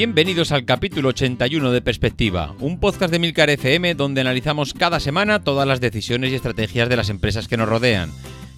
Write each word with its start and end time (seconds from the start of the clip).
Bienvenidos 0.00 0.50
al 0.50 0.64
capítulo 0.64 1.10
81 1.10 1.72
de 1.72 1.82
Perspectiva, 1.82 2.54
un 2.58 2.80
podcast 2.80 3.12
de 3.12 3.18
Milcar 3.18 3.50
FM 3.50 3.94
donde 3.94 4.22
analizamos 4.22 4.72
cada 4.72 4.98
semana 4.98 5.44
todas 5.44 5.68
las 5.68 5.82
decisiones 5.82 6.32
y 6.32 6.36
estrategias 6.36 6.88
de 6.88 6.96
las 6.96 7.10
empresas 7.10 7.48
que 7.48 7.58
nos 7.58 7.68
rodean. 7.68 8.10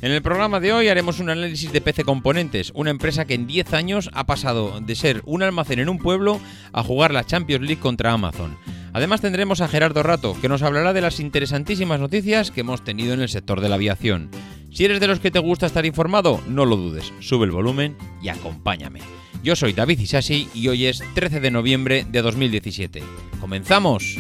En 0.03 0.13
el 0.13 0.23
programa 0.23 0.61
de 0.61 0.73
hoy 0.73 0.87
haremos 0.87 1.19
un 1.19 1.31
análisis 1.31 1.73
de 1.73 1.81
PC 1.81 2.05
Componentes, 2.05 2.71
una 2.77 2.91
empresa 2.91 3.25
que 3.25 3.35
en 3.35 3.49
10 3.49 3.73
años 3.73 4.09
ha 4.13 4.25
pasado 4.25 4.79
de 4.81 4.95
ser 4.95 5.21
un 5.25 5.43
almacén 5.43 5.81
en 5.81 5.89
un 5.89 5.99
pueblo 5.99 6.41
a 6.73 6.85
jugar 6.85 7.13
la 7.13 7.25
Champions 7.25 7.67
League 7.67 7.81
contra 7.81 8.13
Amazon. 8.13 8.57
Además 8.93 9.21
tendremos 9.21 9.61
a 9.61 9.69
Gerardo 9.69 10.03
Rato, 10.03 10.37
que 10.41 10.49
nos 10.49 10.63
hablará 10.63 10.93
de 10.93 11.01
las 11.01 11.19
interesantísimas 11.19 11.99
noticias 11.99 12.51
que 12.51 12.61
hemos 12.61 12.85
tenido 12.85 13.15
en 13.15 13.21
el 13.21 13.29
sector 13.29 13.61
de 13.61 13.69
la 13.69 13.77
aviación. 13.77 14.31
Si 14.71 14.85
eres 14.85 15.01
de 15.01 15.07
los 15.07 15.21
que 15.21 15.31
te 15.31 15.39
gusta 15.39 15.67
estar 15.67 15.87
informado, 15.87 16.41
no 16.47 16.67
lo 16.67 16.77
dudes, 16.77 17.13
sube 17.21 17.47
el 17.47 17.53
volumen 17.53 17.97
y 18.23 18.29
acompáñame. 18.29 19.01
Yo 19.43 19.57
soy 19.57 19.73
David 19.73 19.99
Isasi 19.99 20.49
y 20.55 20.69
hoy 20.69 20.87
es 20.87 21.03
13 21.15 21.41
de 21.41 21.51
noviembre 21.51 22.07
de 22.09 22.23
2017. 22.23 23.03
¡Comenzamos! 23.41 24.19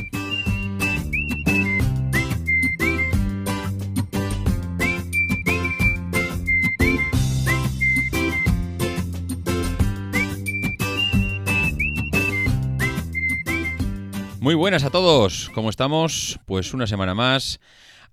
Muy 14.42 14.56
buenas 14.56 14.82
a 14.82 14.90
todos, 14.90 15.52
¿cómo 15.54 15.70
estamos? 15.70 16.40
Pues 16.46 16.74
una 16.74 16.88
semana 16.88 17.14
más, 17.14 17.60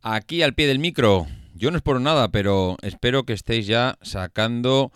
aquí 0.04 0.44
al 0.44 0.54
pie 0.54 0.68
del 0.68 0.78
micro. 0.78 1.26
Yo 1.56 1.72
no 1.72 1.78
es 1.78 1.82
por 1.82 2.00
nada, 2.00 2.30
pero 2.30 2.78
espero 2.84 3.24
que 3.24 3.34
estéis 3.34 3.66
ya 3.66 3.98
sacando 4.04 4.92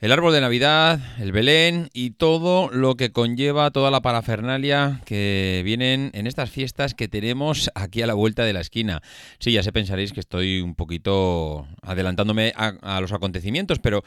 el 0.00 0.12
árbol 0.12 0.32
de 0.32 0.40
Navidad, 0.40 0.98
el 1.18 1.30
Belén 1.30 1.90
y 1.92 2.12
todo 2.12 2.70
lo 2.70 2.94
que 2.94 3.12
conlleva 3.12 3.70
toda 3.70 3.90
la 3.90 4.00
parafernalia 4.00 5.02
que 5.04 5.60
vienen 5.62 6.10
en 6.14 6.26
estas 6.26 6.48
fiestas 6.48 6.94
que 6.94 7.06
tenemos 7.06 7.70
aquí 7.74 8.00
a 8.00 8.06
la 8.06 8.14
vuelta 8.14 8.44
de 8.44 8.54
la 8.54 8.60
esquina. 8.60 9.02
Sí, 9.40 9.52
ya 9.52 9.62
sé 9.62 9.72
pensaréis 9.72 10.14
que 10.14 10.20
estoy 10.20 10.62
un 10.62 10.74
poquito 10.74 11.66
adelantándome 11.82 12.54
a, 12.56 13.00
los 13.02 13.12
acontecimientos, 13.12 13.78
pero 13.78 14.02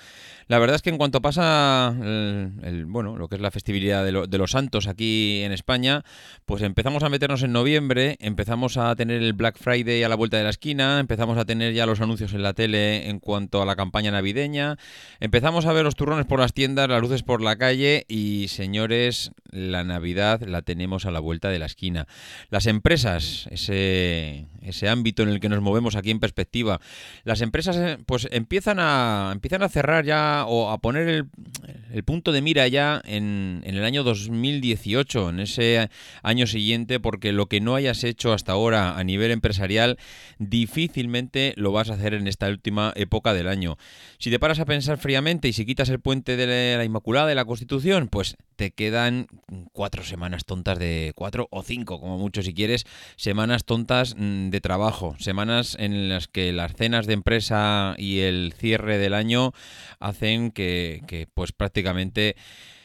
la 0.47 0.57
verdad 0.57 0.77
es 0.77 0.81
que 0.81 0.89
en 0.89 0.97
cuanto 0.97 1.21
pasa 1.21 1.95
el, 1.95 2.85
bueno, 2.87 3.15
lo 3.15 3.27
que 3.27 3.35
es 3.35 3.41
la 3.41 3.51
festividad 3.51 4.03
de, 4.03 4.27
de, 4.27 4.37
los 4.39 4.51
santos 4.51 4.87
aquí 4.87 5.41
en 5.43 5.51
España, 5.51 6.03
pues 6.45 6.63
empezamos 6.63 7.03
a 7.03 7.09
meternos 7.09 7.43
en 7.43 7.51
noviembre, 7.51 8.17
empezamos 8.19 8.77
a 8.77 8.95
tener 8.95 9.21
el 9.21 9.33
Black 9.33 9.59
Friday 9.59 10.01
a 10.01 10.09
la 10.09 10.15
vuelta 10.15 10.37
de 10.37 10.43
la 10.43 10.49
esquina, 10.49 10.99
empezamos 10.99 11.37
a 11.37 11.45
tener 11.45 11.73
ya 11.73 11.85
los 11.85 12.01
anuncios 12.01 12.33
en 12.33 12.41
la 12.41 12.53
tele 12.53 13.09
en 13.09 13.19
cuanto 13.19 13.61
a 13.61 13.65
la 13.65 13.75
campaña 13.75 14.09
navideña, 14.09 14.77
empezamos 15.19 15.67
a 15.67 15.73
ver 15.73 15.82
los 15.83 15.95
turrones 15.95 16.25
por 16.25 16.39
las 16.39 16.53
tiendas, 16.53 16.89
las 16.89 17.01
luces 17.01 17.23
por 17.23 17.41
la 17.41 17.55
calle 17.55 18.05
y 18.07 18.47
señores, 18.49 19.31
la 19.51 19.83
Navidad 19.83 20.41
la 20.41 20.61
tenemos 20.61 21.05
a 21.05 21.11
la 21.11 21.19
vuelta 21.19 21.49
de 21.49 21.59
la 21.59 21.65
esquina. 21.65 22.07
Las 22.49 22.65
empresas, 22.65 23.47
ese, 23.51 24.47
ese 24.63 24.89
ámbito 24.89 25.23
en 25.23 25.29
el 25.29 25.39
que 25.39 25.49
nos 25.49 25.61
movemos 25.61 25.95
aquí 25.95 26.11
en 26.11 26.19
perspectiva, 26.19 26.79
las 27.23 27.41
empresas 27.41 27.75
eh, 27.77 27.97
pues 28.05 28.27
empiezan 28.31 28.77
a, 28.79 29.31
empiezan 29.33 29.63
a 29.63 29.69
cerrar 29.69 30.05
ya 30.05 30.45
o 30.47 30.71
a 30.71 30.77
poner 30.79 31.07
el, 31.07 32.03
punto 32.03 32.31
de 32.31 32.41
mira 32.41 32.67
ya 32.67 33.01
en, 33.05 33.61
en, 33.63 33.75
el 33.75 33.85
año 33.85 34.03
2018, 34.03 35.29
en 35.29 35.39
ese 35.39 35.89
año 36.21 36.47
siguiente, 36.47 36.99
porque 36.99 37.31
lo 37.31 37.47
que 37.47 37.61
no 37.61 37.75
hayas 37.75 38.03
hecho 38.03 38.33
hasta 38.33 38.51
ahora 38.51 38.97
a 38.97 39.03
nivel 39.03 39.31
empresarial, 39.31 39.97
difícilmente 40.39 41.53
lo 41.55 41.71
vas 41.71 41.89
a 41.89 41.93
hacer 41.93 42.13
en 42.13 42.27
esta 42.27 42.47
última 42.47 42.93
época 42.95 43.33
del 43.33 43.47
año. 43.47 43.77
Si 44.17 44.29
te 44.29 44.39
paras 44.39 44.59
a 44.59 44.65
pensar 44.65 44.97
fríamente 44.97 45.47
y 45.47 45.53
si 45.53 45.65
quitas 45.65 45.89
el 45.89 45.99
puente 45.99 46.37
de 46.37 46.77
la 46.77 46.83
Inmaculada 46.83 47.27
de 47.27 47.35
la 47.35 47.45
Constitución, 47.45 48.07
pues 48.07 48.37
te 48.55 48.71
quedan 48.71 49.27
cuatro 49.71 50.03
semanas 50.03 50.45
tontas 50.45 50.79
de 50.79 51.11
cuatro 51.15 51.47
o 51.51 51.63
cinco, 51.63 51.99
como 51.99 52.17
mucho 52.17 52.41
si 52.41 52.53
quieres, 52.53 52.85
semanas 53.15 53.65
tontas 53.65 54.15
mm, 54.17 54.49
de 54.53 54.61
trabajo, 54.61 55.15
semanas 55.17 55.75
en 55.79 56.09
las 56.09 56.27
que 56.27 56.53
las 56.53 56.75
cenas 56.75 57.07
de 57.07 57.13
empresa 57.13 57.95
y 57.97 58.19
el 58.19 58.53
cierre 58.55 58.99
del 58.99 59.15
año 59.15 59.51
hacen 59.99 60.51
que, 60.51 61.01
que 61.07 61.27
pues 61.33 61.51
prácticamente 61.51 62.35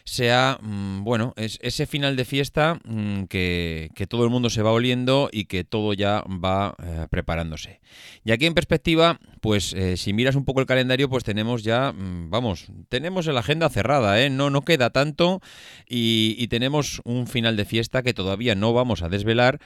sea, 0.08 0.58
mm, 0.62 1.04
bueno, 1.04 1.34
es 1.36 1.58
ese 1.62 1.86
final 1.86 2.16
de 2.16 2.24
fiesta 2.24 2.80
mm, 2.84 3.24
que, 3.24 3.90
todo 4.08 4.24
el 4.24 4.30
mundo 4.30 4.48
se 4.48 4.62
va 4.62 4.72
oliendo 4.72 5.28
y 5.30 5.44
que 5.44 5.64
todo 5.64 5.92
ya 5.92 6.24
va 6.26 6.74
eh, 6.82 7.06
preparándose. 7.10 7.80
Y 8.24 8.32
aquí 8.32 8.46
en 8.46 8.54
perspectiva, 8.54 9.20
pues 9.40 9.74
eh, 9.74 9.96
si 9.96 10.12
miras 10.12 10.34
un 10.34 10.44
poco 10.44 10.60
el 10.60 10.66
calendario, 10.66 11.10
pues 11.10 11.24
tenemos 11.24 11.62
ya, 11.62 11.92
mm, 11.92 12.30
vamos, 12.30 12.68
tenemos 12.88 13.26
la 13.26 13.40
agenda 13.40 13.68
cerrada, 13.68 14.22
¿eh? 14.22 14.30
No, 14.30 14.50
no 14.50 14.62
queda 14.62 14.90
tanto 14.90 15.40
y, 15.88 16.48
tenemos 16.48 17.02
un 17.04 17.26
final 17.26 17.58
de 17.58 17.66
fiesta 17.66 18.02
que 18.02 18.14
todavía 18.14 18.54
no 18.54 18.72
vamos 18.72 19.02
a 19.02 19.10
desvelar 19.10 19.60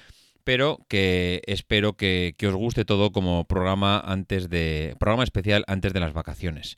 pero 0.44 0.78
que 0.88 1.42
espero 1.46 1.94
que, 1.94 2.34
que, 2.36 2.48
os 2.48 2.54
guste 2.54 2.84
todo 2.84 3.12
como 3.12 3.44
programa 3.44 4.00
antes 4.00 4.48
de 4.48 4.96
programa 4.98 5.24
especial 5.24 5.64
antes 5.66 5.92
de 5.92 6.00
las 6.00 6.12
vacaciones. 6.12 6.76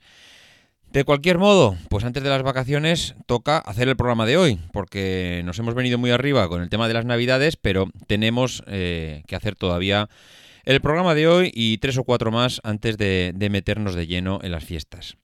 De 0.91 1.03
cualquier 1.03 1.39
modo, 1.39 1.75
pues 1.89 2.05
antes 2.05 2.23
de 2.23 2.29
las 2.29 2.41
vacaciones 2.41 3.15
toca 3.25 3.57
hacer 3.57 3.89
el 3.89 3.97
programa 3.97 4.25
de 4.25 4.37
hoy, 4.37 4.59
porque 4.71 5.41
nos 5.43 5.59
hemos 5.59 5.75
venido 5.75 5.97
muy 5.97 6.11
arriba 6.11 6.47
con 6.47 6.61
el 6.61 6.69
tema 6.69 6.87
de 6.87 6.93
las 6.93 7.03
navidades, 7.03 7.57
pero 7.57 7.89
tenemos 8.07 8.63
eh, 8.67 9.23
que 9.27 9.35
hacer 9.35 9.55
todavía 9.55 10.07
el 10.63 10.79
programa 10.79 11.13
de 11.13 11.27
hoy 11.27 11.51
y 11.53 11.79
tres 11.79 11.97
o 11.97 12.05
cuatro 12.05 12.31
más 12.31 12.61
antes 12.63 12.97
de, 12.97 13.33
de 13.35 13.49
meternos 13.49 13.93
de 13.93 14.07
lleno 14.07 14.39
en 14.41 14.51
las 14.51 14.63
fiestas. 14.63 15.17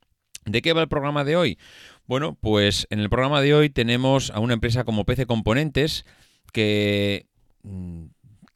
¿De 0.46 0.62
qué 0.62 0.74
va 0.74 0.82
el 0.82 0.90
programa 0.90 1.24
de 1.24 1.38
hoy? 1.38 1.58
Bueno, 2.06 2.38
pues 2.42 2.86
en 2.90 3.00
el 3.00 3.10
programa 3.10 3.40
de 3.40 3.54
hoy 3.54 3.70
tenemos 3.70 4.32
a 4.32 4.40
una 4.40 4.54
empresa 4.54 4.84
como 4.84 5.06
PC 5.06 5.26
Componentes 5.26 6.06
que 6.52 7.28
mm, 7.64 8.08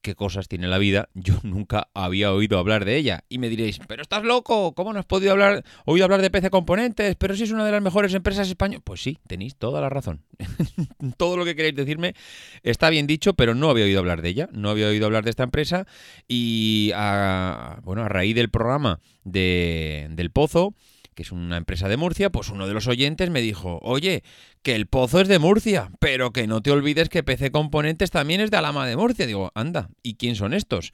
qué 0.06 0.14
cosas 0.14 0.48
tiene 0.48 0.68
la 0.68 0.78
vida, 0.78 1.10
yo 1.16 1.34
nunca 1.44 1.90
había 1.96 2.32
oído 2.32 2.60
hablar 2.60 2.86
de 2.86 2.96
ella. 2.96 3.24
Y 3.28 3.40
me 3.40 3.50
diréis, 3.50 3.80
pero 3.88 4.04
estás 4.04 4.24
loco, 4.24 4.76
¿cómo 4.76 4.94
no 4.94 5.00
has 5.00 5.06
podido 5.06 5.32
hablar, 5.32 5.66
oído 5.86 6.06
hablar 6.06 6.22
de 6.22 6.30
PC 6.30 6.52
Componentes? 6.52 7.16
Pero 7.16 7.36
si 7.36 7.44
es 7.44 7.52
una 7.52 7.66
de 7.66 7.72
las 7.72 7.82
mejores 7.82 8.14
empresas 8.14 8.48
españolas. 8.48 8.84
Pues 8.86 9.02
sí, 9.02 9.18
tenéis 9.28 9.56
toda 9.56 9.82
la 9.82 9.90
razón. 9.90 10.22
Todo 11.18 11.38
lo 11.38 11.46
que 11.46 11.56
queréis 11.56 11.76
decirme 11.76 12.14
está 12.62 12.92
bien 12.92 13.08
dicho, 13.08 13.34
pero 13.34 13.56
no 13.56 13.70
había 13.70 13.86
oído 13.86 14.00
hablar 14.00 14.22
de 14.22 14.30
ella, 14.30 14.50
no 14.52 14.70
había 14.70 14.88
oído 14.88 15.08
hablar 15.08 15.24
de 15.24 15.32
esta 15.32 15.44
empresa. 15.44 15.88
Y 16.28 16.92
a, 16.94 17.80
bueno, 17.84 18.04
a 18.04 18.10
raíz 18.10 18.36
del 18.36 18.50
programa 18.50 19.00
de, 19.24 20.08
del 20.12 20.30
Pozo, 20.30 20.76
que 21.16 21.24
es 21.24 21.32
una 21.32 21.58
empresa 21.58 21.88
de 21.88 21.98
Murcia, 21.98 22.30
pues 22.30 22.50
uno 22.50 22.68
de 22.68 22.74
los 22.74 22.88
oyentes 22.88 23.30
me 23.30 23.42
dijo, 23.42 23.80
oye, 23.82 24.24
que 24.62 24.76
el 24.76 24.86
pozo 24.86 25.22
es 25.22 25.28
de 25.28 25.40
Murcia, 25.40 25.90
pero 26.00 26.32
que 26.32 26.46
no 26.46 26.62
te 26.62 26.72
olvides 26.72 27.10
que 27.10 27.24
PC 27.24 27.52
Componentes 27.52 28.12
también 28.12 28.42
es 28.42 28.52
de 28.52 28.58
Alama 28.58 28.86
de 28.86 28.98
Murcia. 28.98 29.26
Digo, 29.26 29.52
anda, 29.56 29.90
¿y 30.04 30.16
quién 30.16 30.36
son 30.36 30.54
estos? 30.54 30.92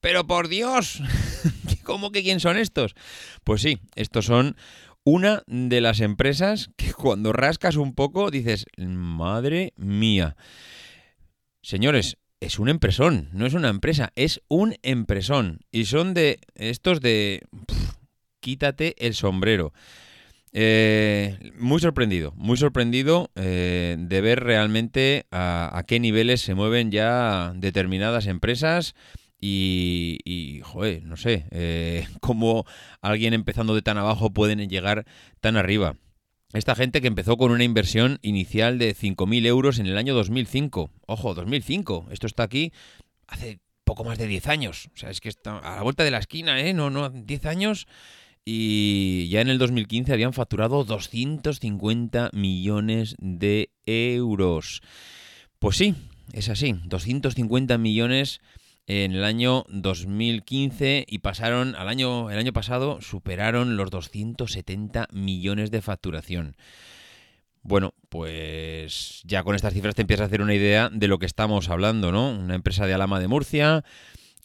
Pero 0.00 0.26
por 0.26 0.48
Dios, 0.48 1.02
¿cómo 1.84 2.10
que 2.10 2.22
quién 2.22 2.40
son 2.40 2.56
estos? 2.56 2.94
Pues 3.44 3.62
sí, 3.62 3.78
estos 3.94 4.24
son 4.24 4.56
una 5.04 5.42
de 5.46 5.80
las 5.80 6.00
empresas 6.00 6.70
que 6.76 6.92
cuando 6.92 7.32
rascas 7.32 7.76
un 7.76 7.94
poco 7.94 8.30
dices, 8.30 8.66
madre 8.76 9.72
mía. 9.76 10.36
Señores, 11.62 12.16
es 12.40 12.58
un 12.58 12.68
empresón, 12.68 13.28
no 13.32 13.46
es 13.46 13.54
una 13.54 13.68
empresa, 13.68 14.12
es 14.14 14.40
un 14.48 14.76
empresón. 14.82 15.60
Y 15.72 15.86
son 15.86 16.14
de 16.14 16.40
estos 16.54 17.00
de 17.00 17.42
quítate 18.40 18.94
el 18.98 19.14
sombrero. 19.14 19.72
Eh, 20.52 21.52
muy 21.58 21.78
sorprendido, 21.80 22.32
muy 22.36 22.56
sorprendido 22.56 23.30
eh, 23.36 23.96
de 23.98 24.20
ver 24.22 24.42
realmente 24.42 25.26
a, 25.30 25.84
qué 25.86 26.00
niveles 26.00 26.40
se 26.40 26.54
mueven 26.54 26.90
ya 26.90 27.52
determinadas 27.54 28.26
empresas 28.26 28.94
y, 29.40 30.60
joder, 30.64 31.04
no 31.04 31.16
sé, 31.16 31.46
eh, 31.50 32.06
cómo 32.20 32.64
alguien 33.02 33.34
empezando 33.34 33.74
de 33.74 33.82
tan 33.82 33.98
abajo 33.98 34.30
pueden 34.30 34.66
llegar 34.68 35.04
tan 35.40 35.56
arriba. 35.56 35.96
esta 36.54 36.74
gente 36.74 37.02
que 37.02 37.08
empezó 37.08 37.36
con 37.36 37.52
una 37.52 37.64
inversión 37.64 38.18
inicial 38.22 38.78
de 38.78 38.96
5.000 38.96 39.46
euros 39.46 39.78
en 39.78 39.86
el 39.86 39.98
año 39.98 40.14
2005. 40.14 40.90
Ojo, 41.06 41.34
2005. 41.34 42.08
Esto 42.10 42.26
está 42.26 42.44
aquí 42.44 42.72
hace 43.26 43.60
poco 43.84 44.02
más 44.02 44.18
de 44.18 44.26
10 44.26 44.48
años. 44.48 44.88
O 44.94 44.96
sea, 44.96 45.10
es 45.10 45.20
que 45.20 45.28
está 45.28 45.58
a 45.58 45.76
la 45.76 45.82
vuelta 45.82 46.04
de 46.04 46.10
la 46.10 46.18
esquina, 46.18 46.60
¿eh? 46.60 46.72
No, 46.72 46.88
no, 46.90 47.10
10 47.10 47.46
años. 47.46 47.86
Y 48.44 49.28
ya 49.28 49.40
en 49.40 49.48
el 49.48 49.58
2015 49.58 50.12
habían 50.12 50.32
facturado 50.32 50.84
250 50.84 52.30
millones 52.32 53.16
de 53.18 53.70
euros. 53.86 54.82
Pues 55.58 55.76
sí, 55.76 55.94
es 56.32 56.48
así. 56.48 56.74
250 56.84 57.78
millones 57.78 58.40
en 58.86 59.12
el 59.12 59.24
año 59.24 59.64
2015 59.68 61.04
y 61.06 61.18
pasaron 61.18 61.74
al 61.76 61.88
año 61.88 62.30
el 62.30 62.38
año 62.38 62.54
pasado 62.54 63.02
superaron 63.02 63.76
los 63.76 63.90
270 63.90 65.08
millones 65.12 65.70
de 65.70 65.82
facturación. 65.82 66.56
Bueno, 67.62 67.92
pues 68.08 69.20
ya 69.24 69.42
con 69.42 69.54
estas 69.54 69.74
cifras 69.74 69.94
te 69.94 70.00
empiezas 70.00 70.24
a 70.24 70.26
hacer 70.28 70.40
una 70.40 70.54
idea 70.54 70.88
de 70.90 71.06
lo 71.06 71.18
que 71.18 71.26
estamos 71.26 71.68
hablando, 71.68 72.12
¿no? 72.12 72.30
Una 72.30 72.54
empresa 72.54 72.86
de 72.86 72.94
Alama 72.94 73.20
de 73.20 73.28
Murcia 73.28 73.84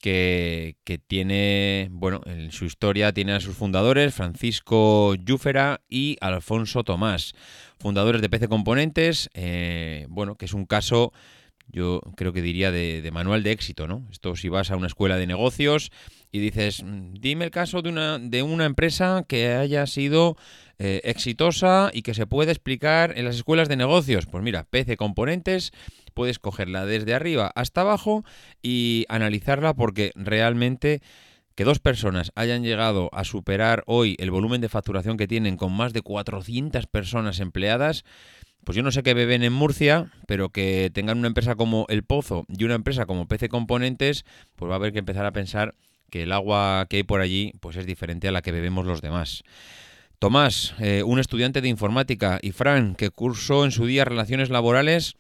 que, 0.04 1.00
tiene, 1.08 1.88
bueno, 1.92 2.20
en 2.26 2.52
su 2.52 2.66
historia 2.66 3.14
tiene 3.14 3.32
a 3.32 3.40
sus 3.40 3.56
fundadores, 3.56 4.14
Francisco 4.14 5.16
Llúfera 5.16 5.80
y 5.88 6.18
Alfonso 6.20 6.84
Tomás, 6.84 7.34
fundadores 7.80 8.22
de 8.22 8.30
PC 8.30 8.50
Componentes, 8.50 9.30
eh, 9.34 10.06
bueno, 10.10 10.36
que 10.36 10.44
es 10.44 10.54
un 10.54 10.66
caso 10.66 11.14
yo 11.70 12.02
creo 12.18 12.34
que 12.34 12.42
diría 12.42 12.70
de, 12.72 13.10
manual 13.14 13.44
de 13.44 13.52
éxito, 13.52 13.88
¿no? 13.88 14.06
Esto 14.12 14.36
si 14.36 14.50
vas 14.50 14.70
a 14.72 14.76
una 14.76 14.88
escuela 14.88 15.16
de 15.16 15.26
negocios 15.26 15.90
y 16.34 16.40
dices, 16.40 16.84
mm, 16.84 17.14
dime 17.14 17.46
el 17.46 17.52
caso 17.52 17.82
de 17.84 17.90
una, 17.90 18.18
de 18.18 18.42
una 18.42 18.66
empresa 18.66 19.24
que 19.26 19.54
haya 19.54 19.86
sido 19.86 20.36
eh, 20.80 21.00
exitosa 21.04 21.92
y 21.94 22.02
que 22.02 22.16
se 22.16 22.26
puede 22.26 22.52
explicar 22.52 23.14
en 23.16 23.26
las 23.26 23.36
escuelas 23.36 23.70
de 23.70 23.78
negocios. 23.78 24.26
Pues 24.26 24.44
mira, 24.44 24.64
PC 24.64 24.98
Componentes, 24.98 25.72
puedes 26.16 26.40
cogerla 26.40 26.88
desde 26.88 27.14
arriba 27.14 27.52
hasta 27.56 27.82
abajo 27.82 28.26
y 28.64 29.06
analizarla 29.10 29.76
porque 29.76 30.12
realmente 30.16 31.04
que 31.54 31.66
dos 31.66 31.78
personas 31.78 32.32
hayan 32.34 32.64
llegado 32.64 33.12
a 33.14 33.26
superar 33.26 33.84
hoy 33.86 34.16
el 34.18 34.32
volumen 34.32 34.60
de 34.60 34.70
facturación 34.70 35.18
que 35.18 35.28
tienen 35.28 35.56
con 35.56 35.72
más 35.72 35.94
de 35.94 36.02
400 36.02 36.88
personas 36.88 37.40
empleadas, 37.42 38.06
pues 38.64 38.76
yo 38.76 38.82
no 38.82 38.92
sé 38.92 39.04
qué 39.04 39.14
beben 39.14 39.44
en 39.44 39.54
Murcia, 39.54 40.12
pero 40.26 40.50
que 40.50 40.90
tengan 40.92 41.20
una 41.20 41.28
empresa 41.28 41.54
como 41.54 41.86
El 41.90 42.04
Pozo 42.04 42.46
y 42.48 42.64
una 42.64 42.74
empresa 42.74 43.06
como 43.06 43.28
PC 43.28 43.50
Componentes, 43.50 44.26
pues 44.56 44.68
va 44.68 44.74
a 44.74 44.78
haber 44.78 44.94
que 44.94 45.00
empezar 45.00 45.28
a 45.28 45.32
pensar 45.32 45.76
que 46.10 46.24
el 46.24 46.32
agua 46.32 46.86
que 46.90 46.98
hay 46.98 47.04
por 47.04 47.22
allí 47.22 47.54
pues 47.60 47.76
es 47.76 47.86
diferente 47.86 48.28
a 48.28 48.32
la 48.32 48.42
que 48.42 48.52
bebemos 48.52 48.86
los 48.86 49.02
demás. 49.02 49.44
Tomás, 50.24 50.74
eh, 50.80 51.04
un 51.04 51.20
estudiante 51.20 51.60
de 51.60 51.68
informática, 51.68 52.40
y 52.42 52.54
Fran, 52.54 52.96
que 52.96 53.10
cursó 53.10 53.66
en 53.66 53.72
su 53.72 53.86
día 53.86 54.06
relaciones 54.06 54.50
laborales, 54.50 55.18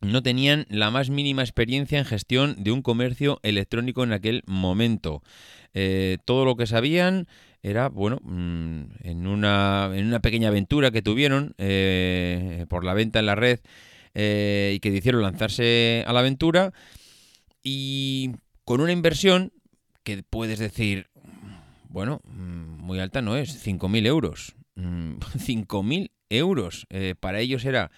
no 0.00 0.22
tenían 0.22 0.66
la 0.70 0.92
más 0.92 1.10
mínima 1.10 1.42
experiencia 1.42 1.98
en 1.98 2.04
gestión 2.04 2.54
de 2.62 2.70
un 2.70 2.80
comercio 2.80 3.40
electrónico 3.42 4.04
en 4.04 4.12
aquel 4.12 4.44
momento. 4.46 5.20
Eh, 5.74 6.18
todo 6.24 6.44
lo 6.44 6.54
que 6.54 6.68
sabían 6.68 7.26
era, 7.60 7.88
bueno, 7.88 8.20
mm, 8.22 8.82
en 9.02 9.26
una, 9.26 9.90
en 9.92 10.06
una 10.06 10.20
pequeña 10.20 10.50
aventura 10.50 10.92
que 10.92 11.02
tuvieron 11.02 11.56
eh, 11.58 12.66
por 12.68 12.84
la 12.84 12.94
venta 12.94 13.18
en 13.18 13.26
la 13.26 13.34
red 13.34 13.58
y 14.14 14.78
que 14.78 14.92
decidieron 14.92 15.22
lanzarse 15.22 16.04
a 16.06 16.12
la 16.12 16.20
aventura 16.20 16.72
y 17.64 18.30
con 18.64 18.80
una 18.80 18.92
inversión 18.92 19.52
que 20.06 20.22
puedes 20.22 20.60
decir, 20.60 21.08
bueno, 21.88 22.20
mm, 22.24 22.80
muy 22.80 23.00
alta 23.00 23.22
no 23.22 23.36
es, 23.36 23.66
5.000 23.66 24.06
euros. 24.06 24.54
5.000 24.76 25.82
mm, 25.84 26.06
euros. 26.30 26.86
Eh, 26.90 27.16
para 27.18 27.40
ellos 27.40 27.64
era 27.64 27.90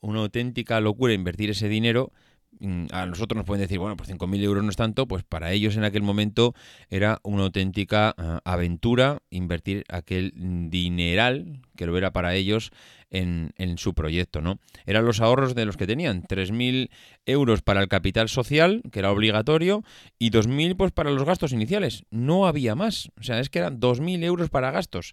una 0.00 0.20
auténtica 0.20 0.80
locura 0.80 1.12
invertir 1.12 1.50
ese 1.50 1.68
dinero 1.68 2.12
Mm, 2.60 2.86
a 2.92 3.06
nosotros 3.06 3.36
nos 3.36 3.46
pueden 3.46 3.62
decir, 3.62 3.78
bueno, 3.78 3.96
pues 3.96 4.10
5.000 4.10 4.42
euros 4.42 4.62
no 4.62 4.70
es 4.70 4.76
tanto, 4.76 5.06
pues 5.06 5.24
para 5.24 5.52
ellos 5.52 5.76
en 5.76 5.84
aquel 5.84 6.02
momento 6.02 6.54
era 6.90 7.18
una 7.22 7.44
auténtica 7.44 8.14
ah, 8.18 8.40
aventura 8.44 9.22
invertir 9.30 9.84
aquel 9.88 10.32
dineral, 10.70 11.62
que 11.76 11.86
lo 11.86 11.96
era 11.96 12.12
para 12.12 12.34
ellos, 12.34 12.70
en, 13.10 13.78
su 13.78 13.94
proyecto, 13.94 14.40
¿no? 14.40 14.58
Eran 14.86 15.04
los 15.04 15.20
ahorros 15.20 15.54
de 15.54 15.64
los 15.64 15.76
que 15.76 15.86
tenían, 15.86 16.22
3.000 16.22 16.90
euros 17.26 17.62
para 17.62 17.80
el 17.80 17.88
capital 17.88 18.28
social, 18.28 18.82
que 18.90 19.00
era 19.00 19.10
obligatorio, 19.10 19.82
y 20.18 20.30
2.000 20.30 20.76
pues 20.76 20.92
para 20.92 21.10
los 21.10 21.24
gastos 21.24 21.52
iniciales. 21.52 22.04
No 22.10 22.46
había 22.46 22.74
más, 22.74 23.10
o 23.18 23.22
sea, 23.22 23.40
es 23.40 23.50
que 23.50 23.58
eran 23.58 23.80
2.000 23.80 24.24
euros 24.24 24.50
para 24.50 24.70
gastos. 24.70 25.12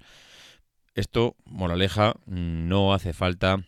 Esto, 0.96 1.36
moraleja, 1.46 2.16
no 2.26 2.94
hace 2.94 3.14
falta 3.14 3.64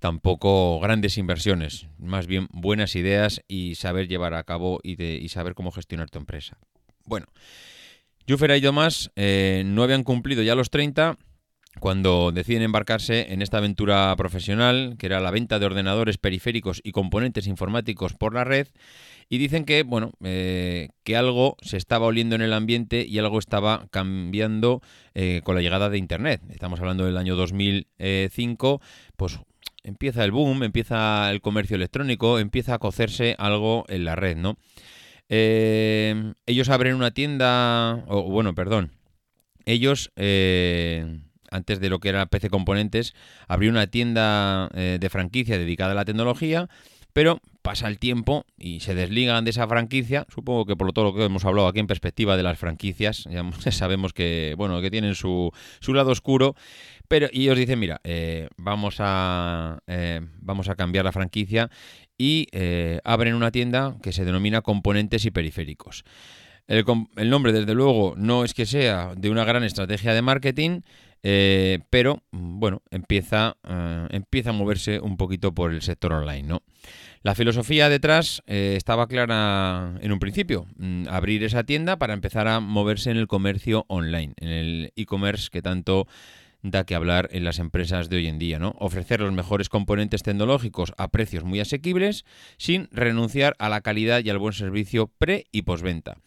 tampoco 0.00 0.78
grandes 0.80 1.16
inversiones, 1.16 1.86
más 1.98 2.26
bien 2.26 2.48
buenas 2.52 2.96
ideas 2.96 3.40
y 3.48 3.76
saber 3.76 4.08
llevar 4.08 4.34
a 4.34 4.44
cabo 4.44 4.80
y, 4.82 5.28
saber 5.28 5.54
cómo 5.54 5.70
gestionar 5.70 6.10
tu 6.10 6.18
empresa. 6.18 6.58
Bueno, 7.04 7.26
Jufera 8.28 8.56
y 8.56 8.60
Tomás 8.60 9.10
eh, 9.16 9.62
no 9.64 9.82
habían 9.82 10.02
cumplido 10.02 10.42
ya 10.42 10.54
los 10.54 10.70
30 10.70 11.16
cuando 11.80 12.32
deciden 12.32 12.62
embarcarse 12.62 13.32
en 13.32 13.42
esta 13.42 13.58
aventura 13.58 14.14
profesional, 14.16 14.96
que 14.98 15.06
era 15.06 15.20
la 15.20 15.30
venta 15.30 15.58
de 15.58 15.66
ordenadores 15.66 16.18
periféricos 16.18 16.80
y 16.84 16.92
componentes 16.92 17.46
informáticos 17.46 18.14
por 18.14 18.34
la 18.34 18.44
red, 18.44 18.68
y 19.28 19.38
dicen 19.38 19.64
que, 19.64 19.82
bueno, 19.82 20.12
eh, 20.22 20.90
que 21.02 21.16
algo 21.16 21.56
se 21.60 21.76
estaba 21.76 22.06
oliendo 22.06 22.36
en 22.36 22.42
el 22.42 22.52
ambiente 22.52 23.04
y 23.08 23.18
algo 23.18 23.38
estaba 23.38 23.86
cambiando 23.90 24.82
eh, 25.14 25.40
con 25.44 25.56
la 25.56 25.62
llegada 25.62 25.90
de 25.90 25.98
Internet. 25.98 26.42
Estamos 26.50 26.80
hablando 26.80 27.04
del 27.04 27.16
año 27.16 27.34
2005, 27.34 28.80
pues 29.16 29.40
empieza 29.82 30.24
el 30.24 30.32
boom, 30.32 30.62
empieza 30.62 31.30
el 31.30 31.40
comercio 31.40 31.76
electrónico, 31.76 32.38
empieza 32.38 32.74
a 32.74 32.78
cocerse 32.78 33.34
algo 33.38 33.84
en 33.88 34.04
la 34.04 34.16
red, 34.16 34.36
¿no? 34.36 34.56
Eh, 35.28 36.32
ellos 36.46 36.68
abren 36.68 36.94
una 36.94 37.10
tienda, 37.10 38.04
o 38.06 38.22
bueno, 38.30 38.54
perdón, 38.54 38.92
ellos, 39.64 40.12
eh, 40.16 41.18
antes 41.50 41.80
de 41.80 41.90
lo 41.90 42.00
que 42.00 42.08
era 42.08 42.26
PC 42.26 42.50
Componentes, 42.50 43.14
abrió 43.48 43.70
una 43.70 43.86
tienda 43.86 44.68
eh, 44.74 44.98
de 45.00 45.10
franquicia 45.10 45.58
dedicada 45.58 45.92
a 45.92 45.94
la 45.94 46.04
tecnología, 46.04 46.68
pero 47.12 47.40
pasa 47.62 47.88
el 47.88 47.98
tiempo 47.98 48.44
y 48.58 48.80
se 48.80 48.94
desligan 48.94 49.44
de 49.44 49.50
esa 49.50 49.66
franquicia, 49.66 50.26
supongo 50.28 50.66
que 50.66 50.76
por 50.76 50.92
todo 50.92 51.06
lo 51.06 51.14
que 51.14 51.24
hemos 51.24 51.44
hablado 51.44 51.66
aquí 51.66 51.80
en 51.80 51.86
perspectiva 51.86 52.36
de 52.36 52.42
las 52.42 52.58
franquicias, 52.58 53.24
ya 53.64 53.72
sabemos 53.72 54.12
que, 54.12 54.54
bueno, 54.56 54.80
que 54.80 54.90
tienen 54.90 55.14
su, 55.14 55.50
su 55.80 55.94
lado 55.94 56.10
oscuro, 56.10 56.54
pero 57.08 57.28
y 57.32 57.42
ellos 57.42 57.58
dicen, 57.58 57.78
mira, 57.78 58.00
eh, 58.04 58.48
vamos, 58.56 58.96
a, 58.98 59.78
eh, 59.86 60.20
vamos 60.40 60.68
a 60.68 60.74
cambiar 60.74 61.04
la 61.04 61.12
franquicia 61.12 61.70
y 62.18 62.48
abren 63.04 63.34
una 63.34 63.50
tienda 63.50 63.96
que 64.02 64.12
se 64.12 64.24
denomina 64.24 64.62
Componentes 64.62 65.26
y 65.26 65.30
Periféricos. 65.30 66.04
El, 66.68 66.84
nombre, 67.30 67.52
desde 67.52 67.74
luego, 67.74 68.14
no 68.16 68.44
es 68.44 68.52
que 68.52 68.66
sea 68.66 69.14
de 69.16 69.30
una 69.30 69.44
gran 69.44 69.62
estrategia 69.62 70.14
de 70.14 70.22
marketing, 70.22 70.80
pero 71.90 72.22
bueno, 72.30 72.82
empieza, 72.90 73.56
empieza 74.10 74.50
a 74.50 74.52
moverse 74.52 75.00
un 75.00 75.16
poquito 75.16 75.52
por 75.54 75.72
el 75.72 75.82
sector 75.82 76.12
online, 76.12 76.44
¿no? 76.44 76.62
La 77.22 77.34
filosofía 77.34 77.88
detrás 77.88 78.42
estaba 78.46 79.08
clara 79.08 79.94
en 80.00 80.12
un 80.12 80.20
principio, 80.20 80.66
mm, 80.76 81.08
abrir 81.08 81.42
esa 81.42 81.64
tienda 81.64 81.98
para 81.98 82.14
empezar 82.14 82.46
a 82.46 82.60
moverse 82.60 83.10
en 83.10 83.16
el 83.16 83.26
comercio 83.26 83.84
online, 83.88 84.34
en 84.36 84.48
el 84.48 84.92
e-commerce 84.94 85.48
que 85.50 85.62
tanto 85.62 86.06
da 86.70 86.84
que 86.84 86.94
hablar 86.94 87.28
en 87.32 87.44
las 87.44 87.58
empresas 87.58 88.08
de 88.08 88.16
hoy 88.16 88.26
en 88.26 88.38
día, 88.38 88.58
¿no? 88.58 88.74
Ofrecer 88.78 89.20
los 89.20 89.32
mejores 89.32 89.68
componentes 89.68 90.22
tecnológicos 90.22 90.92
a 90.96 91.08
precios 91.08 91.44
muy 91.44 91.60
asequibles 91.60 92.24
sin 92.58 92.88
renunciar 92.92 93.54
a 93.58 93.68
la 93.68 93.80
calidad 93.80 94.22
y 94.24 94.30
al 94.30 94.38
buen 94.38 94.52
servicio 94.52 95.08
pre 95.18 95.46
y 95.52 95.62
postventa. 95.62 96.18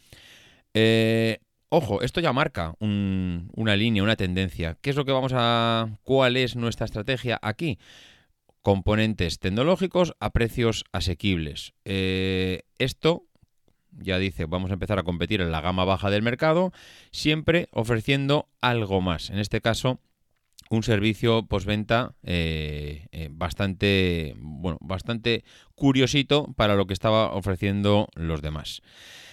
Eh, 0.74 1.40
ojo, 1.70 2.02
esto 2.02 2.20
ya 2.20 2.34
marca 2.34 2.74
una 2.80 3.76
línea, 3.76 4.04
una 4.04 4.16
tendencia. 4.16 4.78
¿Qué 4.82 4.90
es 4.90 4.96
lo 4.96 5.06
que 5.06 5.12
vamos 5.12 5.32
a... 5.36 5.88
¿Cuál 6.04 6.38
es 6.38 6.56
nuestra 6.56 6.86
estrategia 6.86 7.40
aquí? 7.42 7.80
Componentes 8.62 9.40
tecnológicos 9.40 10.14
a 10.20 10.32
precios 10.32 10.84
asequibles. 10.92 11.74
Eh, 11.86 12.64
esto 12.78 13.24
ya 13.92 14.20
dice, 14.20 14.46
vamos 14.46 14.72
a 14.72 14.74
empezar 14.74 15.00
a 15.00 15.04
competir 15.04 15.42
en 15.42 15.52
la 15.52 15.62
gama 15.62 15.86
baja 15.86 16.10
del 16.10 16.22
mercado, 16.22 16.72
siempre 17.12 17.70
ofreciendo 17.72 18.48
algo 18.62 19.02
más. 19.02 19.30
En 19.30 19.40
este 19.40 19.62
caso, 19.62 20.00
un 20.70 20.84
servicio 20.84 21.46
postventa 21.48 22.14
eh, 22.24 23.08
eh, 23.12 23.30
bastante, 23.32 24.36
bueno, 24.38 24.78
bastante 24.82 25.44
curiosito 25.76 26.54
para 26.56 26.76
lo 26.76 26.86
que 26.86 26.94
estaba 26.94 27.34
ofreciendo 27.34 28.08
los 28.16 28.42
demás. 28.42 28.82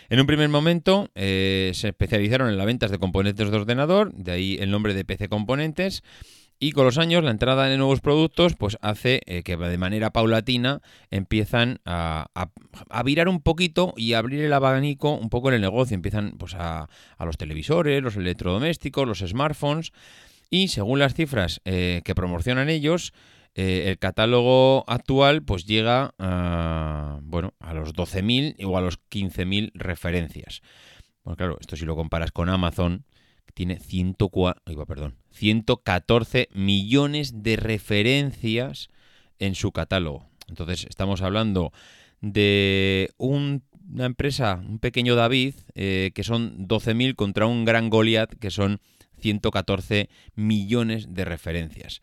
En 0.08 0.20
un 0.20 0.26
primer 0.26 0.48
momento 0.48 1.10
eh, 1.14 1.72
se 1.75 1.88
especializaron 1.88 2.48
en 2.48 2.56
las 2.56 2.66
ventas 2.66 2.90
de 2.90 2.98
componentes 2.98 3.50
de 3.50 3.56
ordenador, 3.56 4.12
de 4.12 4.32
ahí 4.32 4.58
el 4.60 4.70
nombre 4.70 4.94
de 4.94 5.04
PC 5.04 5.28
Componentes, 5.28 6.02
y 6.58 6.72
con 6.72 6.86
los 6.86 6.96
años 6.96 7.22
la 7.22 7.30
entrada 7.30 7.66
de 7.66 7.76
nuevos 7.76 8.00
productos 8.00 8.54
pues 8.56 8.78
hace 8.80 9.20
que 9.44 9.56
de 9.56 9.78
manera 9.78 10.10
paulatina 10.10 10.80
empiezan 11.10 11.80
a, 11.84 12.28
a, 12.34 13.02
virar 13.02 13.28
un 13.28 13.42
poquito 13.42 13.92
y 13.94 14.14
abrir 14.14 14.40
el 14.40 14.52
abanico 14.54 15.12
un 15.12 15.28
poco 15.28 15.48
en 15.48 15.56
el 15.56 15.60
negocio. 15.60 15.94
Empiezan 15.94 16.32
pues 16.38 16.54
a, 16.54 16.88
a 17.18 17.25
los 17.26 17.36
televisores, 17.36 18.02
los 18.02 18.16
electrodomésticos, 18.16 19.06
los 19.06 19.18
smartphones 19.18 19.92
Y 20.48 20.68
según 20.68 20.98
las 20.98 21.12
cifras 21.12 21.60
eh, 21.66 22.00
que 22.04 22.14
promocionan 22.14 22.70
ellos, 22.70 23.12
eh, 23.58 23.88
el 23.88 23.98
catálogo 23.98 24.84
actual 24.86 25.42
pues 25.42 25.64
llega 25.64 26.14
a, 26.18 27.20
bueno, 27.22 27.54
a 27.58 27.72
los 27.72 27.94
12.000 27.94 28.62
o 28.66 28.76
a 28.76 28.82
los 28.82 29.00
15.000 29.08 29.70
referencias. 29.72 30.60
Bueno, 31.25 31.38
claro, 31.38 31.56
esto 31.58 31.75
si 31.75 31.86
lo 31.86 31.96
comparas 31.96 32.32
con 32.32 32.50
Amazon, 32.50 33.06
tiene 33.54 33.78
104, 33.78 34.86
perdón, 34.86 35.16
114 35.30 36.50
millones 36.52 37.42
de 37.42 37.56
referencias 37.56 38.90
en 39.38 39.54
su 39.54 39.72
catálogo. 39.72 40.28
Entonces 40.48 40.86
estamos 40.90 41.22
hablando 41.22 41.72
de 42.20 43.10
una 43.16 43.62
empresa, 44.04 44.62
un 44.68 44.80
pequeño 44.80 45.14
David, 45.14 45.54
eh, 45.75 46.10
que 46.14 46.25
son 46.25 46.68
12.000 46.68 47.14
contra 47.14 47.46
un 47.46 47.64
gran 47.64 47.88
Goliath, 47.88 48.38
que 48.38 48.50
son 48.50 48.80
114 49.18 50.10
millones 50.34 51.14
de 51.14 51.25
referencias. 51.25 52.02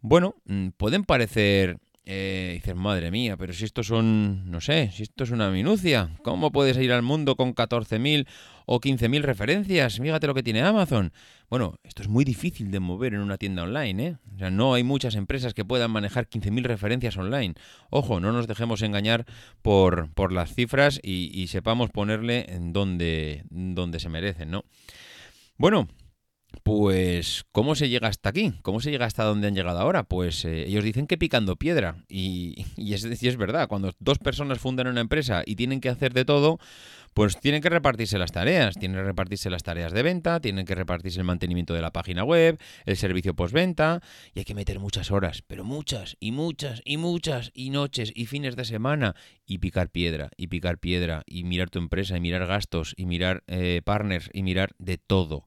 Bueno, 0.00 0.34
mm, 0.46 0.68
pueden 0.76 1.04
parecer 1.04 1.78
eh, 2.12 2.54
dices, 2.54 2.74
madre 2.74 3.12
mía, 3.12 3.36
pero 3.36 3.52
si 3.52 3.64
esto 3.64 3.84
son, 3.84 4.50
no 4.50 4.60
sé, 4.60 4.90
si 4.92 5.04
esto 5.04 5.22
es 5.22 5.30
una 5.30 5.50
minucia, 5.50 6.10
¿cómo 6.24 6.50
puedes 6.50 6.76
ir 6.78 6.92
al 6.92 7.02
mundo 7.02 7.36
con 7.36 7.54
14.000 7.54 8.26
o 8.66 8.80
15.000 8.80 9.22
referencias? 9.22 10.00
Fíjate 10.00 10.26
lo 10.26 10.34
que 10.34 10.42
tiene 10.42 10.62
Amazon. 10.62 11.12
Bueno, 11.50 11.78
esto 11.84 12.02
es 12.02 12.08
muy 12.08 12.24
difícil 12.24 12.72
de 12.72 12.80
mover 12.80 13.14
en 13.14 13.20
una 13.20 13.36
tienda 13.36 13.62
online, 13.62 14.06
¿eh? 14.06 14.16
O 14.34 14.38
sea, 14.38 14.50
no 14.50 14.74
hay 14.74 14.82
muchas 14.82 15.14
empresas 15.14 15.54
que 15.54 15.64
puedan 15.64 15.92
manejar 15.92 16.28
15.000 16.28 16.64
referencias 16.64 17.16
online. 17.16 17.54
Ojo, 17.90 18.18
no 18.18 18.32
nos 18.32 18.48
dejemos 18.48 18.82
engañar 18.82 19.24
por, 19.62 20.10
por 20.12 20.32
las 20.32 20.52
cifras 20.52 20.98
y, 21.02 21.46
sepamos 21.46 21.90
ponerle 21.90 22.46
en 22.48 22.72
donde, 22.72 23.44
donde 23.50 24.00
se 24.00 24.08
merecen, 24.08 24.50
¿no? 24.50 24.64
Bueno, 25.58 25.86
pues, 26.62 27.44
¿cómo 27.52 27.74
se 27.74 27.88
llega 27.88 28.08
hasta 28.08 28.30
aquí? 28.30 28.52
¿Cómo 28.62 28.80
se 28.80 28.90
llega 28.90 29.06
hasta 29.06 29.24
donde 29.24 29.48
han 29.48 29.54
llegado 29.54 29.78
ahora? 29.78 30.04
Pues 30.04 30.44
eh, 30.44 30.66
ellos 30.66 30.84
dicen 30.84 31.06
que 31.06 31.18
picando 31.18 31.56
piedra. 31.56 32.04
Y, 32.08 32.66
es, 32.76 33.04
es 33.04 33.36
verdad, 33.36 33.68
cuando 33.68 33.92
dos 33.98 34.18
personas 34.18 34.58
fundan 34.58 34.86
una 34.86 35.00
empresa 35.00 35.42
y 35.46 35.56
tienen 35.56 35.80
que 35.80 35.88
hacer 35.88 36.12
de 36.12 36.24
todo, 36.24 36.58
pues 37.14 37.38
tienen 37.38 37.60
que 37.60 37.68
repartirse 37.68 38.18
las 38.18 38.32
tareas. 38.32 38.76
Tienen 38.76 38.98
que 38.98 39.04
repartirse 39.04 39.50
las 39.50 39.62
tareas 39.62 39.92
de 39.92 40.02
venta, 40.02 40.40
tienen 40.40 40.64
que 40.64 40.74
repartirse 40.74 41.18
el 41.18 41.24
mantenimiento 41.24 41.74
de 41.74 41.82
la 41.82 41.92
página 41.92 42.24
web, 42.24 42.58
el 42.84 42.96
servicio 42.96 43.34
postventa, 43.34 44.00
y 44.34 44.40
hay 44.40 44.44
que 44.44 44.54
meter 44.54 44.78
muchas 44.78 45.10
horas, 45.10 45.42
pero 45.46 45.64
muchas, 45.64 46.16
y 46.20 46.32
muchas, 46.32 46.82
y 46.84 46.96
muchas, 46.96 47.50
y 47.54 47.70
noches, 47.70 48.12
y 48.14 48.26
fines 48.26 48.56
de 48.56 48.64
semana, 48.64 49.14
y 49.46 49.58
picar 49.58 49.90
piedra, 49.90 50.30
y 50.36 50.46
picar 50.46 50.78
piedra, 50.78 51.22
y 51.26 51.44
mirar 51.44 51.70
tu 51.70 51.78
empresa, 51.78 52.16
y 52.16 52.20
mirar 52.20 52.46
gastos, 52.46 52.94
y 52.96 53.06
mirar 53.06 53.42
eh, 53.46 53.82
partners, 53.84 54.30
y 54.32 54.42
mirar 54.42 54.70
de 54.78 54.98
todo. 54.98 55.46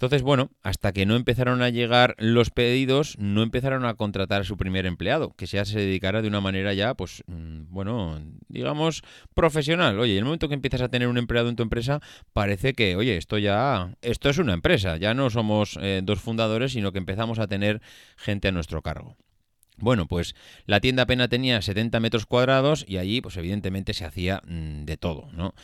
Entonces, 0.00 0.22
bueno, 0.22 0.50
hasta 0.62 0.92
que 0.92 1.04
no 1.04 1.14
empezaron 1.14 1.60
a 1.60 1.68
llegar 1.68 2.14
los 2.16 2.48
pedidos, 2.48 3.18
no 3.18 3.42
empezaron 3.42 3.84
a 3.84 3.92
contratar 3.92 4.40
a 4.40 4.44
su 4.44 4.56
primer 4.56 4.86
empleado, 4.86 5.34
que 5.36 5.44
ya 5.44 5.66
se 5.66 5.78
dedicara 5.78 6.22
de 6.22 6.28
una 6.28 6.40
manera 6.40 6.72
ya, 6.72 6.94
pues, 6.94 7.22
mm, 7.26 7.64
bueno, 7.68 8.18
digamos, 8.48 9.02
profesional. 9.34 10.00
Oye, 10.00 10.16
el 10.16 10.24
momento 10.24 10.48
que 10.48 10.54
empiezas 10.54 10.80
a 10.80 10.88
tener 10.88 11.06
un 11.06 11.18
empleado 11.18 11.50
en 11.50 11.56
tu 11.56 11.62
empresa, 11.62 12.00
parece 12.32 12.72
que, 12.72 12.96
oye, 12.96 13.18
esto 13.18 13.36
ya, 13.36 13.94
esto 14.00 14.30
es 14.30 14.38
una 14.38 14.54
empresa, 14.54 14.96
ya 14.96 15.12
no 15.12 15.28
somos 15.28 15.78
eh, 15.82 16.00
dos 16.02 16.18
fundadores, 16.18 16.72
sino 16.72 16.92
que 16.92 16.98
empezamos 16.98 17.38
a 17.38 17.46
tener 17.46 17.82
gente 18.16 18.48
a 18.48 18.52
nuestro 18.52 18.80
cargo. 18.80 19.18
Bueno, 19.80 20.06
pues 20.06 20.34
la 20.66 20.80
tienda 20.80 21.04
apenas 21.04 21.28
tenía 21.28 21.60
70 21.62 22.00
metros 22.00 22.26
cuadrados 22.26 22.84
y 22.86 22.98
allí, 22.98 23.20
pues 23.20 23.36
evidentemente 23.36 23.94
se 23.94 24.04
hacía 24.04 24.42
mm, 24.46 24.84
de 24.84 24.96
todo, 24.96 25.30
¿no? 25.32 25.54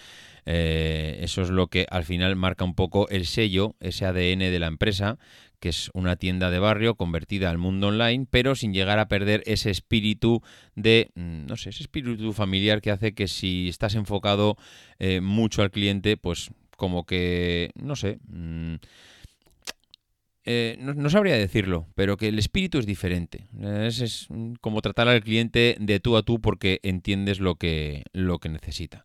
Eh, 0.47 1.19
eso 1.23 1.43
es 1.43 1.51
lo 1.51 1.67
que 1.67 1.87
al 1.91 2.05
final 2.05 2.37
marca 2.37 2.65
un 2.65 2.75
poco 2.75 3.09
el 3.09 3.27
sello, 3.27 3.75
ese 3.81 4.07
ADN 4.07 4.51
de 4.51 4.59
la 4.61 4.69
empresa, 4.69 5.19
que 5.59 5.69
es 5.71 5.91
una 5.93 6.17
tienda 6.17 6.51
de 6.51 6.61
barrio 6.61 6.95
convertida 6.95 7.51
al 7.51 7.59
mundo 7.59 7.89
online, 7.89 8.27
pero 8.31 8.55
sin 8.55 8.73
llegar 8.73 8.99
a 8.99 9.09
perder 9.09 9.43
ese 9.47 9.71
espíritu 9.71 10.43
de, 10.77 11.11
mm, 11.15 11.47
no 11.47 11.57
sé, 11.57 11.71
ese 11.71 11.83
espíritu 11.83 12.33
familiar 12.33 12.81
que 12.81 12.93
hace 12.93 13.13
que 13.13 13.27
si 13.29 13.69
estás 13.69 13.95
enfocado 13.97 14.57
eh, 14.99 15.21
mucho 15.21 15.63
al 15.63 15.71
cliente, 15.71 16.17
pues 16.17 16.51
como 16.77 17.05
que, 17.07 17.71
no 17.75 17.97
sé, 17.97 18.19
mm, 18.29 18.77
eh, 20.47 20.79
no, 20.79 21.11
sabría 21.11 21.37
decirlo, 21.37 21.87
pero 21.95 22.17
que 22.17 22.29
el 22.29 22.39
espíritu 22.39 22.79
es 22.79 22.87
diferente. 22.87 23.47
Es, 23.61 24.29
como 24.61 24.81
tratar 24.81 25.09
al 25.09 25.23
cliente 25.23 25.77
de 25.81 26.01
tú 26.01 26.17
a 26.17 26.23
tú 26.23 26.41
porque 26.41 26.81
entiendes 26.83 27.41
lo 27.41 27.57
que, 27.57 28.05
lo 28.13 28.39
que 28.39 28.49
necesita. 28.49 29.05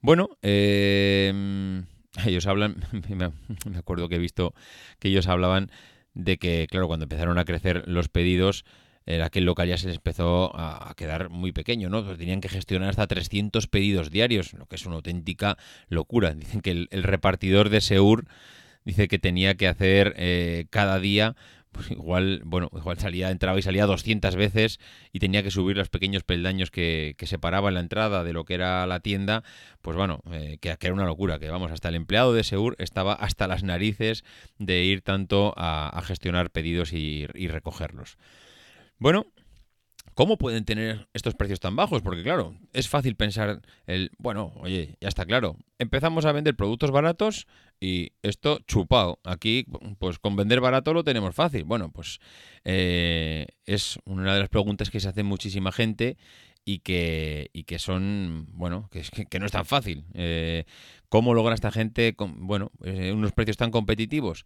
Bueno, 0.00 0.28
em, 0.42 1.86
ellos 2.26 2.46
hablan, 2.46 2.76
me 3.08 3.78
acuerdo 3.78 4.08
que 4.08 4.16
he 4.16 4.18
visto 4.18 4.54
que 4.98 5.08
ellos 5.08 5.26
hablaban 5.26 5.70
de 6.14 6.36
que, 6.36 6.66
claro, 6.70 6.86
cuando 6.88 7.04
empezaron 7.04 7.38
a 7.38 7.44
crecer 7.44 7.88
los 7.88 8.08
pedidos, 8.08 8.64
era 9.06 9.26
aquel 9.26 9.44
local 9.44 9.66
ya 9.66 9.78
se 9.78 9.86
les 9.86 9.96
empezó 9.96 10.52
a 10.54 10.92
quedar 10.94 11.30
muy 11.30 11.52
pequeño, 11.52 11.88
¿no? 11.88 12.04
tenían 12.16 12.40
que 12.40 12.48
gestionar 12.48 12.90
hasta 12.90 13.06
300 13.06 13.66
pedidos 13.66 14.10
diarios, 14.10 14.52
lo 14.52 14.66
que 14.66 14.76
es 14.76 14.86
una 14.86 14.96
auténtica 14.96 15.56
locura. 15.88 16.34
Dicen 16.34 16.60
que 16.60 16.86
el, 16.90 17.02
repartidor 17.02 17.70
de 17.70 17.80
Seur 17.80 18.26
dice 18.84 19.08
que 19.08 19.18
tenía 19.18 19.56
que 19.56 19.68
hacer 19.68 20.14
eh, 20.16 20.66
cada 20.70 20.98
día 21.00 21.36
pues 21.72 21.90
igual, 21.90 22.42
bueno, 22.44 22.68
igual 22.74 22.98
salía, 22.98 23.30
entraba 23.30 23.58
y 23.58 23.62
salía 23.62 23.86
200 23.86 24.34
veces 24.34 24.80
y 25.12 25.20
tenía 25.20 25.42
que 25.42 25.50
subir 25.50 25.76
los 25.76 25.88
pequeños 25.88 26.24
peldaños 26.24 26.70
que, 26.70 27.14
que 27.16 27.26
separaban 27.26 27.74
la 27.74 27.80
entrada 27.80 28.24
de 28.24 28.32
lo 28.32 28.44
que 28.44 28.54
era 28.54 28.86
la 28.86 29.00
tienda, 29.00 29.44
pues 29.80 29.96
bueno, 29.96 30.20
eh, 30.32 30.58
que, 30.60 30.76
era 30.80 30.92
una 30.92 31.04
locura, 31.04 31.38
que 31.38 31.48
vamos, 31.48 31.70
hasta 31.70 31.88
el 31.88 31.94
empleado 31.94 32.34
de 32.34 32.42
Seur 32.42 32.74
estaba 32.78 33.12
hasta 33.12 33.46
las 33.46 33.62
narices 33.62 34.24
de 34.58 34.82
ir 34.84 35.02
tanto 35.02 35.54
a, 35.56 36.00
gestionar 36.04 36.50
pedidos 36.50 36.92
y, 36.92 37.26
y 37.34 37.48
recogerlos. 37.48 38.16
Bueno, 38.98 39.26
¿Cómo 40.14 40.36
pueden 40.36 40.64
tener 40.64 41.08
estos 41.14 41.34
precios 41.34 41.60
tan 41.60 41.76
bajos? 41.76 42.02
Porque 42.02 42.22
claro, 42.22 42.54
es 42.72 42.88
fácil 42.88 43.16
pensar 43.16 43.62
el, 43.86 44.10
bueno, 44.18 44.52
oye, 44.56 44.96
ya 45.00 45.08
está 45.08 45.24
claro, 45.24 45.56
empezamos 45.78 46.26
a 46.26 46.32
vender 46.32 46.56
productos 46.56 46.90
baratos 46.90 47.46
y 47.80 48.12
esto 48.22 48.60
chupado. 48.66 49.18
Aquí, 49.24 49.66
pues 49.98 50.18
con 50.18 50.36
vender 50.36 50.60
barato 50.60 50.92
lo 50.92 51.02
tenemos 51.02 51.34
fácil. 51.34 51.64
Bueno, 51.64 51.90
pues 51.90 52.20
eh, 52.64 53.46
es 53.64 53.98
una 54.04 54.34
de 54.34 54.40
las 54.40 54.48
preguntas 54.50 54.90
que 54.90 55.00
se 55.00 55.08
hace 55.08 55.22
muchísima 55.22 55.72
gente 55.72 56.18
y 56.64 56.80
que, 56.80 57.48
y 57.54 57.64
que 57.64 57.78
son, 57.78 58.46
bueno, 58.52 58.88
que, 58.90 59.02
que, 59.26 59.38
no 59.38 59.46
es 59.46 59.52
tan 59.52 59.64
fácil. 59.64 60.04
Eh, 60.12 60.64
¿Cómo 61.08 61.32
logra 61.32 61.54
esta 61.54 61.72
gente, 61.72 62.14
con, 62.14 62.46
bueno, 62.46 62.70
eh, 62.84 63.12
unos 63.12 63.32
precios 63.32 63.56
tan 63.56 63.70
competitivos? 63.70 64.44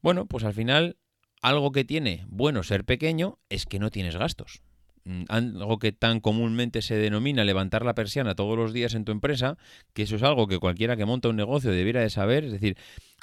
Bueno, 0.00 0.24
pues 0.24 0.44
al 0.44 0.54
final, 0.54 0.96
algo 1.42 1.72
que 1.72 1.84
tiene 1.84 2.24
bueno 2.28 2.62
ser 2.62 2.84
pequeño 2.84 3.38
es 3.50 3.66
que 3.66 3.78
no 3.78 3.90
tienes 3.90 4.16
gastos. 4.16 4.62
Mm, 5.04 5.22
algo 5.28 5.78
que 5.78 5.92
tan 5.92 6.20
comúnmente 6.20 6.82
se 6.82 6.96
denomina 6.96 7.44
levantar 7.44 7.84
la 7.84 7.94
persiana 7.94 8.34
todos 8.34 8.56
los 8.56 8.72
días 8.72 8.94
en 8.94 9.04
tu 9.04 9.12
empresa, 9.12 9.56
que 9.94 10.02
eso 10.02 10.16
es 10.16 10.22
algo 10.22 10.46
que 10.46 10.58
cualquiera 10.58 10.96
que 10.96 11.06
monta 11.06 11.28
un 11.28 11.36
negocio 11.36 11.70
debiera 11.70 12.00
de 12.00 12.10
saber, 12.10 12.44
es 12.44 12.52
decir, 12.52 12.76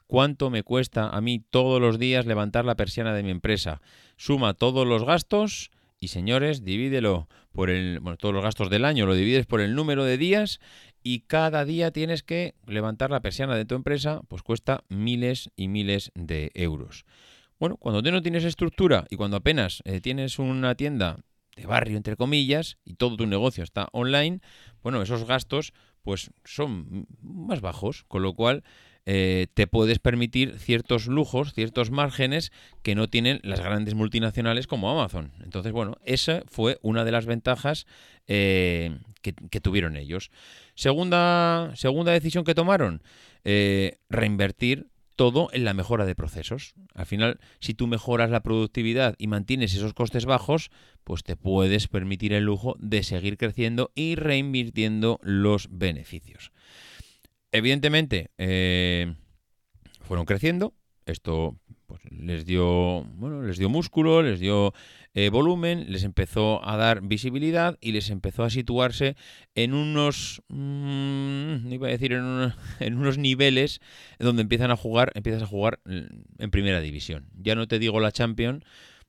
cuánto 0.08 0.50
me 0.50 0.64
cuesta 0.64 1.10
a 1.10 1.22
mí 1.22 1.40
todos 1.40 1.80
los 1.80 2.00
días 2.00 2.26
levantar 2.26 2.66
la 2.66 2.76
persiana 2.76 3.14
de 3.14 3.24
mi 3.24 3.30
empresa. 3.30 3.82
Suma 4.16 4.54
todos 4.54 4.88
los 4.88 5.04
gastos 5.06 5.70
y 6.00 6.08
señores, 6.10 6.64
divídelo 6.64 7.28
por 7.52 7.70
el, 7.70 8.00
bueno, 8.00 8.18
todos 8.18 8.34
los 8.34 8.44
gastos 8.44 8.70
del 8.70 8.86
año, 8.86 9.06
lo 9.06 9.16
divides 9.16 9.46
por 9.46 9.62
el 9.62 9.76
número 9.76 10.04
de 10.04 10.18
días 10.18 10.60
y 11.04 11.22
cada 11.22 11.66
día 11.66 11.92
tienes 11.92 12.24
que 12.24 12.56
levantar 12.66 13.12
la 13.12 13.22
persiana 13.22 13.56
de 13.56 13.66
tu 13.66 13.76
empresa, 13.76 14.22
pues 14.28 14.42
cuesta 14.42 14.84
miles 14.90 15.50
y 15.56 15.68
miles 15.68 16.12
de 16.16 16.52
euros. 16.54 17.06
Bueno, 17.60 17.78
cuando 17.78 18.04
tú 18.04 18.12
no 18.12 18.22
tienes 18.22 18.44
estructura 18.44 19.06
y 19.10 19.16
cuando 19.16 19.38
apenas 19.38 19.82
eh, 19.86 20.00
tienes 20.02 20.38
una 20.38 20.76
tienda 20.76 21.18
de 21.58 21.66
barrio, 21.66 21.98
entre 21.98 22.16
comillas, 22.16 22.78
y 22.86 22.94
todo 22.94 23.18
tu 23.18 23.26
negocio 23.26 23.64
está 23.64 23.90
online, 23.92 24.40
bueno, 24.82 25.02
esos 25.02 25.26
gastos 25.26 25.74
pues 26.04 26.32
son 26.46 27.06
más 27.22 27.60
bajos, 27.60 28.06
con 28.08 28.22
lo 28.22 28.34
cual 28.34 28.64
eh, 29.06 29.48
te 29.54 29.68
puedes 29.68 30.00
permitir 30.00 30.58
ciertos 30.60 31.08
lujos, 31.08 31.54
ciertos 31.54 31.92
márgenes 31.92 32.52
que 32.82 32.96
no 32.96 33.10
tienen 33.10 33.40
las 33.44 33.60
grandes 33.60 33.94
multinacionales 33.94 34.68
como 34.68 34.90
Amazon. 34.90 35.34
Entonces, 35.44 35.74
bueno, 35.74 35.98
esa 36.06 36.44
fue 36.48 36.78
una 36.82 37.04
de 37.04 37.12
las 37.12 37.26
ventajas 37.26 37.88
eh, 38.28 38.98
que, 39.22 39.60
tuvieron 39.60 39.98
ellos. 39.98 40.32
Segunda, 40.76 41.72
segunda 41.76 42.14
decisión 42.14 42.44
que 42.46 42.56
tomaron, 42.56 43.02
eh, 43.44 43.98
reinvertir 44.10 44.88
todo 45.18 45.50
en 45.52 45.66
la 45.66 45.74
mejora 45.74 46.06
de 46.06 46.16
procesos. 46.16 46.76
Al 46.94 47.06
final, 47.06 47.40
si 47.60 47.74
tú 47.74 47.88
mejoras 47.88 48.30
la 48.30 48.44
productividad 48.44 49.16
y 49.18 49.28
mantienes 49.28 49.74
esos 49.74 49.94
costes 49.94 50.26
bajos, 50.26 50.70
pues 51.04 51.24
te 51.24 51.36
puedes 51.36 51.90
permitir 51.90 52.32
el 52.32 52.46
lujo 52.46 52.76
de 52.80 53.04
seguir 53.04 53.38
creciendo 53.38 53.92
y 53.96 54.16
reinvirtiendo 54.16 55.20
los 55.24 55.68
beneficios. 55.72 56.52
Evidentemente, 57.52 58.30
eh, 58.38 59.16
fueron 60.02 60.26
creciendo, 60.26 60.74
esto 61.06 61.58
pues, 62.02 62.20
les 62.20 62.46
dio 62.46 63.04
bueno, 63.16 63.44
les 63.44 63.58
dio 63.58 63.70
músculo, 63.70 64.22
les 64.22 64.40
dio 64.40 64.74
eh, 65.14 65.30
volumen, 65.30 65.86
les 65.90 66.04
empezó 66.04 66.68
a 66.68 66.78
dar 66.78 67.02
visibilidad 67.02 67.78
y 67.82 67.92
les 67.92 68.10
empezó 68.10 68.44
a 68.44 68.50
situarse 68.50 69.16
en 69.56 69.74
unos 69.74 70.42
mmm, 70.50 71.72
iba 71.72 71.88
a 71.88 71.92
decir 71.92 72.14
en, 72.14 72.54
en, 72.80 72.98
unos 72.98 73.18
niveles 73.18 73.82
donde 74.20 74.42
empiezan 74.42 74.72
a 74.72 74.76
jugar, 74.76 75.12
empiezas 75.16 75.44
a 75.44 75.48
jugar 75.48 75.80
en 75.86 76.52
primera 76.52 76.82
división. 76.82 77.28
Ya 77.36 77.56
no 77.56 77.68
te 77.68 77.80
digo 77.80 78.00
la 78.00 78.12
Champions, 78.12 78.64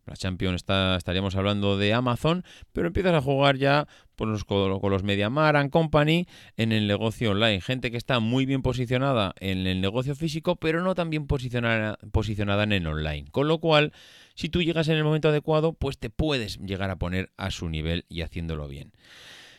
la 0.09 0.17
Champions 0.17 0.57
está, 0.57 0.97
estaríamos 0.97 1.37
hablando 1.37 1.77
de 1.77 1.95
Amazon, 1.95 2.45
pero 2.73 2.89
empiezas 2.89 3.15
a 3.15 3.21
jugar 3.21 3.57
ya 3.57 3.87
con, 4.17 4.33
los 4.33 5.03
Mediamar 5.03 5.57
and 5.57 5.71
Company 5.71 6.27
en 6.57 6.73
el 6.73 6.87
negocio 6.87 7.31
online. 7.31 7.61
Gente 7.61 7.91
que 7.91 7.97
está 7.97 8.21
muy 8.21 8.47
bien 8.47 8.63
posicionada 8.63 9.35
en 9.39 9.67
el 9.67 9.81
negocio 9.81 10.15
físico, 10.15 10.57
pero 10.57 10.83
no 10.83 10.95
tan 10.95 11.11
bien 11.11 11.27
posicionada, 11.27 11.99
posicionada 12.11 12.65
en 12.65 12.73
el 12.73 12.87
online. 12.87 13.27
Con 13.31 13.49
lo 13.49 13.59
cual, 13.59 13.93
si 14.35 14.49
tú 14.49 14.63
llegas 14.63 14.89
en 14.89 14.97
el 14.97 15.05
momento 15.05 15.29
adecuado, 15.29 15.73
pues 15.73 15.99
te 15.99 16.11
puedes 16.11 16.59
llegar 16.59 16.91
a 16.91 16.97
poner 16.97 17.31
a 17.37 17.51
su 17.51 17.69
nivel 17.69 18.05
y 18.09 18.23
haciéndolo 18.23 18.67
bien. 18.67 18.93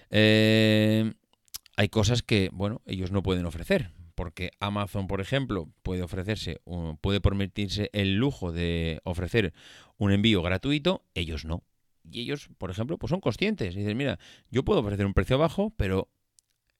Eh, 0.09 1.13
hay 1.77 1.89
cosas 1.89 2.23
que, 2.23 2.49
bueno, 2.51 2.81
ellos 2.85 3.11
no 3.11 3.23
pueden 3.23 3.45
ofrecer 3.45 3.91
porque 4.19 4.51
Amazon, 4.59 5.07
por 5.07 5.21
ejemplo, 5.21 5.69
puede 5.81 6.01
ofrecerse, 6.01 6.59
puede 6.99 7.21
permitirse 7.21 7.89
el 7.93 8.15
lujo 8.15 8.51
de 8.51 8.99
ofrecer 9.05 9.53
un 9.97 10.11
envío 10.11 10.41
gratuito, 10.41 11.05
ellos 11.13 11.45
no. 11.45 11.63
Y 12.03 12.23
ellos, 12.23 12.49
por 12.57 12.69
ejemplo, 12.69 12.97
pues 12.97 13.11
son 13.11 13.21
conscientes. 13.21 13.75
Dicen, 13.75 13.95
mira, 13.95 14.19
yo 14.51 14.65
puedo 14.65 14.81
ofrecer 14.81 15.05
un 15.05 15.13
precio 15.13 15.37
bajo, 15.37 15.73
pero 15.77 16.09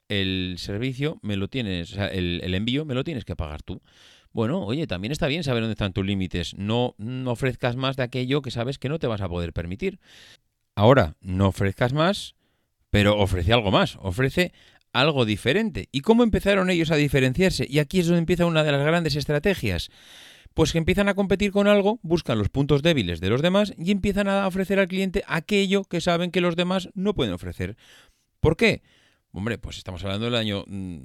el 0.08 0.56
servicio 0.58 1.18
me 1.22 1.38
lo 1.38 1.48
tienes, 1.48 1.92
o 1.92 1.94
sea, 1.94 2.08
el, 2.08 2.54
envío 2.54 2.84
me 2.84 2.92
lo 2.92 3.04
tienes 3.04 3.24
que 3.24 3.36
pagar 3.36 3.62
tú. 3.62 3.80
Bueno, 4.32 4.62
oye, 4.62 4.86
también 4.86 5.10
está 5.10 5.26
bien 5.26 5.42
saber 5.42 5.62
dónde 5.62 5.72
están 5.72 5.94
tus 5.94 6.04
límites. 6.04 6.54
No, 6.58 6.94
no 6.98 7.30
ofrezcas 7.30 7.74
más 7.74 7.96
de 7.96 8.02
aquello 8.02 8.42
que 8.42 8.50
sabes 8.50 8.78
que 8.78 8.90
no 8.90 8.98
te 8.98 9.06
vas 9.06 9.22
a 9.22 9.30
poder 9.30 9.54
permitir. 9.54 9.98
Ahora, 10.74 11.16
no 11.22 11.48
ofrezcas 11.48 11.94
más, 11.94 12.34
pero 12.90 13.18
ofrece 13.18 13.54
algo 13.54 13.70
más. 13.70 13.96
Ofrece 14.02 14.52
algo 14.92 15.24
diferente. 15.24 15.88
¿Y 15.92 16.00
cómo 16.00 16.22
empezaron 16.22 16.70
ellos 16.70 16.90
a 16.90 16.96
diferenciarse? 16.96 17.66
Y 17.68 17.78
aquí 17.78 18.00
es 18.00 18.06
donde 18.06 18.20
empieza 18.20 18.46
una 18.46 18.64
de 18.64 18.72
las 18.72 18.84
grandes 18.84 19.16
estrategias. 19.16 19.90
Pues 20.54 20.72
que 20.72 20.78
empiezan 20.78 21.08
a 21.08 21.14
competir 21.14 21.52
con 21.52 21.68
algo, 21.68 22.00
buscan 22.02 22.38
los 22.38 22.48
puntos 22.48 22.82
débiles 22.82 23.20
de 23.20 23.30
los 23.30 23.40
demás 23.40 23.72
y 23.78 23.92
empiezan 23.92 24.28
a 24.28 24.46
ofrecer 24.46 24.80
al 24.80 24.88
cliente 24.88 25.22
aquello 25.28 25.84
que 25.84 26.00
saben 26.00 26.32
que 26.32 26.40
los 26.40 26.56
demás 26.56 26.90
no 26.94 27.14
pueden 27.14 27.32
ofrecer. 27.32 27.76
¿Por 28.40 28.56
qué? 28.56 28.82
Hombre, 29.32 29.58
pues 29.58 29.78
estamos 29.78 30.02
hablando 30.02 30.24
del 30.24 30.34
año... 30.34 30.64
Mm, 30.66 31.02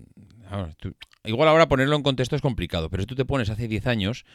igual 1.25 1.47
ahora 1.47 1.67
ponerlo 1.67 1.95
en 1.95 2.01
contexto 2.03 2.35
es 2.35 2.41
complicado, 2.41 2.89
pero 2.89 3.03
si 3.03 3.07
tú 3.07 3.15
te 3.15 3.25
pones 3.25 3.49
hace 3.49 3.67
10 3.67 3.85
años, 3.85 4.25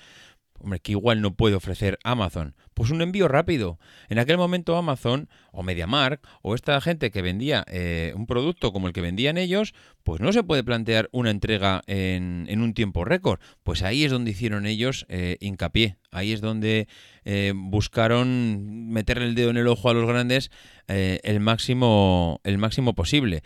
Hombre, 0.63 0.81
que 0.81 0.93
igual 0.93 1.23
no 1.23 1.35
puede 1.35 1.55
ofrecer 1.55 1.99
Amazon. 2.05 2.55
Pues 2.75 2.91
un 2.91 3.01
envío 3.01 3.29
rápido. 3.29 3.79
En 4.11 4.19
aquel 4.19 4.37
momento 4.37 4.77
Amazon 4.77 5.29
o 5.53 5.63
MediaMark 5.63 6.21
o 6.43 6.55
esta 6.55 6.79
gente 6.83 7.11
que 7.11 7.23
vendía 7.23 7.65
eh, 7.67 8.13
un 8.15 8.27
producto 8.27 8.71
como 8.71 8.87
el 8.87 8.93
que 8.93 9.01
vendían 9.01 9.39
ellos, 9.39 9.73
pues 10.03 10.21
no 10.21 10.33
se 10.35 10.43
puede 10.43 10.63
plantear 10.63 11.09
una 11.13 11.31
entrega 11.31 11.83
en, 11.87 12.47
un 12.61 12.75
tiempo 12.75 13.07
récord. 13.07 13.41
Pues 13.63 13.83
ahí 13.83 14.05
es 14.05 14.13
donde 14.13 14.33
hicieron 14.33 14.67
ellos 14.67 15.07
eh, 15.09 15.39
hincapié. 15.41 15.97
Ahí 16.11 16.33
es 16.33 16.43
donde 16.43 16.89
eh, 17.25 17.55
buscaron 17.57 18.91
meterle 18.91 19.25
el 19.25 19.35
dedo 19.35 19.51
en 19.51 19.57
el 19.57 19.67
ojo 19.67 19.89
a 19.89 19.95
los 19.95 20.07
grandes 20.07 20.51
el, 20.89 21.41
máximo, 21.41 22.41
el 22.45 22.59
máximo 22.59 22.95
posible. 22.95 23.43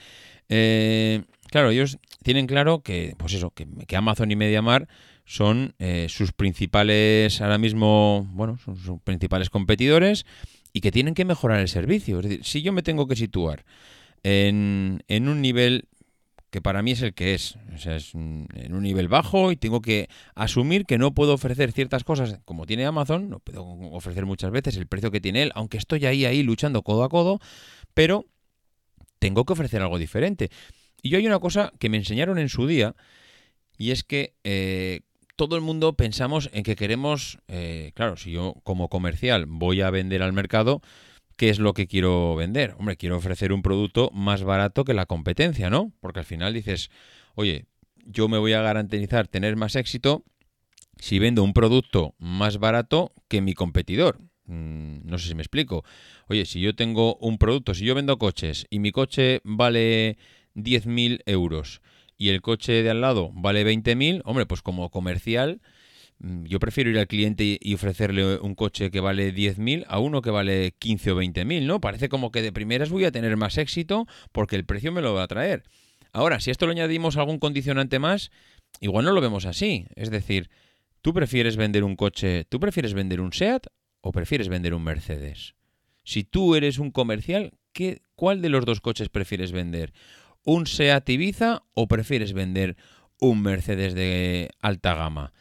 claro, 0.49 1.71
ellos 1.71 1.99
tienen 2.25 2.47
claro 2.47 2.81
que, 2.81 3.15
pues 3.19 3.35
eso, 3.35 3.51
que, 3.51 3.69
que 3.87 3.97
Amazon 3.97 4.31
y 4.31 4.37
MediaMark 4.37 4.89
son 5.25 5.75
eh, 5.79 6.07
sus 6.09 6.33
principales, 6.33 7.41
ahora 7.41 7.59
mismo, 7.59 8.29
bueno, 8.33 8.59
son 8.59 8.77
sus 8.77 9.01
principales 9.01 9.51
competidores 9.51 10.27
y 10.73 10.81
que 10.81 10.93
tienen 10.93 11.15
que 11.15 11.25
mejorar 11.25 11.61
el 11.61 11.69
servicio. 11.69 12.21
Es 12.21 12.25
decir, 12.25 12.45
si 12.45 12.63
yo 12.63 12.73
me 12.73 12.83
tengo 12.83 13.07
que 13.07 13.17
situar 13.17 13.65
en, 14.23 15.03
en 15.09 15.29
un 15.29 15.41
nivel 15.41 15.89
que 16.55 16.63
para 16.63 16.83
mí 16.83 16.93
es 16.93 17.03
el 17.03 17.15
que 17.15 17.35
es, 17.35 17.57
o 17.75 17.79
sea, 17.79 17.97
es 17.97 18.15
en 18.15 18.47
un 18.71 18.83
nivel 18.85 19.09
bajo 19.09 19.51
y 19.51 19.57
tengo 19.57 19.83
que 19.83 20.09
asumir 20.37 20.87
que 20.87 20.99
no 20.99 21.13
puedo 21.13 21.35
ofrecer 21.35 21.73
ciertas 21.73 22.05
cosas 22.05 22.39
como 22.45 22.65
tiene 22.65 22.87
Amazon, 22.87 23.29
no 23.29 23.41
puedo 23.41 23.65
ofrecer 23.91 24.25
muchas 24.25 24.53
veces 24.53 24.77
el 24.77 24.87
precio 24.87 25.11
que 25.11 25.21
tiene 25.21 25.43
él, 25.43 25.53
aunque 25.57 25.79
estoy 25.79 26.07
ahí, 26.07 26.25
ahí 26.25 26.45
luchando 26.45 26.83
codo 26.83 27.03
a 27.03 27.09
codo, 27.09 27.41
pero 27.93 28.27
tengo 29.19 29.45
que 29.45 29.53
ofrecer 29.53 29.83
algo 29.83 29.99
diferente. 29.99 30.49
Y 31.03 31.09
yo 31.09 31.19
hay 31.19 31.27
una 31.27 31.41
cosa 31.41 31.73
que 31.81 31.89
me 31.89 31.97
enseñaron 31.97 32.39
en 32.39 32.49
su 32.49 32.69
día, 32.69 32.95
y 33.77 33.91
es 33.91 34.05
que 34.05 34.35
eh, 34.45 35.01
todo 35.37 35.57
el 35.57 35.63
mundo 35.63 35.95
pensamos 35.95 36.51
en 36.53 36.63
que 36.63 36.77
queremos, 36.77 37.39
eh, 37.49 37.93
claro, 37.95 38.17
si 38.17 38.33
yo 38.33 38.55
como 38.63 38.89
comercial 38.89 39.47
voy 39.47 39.81
a 39.81 39.91
vender 39.91 40.23
al 40.23 40.33
mercado, 40.33 40.81
¿qué 41.37 41.51
es 41.51 41.59
lo 41.59 41.75
que 41.75 41.87
quiero 41.87 42.37
vender? 42.37 42.75
Hombre, 42.79 42.97
quiero 42.97 43.17
ofrecer 43.17 43.53
un 43.53 43.63
producto 43.63 44.11
más 44.13 44.45
barato 44.45 44.85
que 44.85 44.95
la 44.95 45.07
competencia, 45.07 45.71
¿no? 45.71 45.93
Porque 46.01 46.21
al 46.21 46.25
final 46.25 46.55
dices, 46.55 46.91
oye, 47.35 47.67
yo 48.05 48.29
me 48.29 48.39
voy 48.39 48.53
a 48.53 48.63
garantizar 48.63 49.29
tener 49.29 49.57
más 49.57 49.77
éxito 49.77 50.25
si 50.99 51.19
vendo 51.19 51.43
un 51.43 51.53
producto 51.53 52.15
más 52.19 52.59
barato 52.59 53.13
que 53.29 53.41
mi 53.41 53.55
competidor. 53.55 54.21
Mm, 54.47 55.01
no 55.05 55.19
sé 55.19 55.29
si 55.29 55.35
me 55.35 55.43
explico. 55.43 55.85
Oye, 56.29 56.45
si 56.47 56.61
yo 56.61 56.75
tengo 56.75 57.17
un 57.17 57.39
producto, 57.39 57.75
si 57.75 57.85
yo 57.85 57.95
vendo 57.95 58.19
coches 58.19 58.67
y 58.71 58.79
mi 58.79 58.93
coche 58.93 59.41
vale 59.43 60.17
10.000 60.55 61.23
euros 61.27 61.81
y 62.17 62.29
el 62.29 62.43
coche 62.43 62.83
de 62.83 62.91
al 62.91 63.01
lado 63.01 63.31
vale 63.35 63.65
20.000, 63.65 64.23
hombre, 64.25 64.47
pues 64.47 64.63
como 64.63 64.91
comercial, 64.91 65.61
mm, 66.19 66.45
yo 66.45 66.59
prefiero 66.61 66.91
ir 66.91 66.99
al 66.99 67.07
cliente 67.07 67.59
y 67.61 67.75
ofrecerle 67.75 68.39
un 68.39 68.55
coche 68.55 68.91
que 68.91 69.01
vale 69.01 69.35
10.000 69.35 69.85
a 69.89 69.99
uno 69.99 70.23
que 70.23 70.31
vale 70.31 70.73
15 70.79 71.13
o 71.13 71.17
20.000, 71.17 71.67
¿no? 71.67 71.81
Parece 71.81 72.09
como 72.09 72.31
que 72.31 72.43
de 72.43 72.53
primeras 72.53 72.91
voy 72.91 73.05
a 73.05 73.13
tener 73.13 73.37
más 73.37 73.59
éxito 73.59 74.07
porque 74.33 74.57
el 74.57 74.65
precio 74.65 74.93
me 74.93 75.03
lo 75.03 75.15
va 75.15 75.25
a 75.25 75.29
traer. 75.29 75.65
Ahora, 76.13 76.39
si 76.39 76.53
esto 76.53 76.67
lo 76.67 76.73
añadimos 76.73 77.17
a 77.17 77.21
algún 77.21 77.41
condicionante 77.41 77.99
más, 77.99 78.31
igual 78.81 79.05
no 79.05 79.13
lo 79.13 79.21
vemos 79.21 79.47
así. 79.47 79.87
Es 79.97 80.11
decir, 80.11 80.49
¿tú 81.03 81.13
prefieres 81.13 81.57
vender 81.57 81.83
un 81.83 81.97
coche, 81.97 82.45
tú 82.45 82.61
prefieres 82.61 82.95
vender 82.95 83.21
un 83.21 83.33
SEAT 83.33 83.67
o 84.01 84.13
prefieres 84.13 84.49
vender 84.49 84.75
un 84.75 84.85
Mercedes? 84.85 85.57
Si 86.05 86.23
tú 86.23 86.55
eres 86.55 86.79
un 86.79 86.93
comercial, 86.93 87.55
¿qué, 87.73 88.03
¿cuál 88.15 88.43
de 88.43 88.49
los 88.49 88.65
dos 88.65 88.81
coches 88.81 89.09
prefieres 89.09 89.51
vender? 89.51 89.93
Un 90.45 90.67
SEAT 90.67 91.09
Ibiza 91.09 91.63
o 91.75 91.89
prefieres 91.89 92.33
vender 92.33 92.77
un 93.21 93.43
Mercedes 93.43 93.95
de 93.95 94.51
alta 94.61 94.95
gama? 94.95 95.33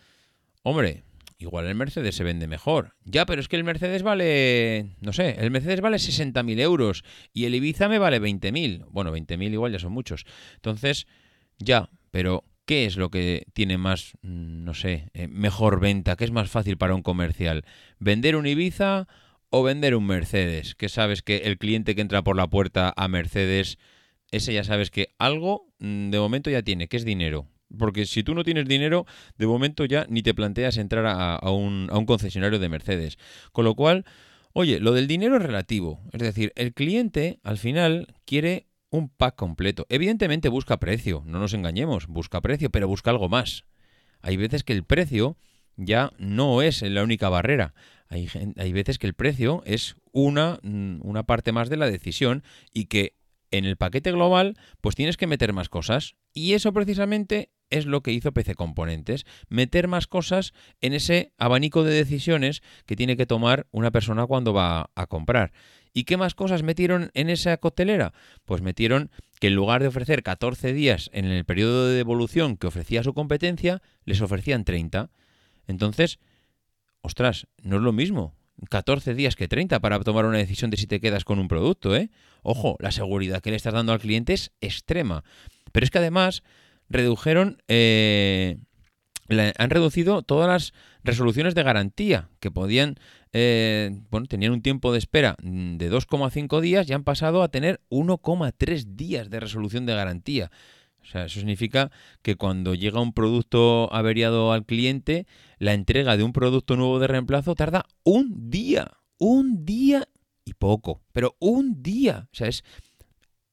Hombre, 0.64 1.04
igual 1.38 1.68
el 1.68 1.76
Mercedes 1.76 2.16
se 2.16 2.24
vende 2.24 2.48
mejor. 2.48 2.96
Ya, 3.04 3.26
pero 3.26 3.42
es 3.42 3.48
que 3.48 3.58
el 3.58 3.64
Mercedes 3.64 4.02
vale, 4.02 4.96
no 5.02 5.14
sé, 5.14 5.36
el 5.40 5.52
Mercedes 5.52 5.82
vale 5.82 5.98
60.000 5.98 6.60
euros 6.60 7.04
y 7.34 7.46
el 7.46 7.56
Ibiza 7.56 7.90
me 7.90 8.00
vale 8.00 8.22
20.000. 8.22 8.86
Bueno, 8.90 9.16
20.000 9.16 9.52
igual 9.52 9.72
ya 9.72 9.80
son 9.80 9.92
muchos. 9.92 10.26
Entonces, 10.56 11.06
ya, 11.60 11.90
pero 12.12 12.46
¿qué 12.66 12.86
es 12.86 12.98
lo 12.98 13.10
que 13.10 13.46
tiene 13.54 13.78
más, 13.78 14.14
mm, 14.22 14.64
no 14.64 14.74
sé, 14.74 15.10
eh, 15.14 15.28
mejor 15.28 15.80
venta? 15.80 16.16
¿Qué 16.16 16.24
es 16.24 16.32
más 16.32 16.50
fácil 16.50 16.78
para 16.78 16.96
un 16.96 17.04
comercial? 17.04 17.66
¿Vender 18.00 18.36
un 18.36 18.48
Ibiza 18.48 19.08
o 19.50 19.64
vender 19.64 19.96
un 19.96 20.08
Mercedes? 20.08 20.76
Que 20.76 20.90
sabes 20.90 21.22
que 21.22 21.38
el 21.38 21.58
cliente 21.58 21.96
que 21.96 22.02
entra 22.02 22.24
por 22.24 22.38
la 22.38 22.48
puerta 22.48 22.94
a 22.96 23.08
Mercedes 23.08 23.78
ese 24.34 24.54
ya 24.54 24.64
sabes 24.64 24.92
que 24.92 25.14
algo 25.20 25.68
mm, 25.80 26.10
de 26.10 26.20
momento 26.20 26.50
ya 26.50 26.64
tiene, 26.64 26.88
que 26.88 26.98
es 26.98 27.06
dinero. 27.06 27.48
Porque 27.78 28.06
si 28.06 28.24
tú 28.24 28.36
no 28.36 28.44
tienes 28.44 28.68
dinero, 28.68 29.06
de 29.38 29.48
momento 29.48 29.86
ya 29.86 30.06
ni 30.10 30.22
te 30.22 30.34
planteas 30.34 30.78
entrar 30.78 31.06
a, 31.08 31.50
un, 31.52 31.88
a 31.92 31.98
un 31.98 32.06
concesionario 32.06 32.60
de 32.60 32.70
Mercedes. 32.70 33.18
Con 33.52 33.66
lo 33.66 33.76
cual, 33.76 34.06
oye, 34.54 34.80
lo 34.80 34.92
del 34.92 35.08
dinero 35.08 35.38
es 35.38 35.44
relativo. 35.44 36.00
Es 36.12 36.22
decir, 36.22 36.52
el 36.56 36.74
cliente 36.74 37.40
al 37.44 37.58
final 37.58 38.14
quiere 38.26 38.68
un 38.90 39.10
pack 39.10 39.36
completo. 39.36 39.88
Evidentemente 39.90 40.50
busca 40.50 40.80
precio, 40.80 41.24
no 41.26 41.40
nos 41.40 41.54
engañemos, 41.54 42.08
busca 42.08 42.42
precio, 42.42 42.70
pero 42.70 42.88
busca 42.88 43.10
algo 43.10 43.28
más. 43.28 43.66
Hay 44.22 44.38
veces 44.38 44.64
que 44.64 44.74
el 44.74 44.84
precio 44.84 45.38
ya 45.76 46.12
no 46.20 46.62
es 46.62 46.84
la 46.84 47.04
única 47.04 47.30
barrera. 47.30 47.74
Hay, 48.08 48.30
hay 48.58 48.72
veces 48.72 49.00
que 49.00 49.08
el 49.08 49.16
precio 49.16 49.64
es 49.66 49.96
una, 50.12 50.60
mm, 50.62 51.00
una 51.02 51.24
parte 51.24 51.52
más 51.52 51.70
de 51.70 51.78
la 51.78 51.90
decisión 51.90 52.44
y 52.72 52.86
que 52.86 53.16
en 53.54 53.66
el 53.66 53.78
paquete 53.78 54.12
global, 54.12 54.58
pues 54.82 54.96
tienes 54.96 55.16
que 55.16 55.28
meter 55.28 55.54
más 55.54 55.70
cosas. 55.70 56.16
Y 56.34 56.54
eso 56.54 56.74
precisamente 56.74 57.52
es 57.70 57.86
lo 57.86 58.02
que 58.02 58.12
hizo 58.12 58.34
PC 58.34 58.56
Componentes, 58.56 59.26
meter 59.48 59.88
más 59.88 60.08
cosas 60.08 60.54
en 60.82 60.94
ese 60.94 61.32
abanico 61.38 61.84
de 61.84 61.94
decisiones 61.94 62.64
que 62.86 62.96
tiene 62.96 63.16
que 63.16 63.28
tomar 63.28 63.68
una 63.72 63.92
persona 63.92 64.26
cuando 64.26 64.54
va 64.54 64.90
a 64.96 65.08
comprar. 65.08 65.54
¿Y 65.94 66.06
qué 66.06 66.18
más 66.18 66.34
cosas 66.34 66.64
metieron 66.64 67.12
en 67.14 67.30
esa 67.30 67.56
coctelera? 67.58 68.14
Pues 68.44 68.64
metieron 68.64 69.12
que 69.40 69.48
en 69.48 69.56
lugar 69.56 69.82
de 69.84 69.88
ofrecer 69.90 70.24
14 70.24 70.74
días 70.74 71.12
en 71.14 71.26
el 71.26 71.46
periodo 71.46 71.88
de 71.88 71.96
devolución 71.96 72.58
que 72.58 72.68
ofrecía 72.68 73.04
su 73.04 73.14
competencia, 73.14 73.84
les 74.04 74.22
ofrecían 74.22 74.66
30. 74.66 75.12
Entonces, 75.68 76.20
ostras, 77.02 77.48
no 77.62 77.78
es 77.78 77.84
lo 77.84 77.94
mismo. 77.94 78.34
14 78.70 79.14
días 79.14 79.36
que 79.36 79.48
30 79.48 79.80
para 79.80 80.00
tomar 80.00 80.26
una 80.26 80.38
decisión 80.38 80.72
de 80.72 80.78
si 80.78 80.88
te 80.88 81.00
quedas 81.00 81.26
con 81.26 81.40
un 81.40 81.48
producto, 81.48 81.96
¿eh? 81.96 82.10
Ojo, 82.42 82.78
la 82.80 82.92
seguridad 82.92 83.42
que 83.42 83.50
le 83.50 83.56
estás 83.56 83.74
dando 83.74 83.94
al 83.94 84.00
cliente 84.00 84.34
es 84.34 84.52
extrema. 84.62 85.24
Pero 85.72 85.84
es 85.84 85.92
que 85.92 85.98
además 85.98 86.44
redujeron 86.90 87.58
eh, 87.68 88.58
han 89.30 89.70
reducido 89.70 90.22
todas 90.22 90.48
las 90.48 90.74
resoluciones 91.04 91.56
de 91.56 91.64
garantía 91.64 92.30
que 92.40 92.52
podían, 92.52 92.96
eh, 93.32 93.92
bueno, 94.10 94.28
tenían 94.28 94.52
un 94.52 94.62
tiempo 94.62 94.92
de 94.92 95.00
espera 95.00 95.36
de 95.42 95.92
2,5 95.92 96.62
días 96.62 96.90
y 96.90 96.94
han 96.94 97.04
pasado 97.04 97.42
a 97.44 97.50
tener 97.50 97.82
1,3 97.90 98.96
días 98.96 99.30
de 99.30 99.40
resolución 99.40 99.86
de 99.86 99.96
garantía. 99.96 100.52
O 101.04 101.06
sea, 101.06 101.26
eso 101.26 101.40
significa 101.40 101.92
que 102.22 102.36
cuando 102.36 102.76
llega 102.76 103.02
un 103.02 103.14
producto 103.14 103.94
averiado 103.94 104.52
al 104.54 104.66
cliente, 104.66 105.28
la 105.60 105.74
entrega 105.74 106.18
de 106.18 106.24
un 106.24 106.34
producto 106.34 106.76
nuevo 106.76 107.00
de 107.00 107.08
reemplazo 107.08 107.56
tarda 107.56 107.86
un 108.04 108.50
día. 108.50 108.92
Un 109.18 109.66
día 109.66 110.08
y 110.46 110.54
poco. 110.54 111.02
Pero 111.12 111.36
un 111.40 111.84
día. 111.84 112.28
O 112.32 112.36
sea, 112.36 112.48
es. 112.48 112.64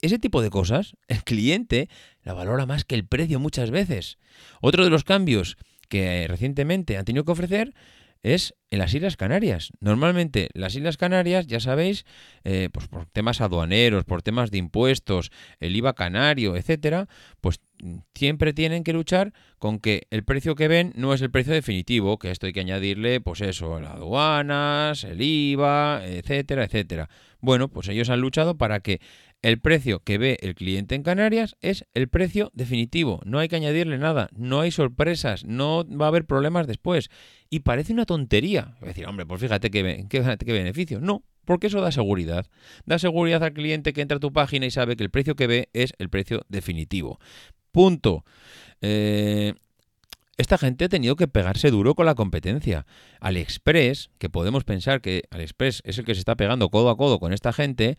Ese 0.03 0.19
tipo 0.19 0.41
de 0.41 0.49
cosas, 0.49 0.97
el 1.09 1.23
cliente 1.25 1.91
la 2.23 2.33
valora 2.33 2.67
más 2.67 2.85
que 2.85 2.95
el 2.95 3.07
precio 3.07 3.39
muchas 3.39 3.71
veces. 3.71 4.19
Otro 4.61 4.85
de 4.85 4.91
los 4.91 5.05
cambios 5.05 5.57
que 5.89 6.27
recientemente 6.29 6.97
han 6.97 7.05
tenido 7.05 7.25
que 7.25 7.33
ofrecer 7.33 7.75
es 8.22 8.54
en 8.70 8.78
las 8.78 8.94
Islas 8.94 9.16
Canarias. 9.16 9.70
Normalmente 9.80 10.48
las 10.54 10.74
Islas 10.74 10.96
Canarias, 10.96 11.46
ya 11.46 11.61
sabéis, 11.61 12.04
eh, 12.44 12.68
pues 12.72 12.87
por 12.88 13.06
temas 13.06 13.40
aduaneros, 13.40 14.04
por 14.04 14.22
temas 14.22 14.50
de 14.50 14.59
impuestos, 14.59 15.30
el 15.59 15.74
IVA 15.74 15.94
canario, 15.94 16.56
etcétera, 16.56 17.09
pues 17.40 17.61
siempre 18.14 18.52
tienen 18.52 18.85
que 18.85 18.92
luchar 18.92 19.33
con 19.59 19.80
que 19.80 20.06
el 20.11 20.24
precio 20.24 20.54
que 20.54 20.68
ven 20.68 20.92
no 20.96 21.14
es 21.14 21.22
el 21.22 21.30
precio 21.30 21.52
definitivo, 21.52 22.18
que 22.18 22.30
esto 22.30 22.46
hay 22.46 22.52
que 22.52 22.61
añadirle, 22.61 23.20
pues 23.20 23.40
eso, 23.40 23.80
las 23.80 23.94
aduanas, 23.94 25.04
el 25.04 25.20
IVA, 25.20 26.02
etcétera, 26.06 26.64
etcétera. 26.64 27.09
Bueno, 27.40 27.68
pues 27.68 27.88
ellos 27.88 28.11
han 28.11 28.20
luchado 28.20 28.59
para 28.59 28.80
que 28.80 29.00
el 29.42 29.59
precio 29.59 30.00
que 30.00 30.18
ve 30.18 30.38
el 30.42 30.55
cliente 30.55 30.94
en 30.94 31.03
Canarias 31.03 31.57
es 31.61 31.87
el 31.94 32.09
precio 32.09 32.50
definitivo. 32.55 33.20
No 33.24 33.38
hay 33.38 33.48
que 33.48 33.57
añadirle 33.57 33.98
nada, 33.98 34.29
no 34.33 34.61
hay 34.61 34.70
sorpresas, 34.70 35.44
no 35.44 35.85
va 35.88 36.07
a 36.07 36.09
haber 36.09 36.26
problemas 36.26 36.66
después. 36.66 37.11
Y 37.48 37.61
parece 37.61 37.92
una 37.92 38.07
tontería. 38.07 38.76
Es 38.81 38.88
decir, 38.88 39.07
hombre, 39.07 39.26
pues 39.26 39.40
fíjate 39.40 39.70
qué, 39.70 39.83
beneficio. 39.83 41.00
No, 41.00 41.24
porque 41.44 41.68
eso 41.68 41.81
da 41.81 41.90
seguridad. 41.90 42.46
Da 42.85 42.98
seguridad 42.98 43.42
al 43.42 43.55
cliente 43.55 43.92
que 43.92 44.03
entra 44.03 44.18
a 44.18 44.20
tu 44.20 44.33
página 44.33 44.66
y 44.66 44.70
sabe 44.70 44.96
que 44.96 45.05
el 45.05 45.11
precio 45.11 45.37
que 45.37 45.46
ve 45.46 45.68
es 45.72 45.94
el 45.98 46.11
precio 46.11 46.44
definitivo. 46.48 47.18
Punto. 47.72 48.24
Eh, 48.83 49.55
esta 50.40 50.57
gente 50.57 50.87
ha 50.87 50.88
tenido 50.88 51.16
que 51.16 51.29
pegarse 51.29 51.70
duro 51.70 51.94
con 51.94 52.07
la 52.07 52.14
competencia. 52.14 52.87
AliExpress, 53.20 54.11
que 54.16 54.31
podemos 54.31 54.64
pensar 54.64 55.03
que 55.03 55.24
AliExpress 55.31 55.83
es 55.85 55.98
el 55.98 56.07
que 56.07 56.14
se 56.14 56.20
está 56.20 56.35
pegando 56.35 56.70
codo 56.70 56.88
a 56.88 56.96
codo 56.96 57.20
con 57.20 57.35
esta 57.35 57.53
gente, 57.53 57.98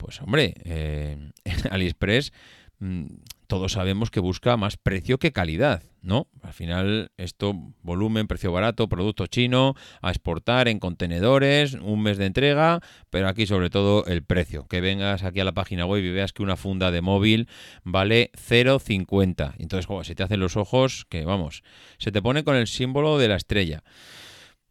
pues 0.00 0.20
hombre, 0.22 0.54
eh, 0.64 1.30
AliExpress 1.70 2.32
mm, 2.78 3.04
todos 3.46 3.72
sabemos 3.72 4.10
que 4.10 4.20
busca 4.20 4.56
más 4.56 4.76
precio 4.78 5.18
que 5.18 5.32
calidad, 5.32 5.82
¿no? 6.02 6.28
Al 6.40 6.54
final 6.54 7.10
esto, 7.18 7.52
volumen, 7.82 8.28
precio 8.28 8.50
barato, 8.50 8.88
producto 8.88 9.26
chino, 9.26 9.74
a 10.00 10.10
exportar 10.10 10.68
en 10.68 10.78
contenedores, 10.78 11.74
un 11.74 12.02
mes 12.02 12.16
de 12.16 12.26
entrega, 12.26 12.80
pero 13.10 13.28
aquí 13.28 13.46
sobre 13.46 13.68
todo 13.68 14.06
el 14.06 14.22
precio. 14.22 14.66
Que 14.68 14.80
vengas 14.80 15.24
aquí 15.24 15.40
a 15.40 15.44
la 15.44 15.52
página 15.52 15.84
web 15.84 16.02
y 16.02 16.12
veas 16.12 16.32
que 16.32 16.44
una 16.44 16.56
funda 16.56 16.90
de 16.90 17.02
móvil 17.02 17.48
vale 17.82 18.30
0,50. 18.36 19.54
Entonces, 19.58 19.86
joder, 19.86 20.06
se 20.06 20.14
te 20.14 20.22
hacen 20.22 20.40
los 20.40 20.56
ojos 20.56 21.04
que, 21.10 21.24
vamos, 21.24 21.62
se 21.98 22.12
te 22.12 22.22
pone 22.22 22.44
con 22.44 22.56
el 22.56 22.68
símbolo 22.68 23.18
de 23.18 23.28
la 23.28 23.36
estrella. 23.36 23.82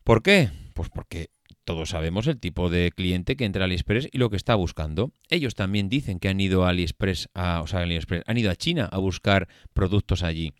¿Por 0.05 0.23
qué? 0.23 0.49
Pues 0.73 0.89
porque 0.89 1.29
todos 1.69 1.89
sabemos 1.89 2.25
el 2.25 2.39
tipo 2.39 2.71
de 2.71 2.91
cliente 2.91 3.35
que 3.35 3.45
entra 3.45 3.61
a 3.61 3.65
AliExpress 3.65 4.09
y 4.11 4.17
lo 4.17 4.31
que 4.31 4.37
está 4.37 4.55
buscando. 4.55 5.11
Ellos 5.29 5.53
también 5.53 5.87
dicen 5.87 6.17
que 6.17 6.27
han 6.27 6.39
ido 6.39 6.65
a 6.65 6.69
AliExpress, 6.69 7.29
o 7.35 7.67
sea, 7.67 7.81
AliExpress, 7.81 8.23
han 8.25 8.39
ido 8.39 8.49
a 8.49 8.55
China 8.55 8.89
a 8.91 8.97
buscar 8.97 9.47
productos 9.71 10.23
allí. 10.23 10.55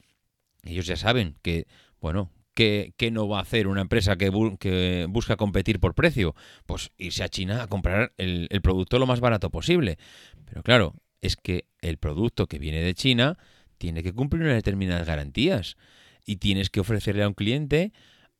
Ellos 0.61 0.85
ya 0.85 0.97
saben 0.97 1.35
que, 1.41 1.65
bueno, 1.99 2.29
¿qué, 2.53 2.93
no 3.11 3.27
va 3.27 3.39
a 3.39 3.41
hacer 3.41 3.67
una 3.67 3.81
empresa 3.81 4.17
que, 4.17 4.29
que, 4.59 5.07
busca 5.09 5.35
competir 5.35 5.79
por 5.79 5.95
precio? 5.95 6.35
Pues 6.67 6.91
irse 6.99 7.23
a 7.23 7.29
China 7.29 7.63
a 7.63 7.67
comprar 7.67 8.13
el, 8.17 8.47
el 8.51 8.61
producto 8.61 8.99
lo 8.99 9.07
más 9.07 9.19
barato 9.19 9.49
posible. 9.49 9.97
Pero 10.45 10.61
claro, 10.61 10.93
es 11.21 11.37
que 11.37 11.65
el 11.81 11.97
producto 11.97 12.45
que 12.45 12.59
viene 12.59 12.81
de 12.81 12.93
China 12.93 13.39
tiene 13.79 14.03
que 14.03 14.13
cumplir 14.13 14.43
unas 14.43 14.57
determinadas 14.57 15.07
garantías 15.07 15.75
y 16.23 16.35
tienes 16.35 16.69
que 16.69 16.81
ofrecerle 16.81 17.23
a 17.23 17.27
un 17.27 17.33
cliente 17.33 17.93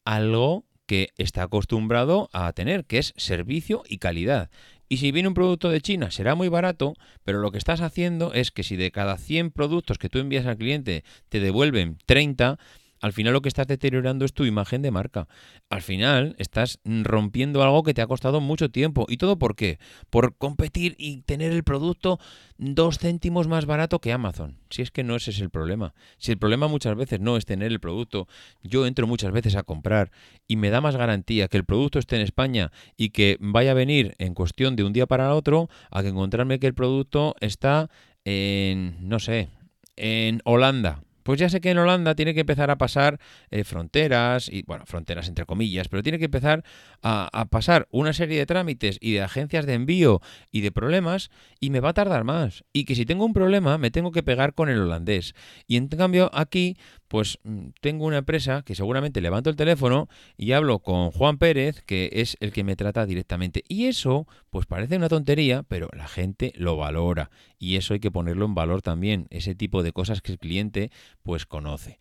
algo 0.05 0.68
que 0.89 1.10
está 1.17 1.43
acostumbrado 1.43 2.32
a 2.34 2.52
tener, 2.54 2.84
que 2.84 2.97
es 2.97 3.13
servicio 3.15 3.84
y 3.88 3.99
calidad. 3.99 4.49
Y 4.88 4.97
si 4.97 5.12
viene 5.12 5.28
un 5.28 5.36
producto 5.36 5.69
de 5.69 5.82
China, 5.82 6.10
será 6.10 6.34
muy 6.34 6.47
barato, 6.47 6.95
pero 7.23 7.38
lo 7.38 7.52
que 7.52 7.60
estás 7.60 7.82
haciendo 7.82 8.34
es 8.34 8.49
que 8.49 8.63
si 8.63 8.75
de 8.75 8.89
cada 8.89 9.19
100 9.19 9.52
productos 9.52 9.99
que 9.99 10.10
tú 10.10 10.17
envías 10.17 10.47
al 10.47 10.58
cliente 10.58 11.04
te 11.30 11.39
devuelven 11.39 11.99
30, 12.08 12.58
al 13.01 13.13
final 13.13 13.33
lo 13.33 13.41
que 13.41 13.49
estás 13.49 13.67
deteriorando 13.67 14.25
es 14.25 14.33
tu 14.33 14.45
imagen 14.45 14.81
de 14.81 14.91
marca. 14.91 15.27
Al 15.69 15.81
final 15.81 16.35
estás 16.38 16.79
rompiendo 16.83 17.63
algo 17.63 17.83
que 17.83 17.93
te 17.93 18.01
ha 18.01 18.07
costado 18.07 18.41
mucho 18.41 18.69
tiempo. 18.69 19.05
¿Y 19.07 19.17
todo 19.17 19.39
por 19.39 19.55
qué? 19.55 19.79
Por 20.09 20.35
competir 20.35 20.95
y 20.97 21.21
tener 21.21 21.51
el 21.51 21.63
producto 21.63 22.19
dos 22.57 22.99
céntimos 22.99 23.47
más 23.47 23.65
barato 23.65 23.99
que 23.99 24.12
Amazon. 24.12 24.57
Si 24.69 24.81
es 24.81 24.91
que 24.91 25.03
no 25.03 25.15
ese 25.15 25.31
es 25.31 25.39
el 25.39 25.49
problema. 25.49 25.93
Si 26.17 26.31
el 26.31 26.38
problema 26.38 26.67
muchas 26.67 26.95
veces 26.95 27.19
no 27.21 27.38
es 27.38 27.45
tener 27.45 27.71
el 27.71 27.79
producto, 27.79 28.27
yo 28.63 28.85
entro 28.85 29.07
muchas 29.07 29.31
veces 29.31 29.55
a 29.55 29.63
comprar 29.63 30.12
y 30.47 30.57
me 30.57 30.69
da 30.69 30.81
más 30.81 30.95
garantía 30.95 31.47
que 31.47 31.57
el 31.57 31.65
producto 31.65 31.99
esté 31.99 32.17
en 32.17 32.23
España 32.23 32.71
y 32.97 33.09
que 33.09 33.38
vaya 33.39 33.71
a 33.71 33.75
venir 33.75 34.15
en 34.17 34.33
cuestión 34.33 34.75
de 34.75 34.83
un 34.83 34.93
día 34.93 35.07
para 35.07 35.33
otro 35.33 35.69
a 35.89 36.01
que 36.01 36.09
encontrarme 36.09 36.59
que 36.59 36.67
el 36.67 36.73
producto 36.73 37.35
está 37.39 37.89
en, 38.25 38.97
no 39.07 39.19
sé, 39.19 39.49
en 39.95 40.41
Holanda 40.43 41.01
pues 41.30 41.39
ya 41.39 41.48
sé 41.48 41.62
que 41.62 41.70
en 41.70 41.78
Holanda 41.78 42.15
tiene 42.15 42.34
que 42.34 42.39
empezar 42.39 42.72
a 42.72 42.80
pasar 42.80 43.20
eh, 43.52 43.63
fronteras, 43.63 44.50
y 44.52 44.63
bueno, 44.63 44.88
fronteras 44.88 45.28
entre 45.28 45.46
comillas, 45.46 45.88
pero 45.88 46.02
tiene 46.02 46.18
que 46.18 46.26
empezar 46.26 46.63
a, 47.04 47.30
a, 47.32 47.46
pasar 47.46 47.88
una 47.92 48.13
serie 48.13 48.39
de 48.39 48.48
trámites 48.48 48.98
y 49.00 49.12
de 49.12 49.22
agencias 49.22 49.68
de 49.68 49.76
envío 49.76 50.22
y 50.52 50.62
de 50.62 50.72
problemas 50.72 51.30
y 51.60 51.70
me 51.70 51.82
va 51.82 51.89
a 51.89 51.94
tardar 51.94 52.24
más. 52.24 52.63
Y 52.74 52.86
que 52.86 52.96
si 52.96 53.06
tengo 53.06 53.26
un 53.26 53.34
problema 53.34 53.78
me 53.78 53.92
tengo 53.92 54.12
que 54.12 54.24
pegar 54.24 54.56
con 54.56 54.70
el 54.70 54.82
holandés. 54.82 55.36
Y 55.68 55.78
en 55.78 55.88
cambio 55.89 56.32
aquí, 56.34 56.78
pues 57.10 57.39
mm, 57.43 57.69
tengo 57.82 58.06
una 58.06 58.19
empresa 58.19 58.62
que 58.62 58.76
seguramente 58.76 59.19
levanto 59.19 59.50
el 59.50 59.58
teléfono 59.58 60.08
y 60.38 60.54
hablo 60.54 60.80
con 60.80 61.12
Juan 61.12 61.38
Pérez, 61.38 61.82
que 61.82 62.10
es 62.13 62.38
el 62.39 62.54
que 62.54 62.63
me 62.63 62.78
trata 62.78 63.06
directamente. 63.06 63.63
Y 63.67 63.88
eso, 63.88 64.28
pues 64.50 64.65
parece 64.65 64.95
una 64.95 65.10
tontería, 65.10 65.63
pero 65.63 65.89
la 65.91 66.08
gente 66.08 66.54
lo 66.56 66.78
valora. 66.78 67.32
Y 67.58 67.76
eso 67.76 67.93
hay 67.93 68.00
que 68.00 68.12
ponerlo 68.12 68.45
en 68.45 68.56
valor 68.56 68.82
también, 68.82 69.28
ese 69.32 69.56
tipo 69.56 69.84
de 69.84 69.91
cosas 69.91 70.22
que 70.22 70.32
el 70.32 70.39
cliente 70.39 70.91
pues 71.24 71.45
conoce. 71.45 72.00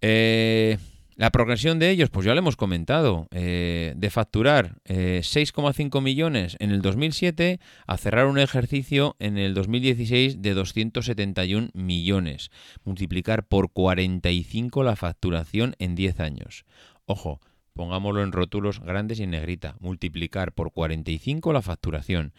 Eh, 0.00 0.78
la 1.16 1.30
progresión 1.30 1.78
de 1.78 1.90
ellos, 1.90 2.10
pues 2.10 2.26
ya 2.26 2.34
lo 2.34 2.40
hemos 2.40 2.56
comentado, 2.56 3.28
eh, 3.30 3.94
de 3.96 4.10
facturar 4.10 4.76
6,5 4.84 5.98
eh, 5.98 6.00
millones 6.00 6.56
en 6.58 6.70
el 6.70 6.82
2007 6.82 7.60
a 7.86 7.96
cerrar 7.96 8.26
un 8.26 8.38
ejercicio 8.38 9.14
en 9.20 9.38
el 9.38 9.54
2016 9.54 10.42
de 10.42 10.54
271 10.54 11.70
millones, 11.72 12.50
multiplicar 12.84 13.46
por 13.46 13.70
45 13.70 14.82
la 14.82 14.96
facturación 14.96 15.76
en 15.78 15.94
10 15.94 16.20
años. 16.20 16.64
Ojo, 17.06 17.40
pongámoslo 17.74 18.22
en 18.22 18.32
rótulos 18.32 18.80
grandes 18.80 19.20
y 19.20 19.24
en 19.24 19.30
negrita, 19.30 19.76
multiplicar 19.78 20.52
por 20.52 20.72
45 20.72 21.52
la 21.52 21.62
facturación. 21.62 22.32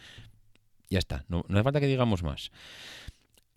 Ya 0.90 0.98
está, 0.98 1.24
no, 1.28 1.44
no 1.48 1.58
hace 1.58 1.64
falta 1.64 1.80
que 1.80 1.86
digamos 1.86 2.22
más. 2.22 2.50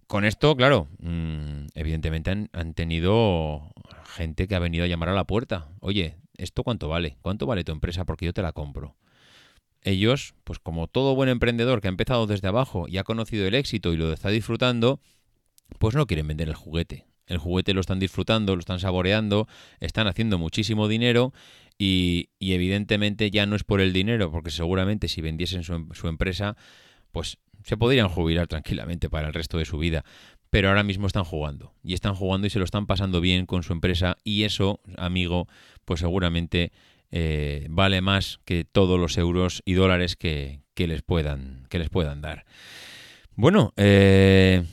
Con 0.09 0.25
esto, 0.25 0.55
claro, 0.55 0.87
mm, 0.97 1.67
evidentemente 1.75 2.31
han, 2.31 2.73
tenido 2.73 3.71
gente 4.05 4.47
que 4.47 4.55
ha 4.55 4.59
venido 4.59 4.83
a 4.83 4.87
llamar 4.87 5.09
a 5.09 5.13
la 5.13 5.25
puerta. 5.25 5.69
Oye, 5.81 6.15
¿esto 6.35 6.63
cuánto 6.63 6.89
vale? 6.89 7.19
¿Cuánto 7.21 7.45
vale 7.45 7.63
tu 7.63 7.71
empresa? 7.71 8.05
Porque 8.05 8.25
yo 8.25 8.33
te 8.33 8.41
la 8.41 8.51
compro. 8.51 8.95
Ellos, 9.83 10.33
pues 10.45 10.57
como 10.57 10.87
todo 10.87 11.13
buen 11.13 11.29
emprendedor 11.29 11.79
que 11.79 11.89
ha 11.89 11.91
empezado 11.91 12.25
desde 12.25 12.47
abajo 12.47 12.87
y 12.87 12.97
ha 12.97 13.03
conocido 13.03 13.45
el 13.45 13.53
éxito 13.53 13.93
y 13.93 13.97
lo 13.97 14.11
está 14.11 14.29
disfrutando, 14.29 14.99
pues 15.77 15.93
no 15.93 16.07
quieren 16.07 16.27
vender 16.27 16.47
el 16.47 16.55
juguete. 16.55 17.05
El 17.27 17.37
juguete 17.37 17.75
lo 17.75 17.81
están 17.81 17.99
disfrutando, 17.99 18.55
lo 18.55 18.61
están 18.61 18.79
saboreando, 18.79 19.47
están 19.79 20.07
haciendo 20.07 20.39
muchísimo 20.39 20.87
dinero 20.87 21.33
y, 21.77 22.29
evidentemente 22.39 23.29
ya 23.29 23.45
no 23.45 23.55
es 23.55 23.63
por 23.63 23.79
el 23.79 23.93
dinero, 23.93 24.31
porque 24.31 24.49
seguramente 24.49 25.07
si 25.07 25.21
vendiesen 25.21 25.63
su, 25.63 25.87
su 25.93 26.07
empresa, 26.07 26.57
pues 27.11 27.37
se 27.63 27.77
podrían 27.77 28.09
jubilar 28.09 28.47
tranquilamente 28.47 29.09
para 29.09 29.27
el 29.27 29.33
resto 29.33 29.57
de 29.57 29.65
su 29.65 29.77
vida, 29.77 30.03
pero 30.49 30.69
ahora 30.69 30.83
mismo 30.83 31.07
están 31.07 31.23
jugando 31.23 31.73
y 31.83 31.93
están 31.93 32.15
jugando 32.15 32.47
y 32.47 32.49
se 32.49 32.59
lo 32.59 32.65
están 32.65 32.87
pasando 32.87 33.21
bien 33.21 33.45
con 33.45 33.63
su 33.63 33.73
empresa 33.73 34.17
y 34.23 34.43
eso, 34.43 34.79
amigo, 34.97 35.47
pues 35.85 35.99
seguramente 35.99 36.71
eh, 37.11 37.67
vale 37.69 38.01
más 38.01 38.39
que 38.45 38.65
todos 38.65 38.99
los 38.99 39.17
euros 39.17 39.61
y 39.65 39.73
dólares 39.73 40.15
que, 40.15 40.61
les, 40.75 41.01
puedan, 41.01 41.65
que 41.69 41.79
les 41.79 41.89
puedan 41.89 42.21
dar. 42.21 42.45
Bueno, 43.35 43.73
eh, 43.77 44.63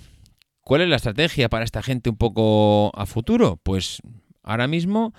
¿cuál 0.61 0.83
es 0.83 0.89
la 0.89 0.97
estrategia 0.97 1.49
para 1.49 1.65
esta 1.65 1.83
gente 1.83 2.11
un 2.11 2.17
poco 2.17 2.93
a 2.99 3.07
futuro? 3.07 3.61
Pues 3.63 4.01
ahora 4.43 4.67
mismo 4.67 5.15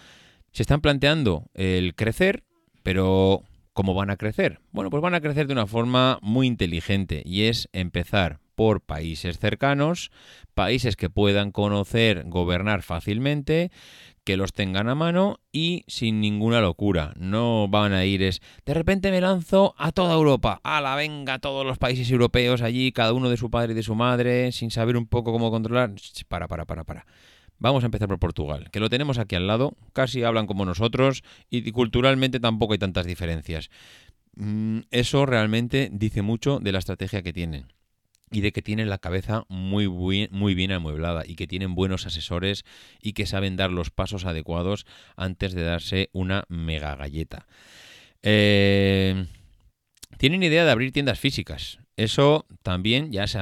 se 0.51 0.63
están 0.63 0.81
planteando 0.81 1.45
el 1.53 1.95
crecer, 1.95 2.43
pero 2.83 3.43
¿Cómo 3.77 3.93
van 3.93 4.09
a 4.09 4.17
crecer? 4.17 4.59
Bueno, 4.71 4.89
pues 4.89 5.03
van 5.03 5.13
a 5.13 5.21
crecer 5.21 5.45
de 5.45 5.53
una 5.53 5.67
forma 5.67 6.17
muy 6.23 6.47
inteligente 6.47 7.21
y 7.23 7.43
es 7.43 7.69
empezar 7.73 8.39
por 8.55 8.81
países 8.81 9.37
cercanos, 9.37 10.09
países 10.55 10.95
que 10.95 11.11
puedan 11.11 11.51
conocer, 11.51 12.23
gobernar 12.25 12.81
fácilmente, 12.81 13.69
que 14.23 14.35
los 14.35 14.51
tengan 14.51 14.89
a 14.89 14.95
mano 14.95 15.41
y 15.51 15.83
sin 15.85 16.21
ninguna 16.21 16.59
locura. 16.59 17.13
No 17.17 17.67
van 17.67 17.93
a 17.93 18.03
ir 18.03 18.23
es, 18.23 18.41
de 18.65 18.73
repente 18.73 19.11
me 19.11 19.21
lanzo 19.21 19.75
a 19.77 19.91
toda 19.91 20.15
Europa, 20.15 20.59
a 20.63 20.81
la 20.81 20.95
venga, 20.95 21.37
todos 21.37 21.63
los 21.63 21.77
países 21.77 22.09
europeos 22.09 22.63
allí, 22.63 22.91
cada 22.91 23.13
uno 23.13 23.29
de 23.29 23.37
su 23.37 23.51
padre 23.51 23.73
y 23.73 23.75
de 23.75 23.83
su 23.83 23.93
madre, 23.93 24.51
sin 24.53 24.71
saber 24.71 24.97
un 24.97 25.05
poco 25.05 25.31
cómo 25.31 25.51
controlar. 25.51 25.93
Para, 26.27 26.47
para, 26.47 26.65
para, 26.65 26.83
para. 26.83 27.05
Vamos 27.59 27.83
a 27.83 27.87
empezar 27.87 28.07
por 28.07 28.19
Portugal, 28.19 28.69
que 28.71 28.79
lo 28.79 28.89
tenemos 28.89 29.17
aquí 29.17 29.35
al 29.35 29.47
lado, 29.47 29.75
casi 29.93 30.23
hablan 30.23 30.45
como 30.45 30.65
nosotros 30.65 31.23
y 31.49 31.71
culturalmente 31.71 32.39
tampoco 32.39 32.73
hay 32.73 32.79
tantas 32.79 33.05
diferencias. 33.05 33.69
Mm, 34.35 34.81
eso 34.91 35.25
realmente 35.25 35.89
dice 35.91 36.21
mucho 36.21 36.59
de 36.59 36.71
la 36.71 36.79
estrategia 36.79 37.23
que 37.23 37.33
tienen 37.33 37.73
y 38.29 38.41
de 38.41 38.51
que 38.51 38.61
tienen 38.61 38.89
la 38.89 38.99
cabeza 38.99 39.45
muy, 39.47 39.87
muy, 39.87 40.53
bien 40.53 40.71
amueblada 40.71 41.23
y 41.25 41.35
que 41.35 41.47
tienen 41.47 41.75
buenos 41.75 42.05
asesores 42.05 42.63
y 43.01 43.13
que 43.13 43.25
saben 43.25 43.55
dar 43.55 43.71
los 43.71 43.89
pasos 43.89 44.25
adecuados 44.25 44.85
antes 45.15 45.53
de 45.53 45.63
darse 45.63 46.09
una 46.11 46.43
mega 46.49 46.95
galleta. 46.95 47.47
Eh, 48.21 49.25
tienen 50.17 50.43
idea 50.43 50.65
de 50.65 50.71
abrir 50.71 50.91
tiendas 50.91 51.19
físicas. 51.19 51.79
Eso 51.95 52.45
también 52.61 53.11
ya, 53.11 53.25
ya 53.25 53.41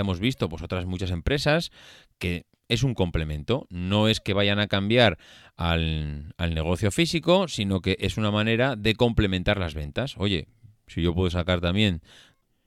hemos 0.00 0.20
visto 0.20 0.48
pues, 0.48 0.62
otras 0.62 0.86
muchas 0.86 1.10
empresas 1.10 1.70
que 2.18 2.46
es 2.72 2.82
un 2.82 2.94
complemento. 2.94 3.66
No 3.70 4.08
es 4.08 4.20
que 4.20 4.32
vayan 4.32 4.58
a 4.58 4.66
cambiar 4.66 5.18
al, 5.56 6.34
al 6.38 6.54
negocio 6.54 6.90
físico, 6.90 7.48
sino 7.48 7.80
que 7.80 7.96
es 8.00 8.16
una 8.16 8.30
manera 8.30 8.76
de 8.76 8.94
complementar 8.94 9.58
las 9.58 9.74
ventas. 9.74 10.14
Oye, 10.16 10.48
si 10.86 11.02
yo 11.02 11.14
puedo 11.14 11.30
sacar 11.30 11.60
también 11.60 12.02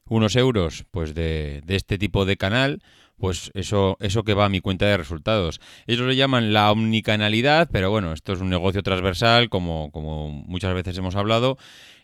unos 0.08 0.36
euros 0.36 0.86
pues 0.91 1.15
de, 1.15 1.62
de, 1.65 1.76
este 1.76 1.98
tipo 1.98 2.26
de 2.26 2.38
canal, 2.38 2.84
pues 3.18 3.50
eso, 3.56 3.98
eso 4.00 4.24
que 4.24 4.36
va 4.36 4.46
a 4.46 4.50
mi 4.50 4.62
cuenta 4.62 4.86
de 4.86 4.98
resultados. 4.98 5.60
Ellos 5.88 6.06
lo 6.06 6.13
llaman 6.13 6.54
la 6.54 6.72
omnicanalidad, 6.72 7.70
pero 7.72 7.89
bueno, 7.89 8.13
esto 8.13 8.34
es 8.34 8.41
un 8.41 8.50
negocio 8.50 8.84
transversal, 8.84 9.50
como, 9.50 9.91
como 9.91 10.30
muchas 10.30 10.74
veces 10.76 10.98
hemos 10.98 11.15
hablado, 11.15 11.58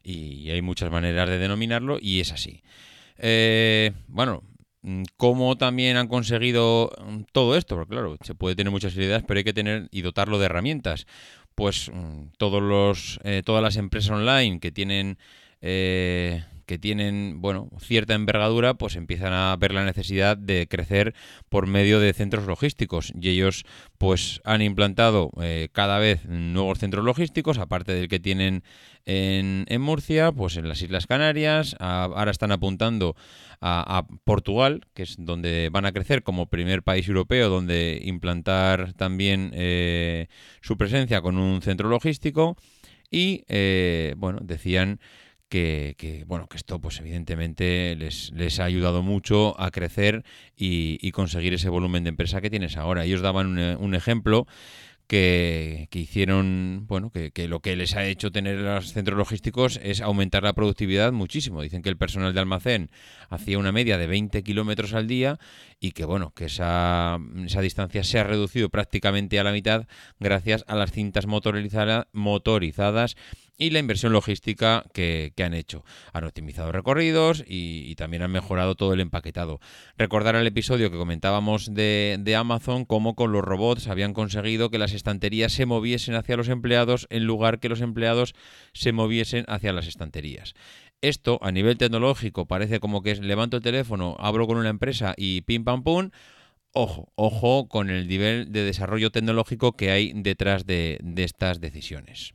y 0.04 0.50
hay 0.50 0.62
muchas 0.62 0.90
maneras 0.90 1.30
de 1.30 1.38
denominarlo, 1.38 2.00
y 2.02 2.22
es 2.22 2.32
así. 2.32 2.64
Eh, 3.18 3.92
bueno, 4.08 4.42
¿cómo 5.17 5.58
también 5.58 5.98
han 5.98 6.08
conseguido 6.08 6.91
mm, 7.06 7.22
todo 7.32 7.56
esto? 7.56 7.76
Porque 7.76 7.91
claro, 7.91 8.17
se 8.24 8.36
puede 8.36 8.56
tener 8.56 8.72
muchas 8.72 8.96
ideas, 8.96 9.24
pero 9.28 9.38
hay 9.38 9.44
que 9.44 9.54
tener 9.54 9.88
y 9.91 10.02
dotarlo 10.02 10.39
de 10.39 10.46
herramientas. 10.46 11.08
Pues 11.56 11.91
mm, 11.94 12.34
todos 12.38 12.62
los, 12.62 13.20
eh, 13.24 13.44
todas 13.46 13.62
las 13.62 13.76
empresas 13.78 14.12
online 14.12 14.60
que 14.60 14.72
tienen 14.72 15.17
eh, 15.62 16.44
que 16.72 16.80
tienen, 16.80 17.42
bueno, 17.42 17.68
cierta 17.82 18.14
envergadura, 18.14 18.76
pues 18.76 18.96
empiezan 18.96 19.34
a 19.34 19.54
ver 19.58 19.74
la 19.74 19.84
necesidad 19.84 20.38
de 20.38 20.68
crecer 20.70 21.14
por 21.50 21.68
medio 21.68 22.00
de 22.00 22.14
centros 22.14 22.48
logísticos. 22.48 23.12
Y 23.14 23.28
ellos, 23.28 23.66
pues, 23.98 24.40
han 24.46 24.62
implantado 24.62 25.32
eh, 25.42 25.68
cada 25.74 26.00
vez 26.00 26.24
nuevos 26.28 26.80
centros 26.80 27.04
logísticos, 27.04 27.58
aparte 27.58 27.92
del 27.92 28.08
que 28.08 28.22
tienen 28.22 28.64
en, 29.04 29.66
en 29.68 29.82
Murcia, 29.82 30.32
pues 30.32 30.56
en 30.56 30.70
las 30.70 30.82
Islas 30.82 31.08
Canarias. 31.08 31.76
ahora 31.78 32.32
están 32.32 32.54
apuntando 32.54 33.18
a, 33.60 34.08
Portugal, 34.24 34.88
que 34.94 35.04
es 35.04 35.18
donde 35.20 35.68
van 35.74 35.86
a 35.86 35.92
crecer 35.92 36.24
como 36.24 36.46
primer 36.46 36.84
país 36.84 37.06
europeo, 37.06 37.50
donde 37.50 38.00
implantar 38.02 38.94
también 38.94 39.52
eh, 39.54 40.28
su 40.62 40.78
presencia 40.78 41.20
con 41.20 41.38
un 41.38 41.62
centro 41.62 41.90
logístico. 41.90 42.56
Y, 43.10 43.44
eh, 43.50 44.14
bueno, 44.16 44.40
decían 44.42 45.02
que, 45.52 46.24
bueno, 46.28 46.48
que 46.48 46.56
esto 46.56 46.80
pues 46.80 47.00
evidentemente 47.02 47.96
les, 47.98 48.32
les 48.32 48.60
ha 48.62 48.64
ayudado 48.64 49.04
mucho 49.04 49.60
a 49.60 49.70
crecer 49.70 50.24
y, 50.56 51.12
conseguir 51.12 51.54
ese 51.54 51.68
volumen 51.68 52.04
de 52.06 52.10
empresa 52.10 52.40
que 52.40 52.50
tienes 52.50 52.78
ahora. 52.78 53.04
Ellos 53.04 53.22
daban 53.22 53.58
un, 53.58 53.96
ejemplo 53.96 54.48
que, 55.08 55.90
que, 55.92 56.00
hicieron, 56.00 56.86
bueno, 56.88 57.10
que, 57.10 57.32
que, 57.32 57.50
lo 57.50 57.60
que 57.60 57.76
les 57.76 57.98
ha 57.98 58.06
hecho 58.06 58.32
tener 58.32 58.60
los 58.60 58.94
centros 58.94 59.18
logísticos 59.18 59.78
es 59.84 60.00
aumentar 60.00 60.44
la 60.44 60.54
productividad 60.54 61.12
muchísimo. 61.12 61.62
Dicen 61.62 61.82
que 61.82 61.90
el 61.90 61.98
personal 61.98 62.34
de 62.34 62.40
almacén 62.40 62.90
hacía 63.30 63.60
una 63.60 63.74
media 63.74 63.98
de 63.98 64.08
20 64.08 64.42
kilómetros 64.44 64.94
al 64.94 65.08
día 65.08 65.38
y 65.82 65.92
que, 65.92 66.06
bueno, 66.06 66.32
que 66.34 66.46
esa, 66.46 67.20
esa 67.46 67.60
distancia 67.60 68.06
se 68.06 68.20
ha 68.20 68.24
reducido 68.24 68.70
prácticamente 68.70 69.38
a 69.38 69.44
la 69.44 69.52
mitad 69.52 69.86
gracias 70.18 70.64
a 70.68 70.76
las 70.76 70.94
cintas 70.94 71.28
motorizadas 71.28 73.16
y 73.62 73.69
la 73.69 73.78
inversión 73.78 74.12
logística 74.12 74.84
que, 74.91 75.34
han 75.38 75.54
hecho. 75.54 75.86
Han 76.13 76.24
optimizado 76.24 76.71
recorridos 76.71 77.43
y, 77.47 77.93
también 77.93 78.24
han 78.24 78.32
mejorado 78.32 78.74
todo 78.74 78.93
el 78.93 79.00
empaquetado. 79.00 79.60
Recordar 80.00 80.36
el 80.36 80.47
episodio 80.47 80.89
que 80.89 80.97
comentábamos 80.97 81.71
de, 81.71 82.17
de 82.19 82.36
Amazon, 82.36 82.86
cómo 82.86 83.13
con 83.13 83.32
los 83.32 83.43
robots 83.43 83.88
habían 83.88 84.13
conseguido 84.13 84.71
que 84.71 84.80
las 84.80 84.93
estanterías 84.93 85.52
se 85.52 85.67
moviesen 85.67 86.15
hacia 86.15 86.38
los 86.38 86.50
empleados 86.50 87.06
en 87.12 87.26
lugar 87.26 87.60
que 87.60 87.69
los 87.69 87.82
empleados 87.82 88.34
se 88.74 88.93
moviesen 88.93 89.45
hacia 89.47 89.74
las 89.74 89.86
estanterías. 89.86 90.56
Esto 91.02 91.38
a 91.43 91.52
nivel 91.52 91.78
tecnológico 91.78 92.47
parece 92.47 92.80
como 92.80 93.04
que 93.04 93.12
es 93.12 93.19
levanto 93.19 93.58
el 93.58 93.63
teléfono, 93.63 94.15
abro 94.17 94.47
con 94.47 94.58
una 94.58 94.69
empresa 94.69 95.13
y 95.15 95.41
pim 95.41 95.63
pam 95.63 95.84
pum. 95.84 96.10
Ojo, 96.74 97.12
ojo 97.13 97.67
con 97.67 97.91
el 97.91 98.08
nivel 98.08 98.52
de 98.52 98.63
desarrollo 98.63 99.12
tecnológico 99.12 99.74
que 99.74 99.91
hay 99.91 100.13
detrás 100.15 100.65
de 100.65 101.00
estas 101.17 101.62
decisiones. 101.62 102.34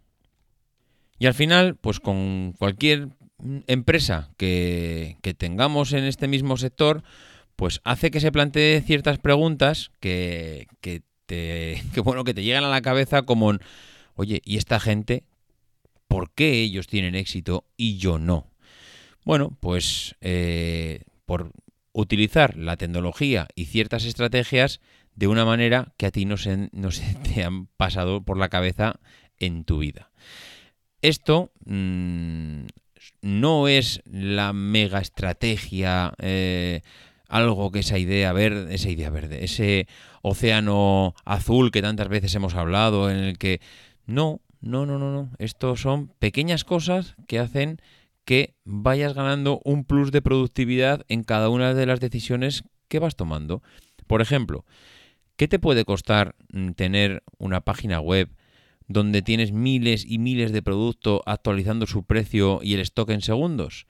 Y 1.18 1.26
al 1.26 1.34
final, 1.34 1.76
pues 1.76 2.00
con 2.00 2.54
cualquier 2.58 3.08
empresa 3.66 4.30
que, 4.36 5.16
tengamos 5.38 5.92
en 5.92 6.04
este 6.04 6.28
mismo 6.28 6.56
sector, 6.56 7.02
pues 7.54 7.80
hace 7.84 8.10
que 8.10 8.20
se 8.20 8.32
plantee 8.32 8.82
ciertas 8.82 9.18
preguntas 9.18 9.90
que, 10.00 10.66
te, 11.26 11.82
que, 11.94 12.00
bueno, 12.00 12.24
que 12.24 12.34
te 12.34 12.42
llegan 12.42 12.64
a 12.64 12.70
la 12.70 12.82
cabeza 12.82 13.22
como, 13.22 13.52
oye, 14.14 14.42
¿y 14.44 14.56
esta 14.56 14.80
gente 14.80 15.24
por 16.08 16.30
qué 16.32 16.62
ellos 16.62 16.86
tienen 16.86 17.14
éxito 17.14 17.64
y 17.76 17.96
yo 17.96 18.18
no? 18.18 18.50
Bueno, 19.24 19.56
pues 19.60 20.14
eh, 20.20 21.02
por 21.24 21.50
utilizar 21.92 22.56
la 22.56 22.76
tecnología 22.76 23.48
y 23.54 23.64
ciertas 23.64 24.04
estrategias 24.04 24.80
de 25.14 25.26
una 25.26 25.44
manera 25.44 25.94
que 25.96 26.06
a 26.06 26.10
ti 26.10 26.26
no 26.26 26.36
se, 26.36 26.68
no 26.72 26.90
se 26.90 27.14
te 27.14 27.42
han 27.42 27.66
pasado 27.66 28.22
por 28.22 28.36
la 28.36 28.50
cabeza 28.50 29.00
en 29.38 29.64
tu 29.64 29.78
vida. 29.78 30.10
Esto 31.02 31.50
mm, 31.64 32.66
no 33.22 33.68
es 33.68 34.02
la 34.04 34.52
mega 34.52 35.00
estrategia, 35.00 36.14
eh, 36.18 36.80
algo 37.28 37.70
que 37.70 37.80
esa 37.80 37.98
idea 37.98 38.32
verde, 38.32 38.74
esa 38.74 38.88
idea 38.88 39.10
verde, 39.10 39.44
ese 39.44 39.88
océano 40.22 41.14
azul 41.24 41.70
que 41.70 41.82
tantas 41.82 42.08
veces 42.08 42.34
hemos 42.34 42.54
hablado, 42.54 43.10
en 43.10 43.18
el 43.18 43.38
que 43.38 43.60
no, 44.06 44.40
no, 44.60 44.86
no, 44.86 44.98
no, 44.98 45.12
no. 45.12 45.30
Esto 45.38 45.76
son 45.76 46.08
pequeñas 46.18 46.64
cosas 46.64 47.16
que 47.26 47.38
hacen 47.38 47.80
que 48.24 48.54
vayas 48.64 49.14
ganando 49.14 49.60
un 49.64 49.84
plus 49.84 50.10
de 50.10 50.22
productividad 50.22 51.04
en 51.08 51.22
cada 51.22 51.48
una 51.48 51.74
de 51.74 51.86
las 51.86 52.00
decisiones 52.00 52.64
que 52.88 52.98
vas 52.98 53.16
tomando. 53.16 53.62
Por 54.06 54.20
ejemplo, 54.20 54.64
¿qué 55.36 55.48
te 55.48 55.58
puede 55.58 55.84
costar 55.84 56.34
mm, 56.52 56.72
tener 56.72 57.22
una 57.38 57.60
página 57.60 58.00
web 58.00 58.28
donde 58.88 59.22
tienes 59.22 59.52
miles 59.52 60.04
y 60.06 60.18
miles 60.18 60.52
de 60.52 60.62
productos 60.62 61.20
actualizando 61.26 61.86
su 61.86 62.04
precio 62.04 62.60
y 62.62 62.74
el 62.74 62.80
stock 62.80 63.10
en 63.10 63.20
segundos? 63.20 63.86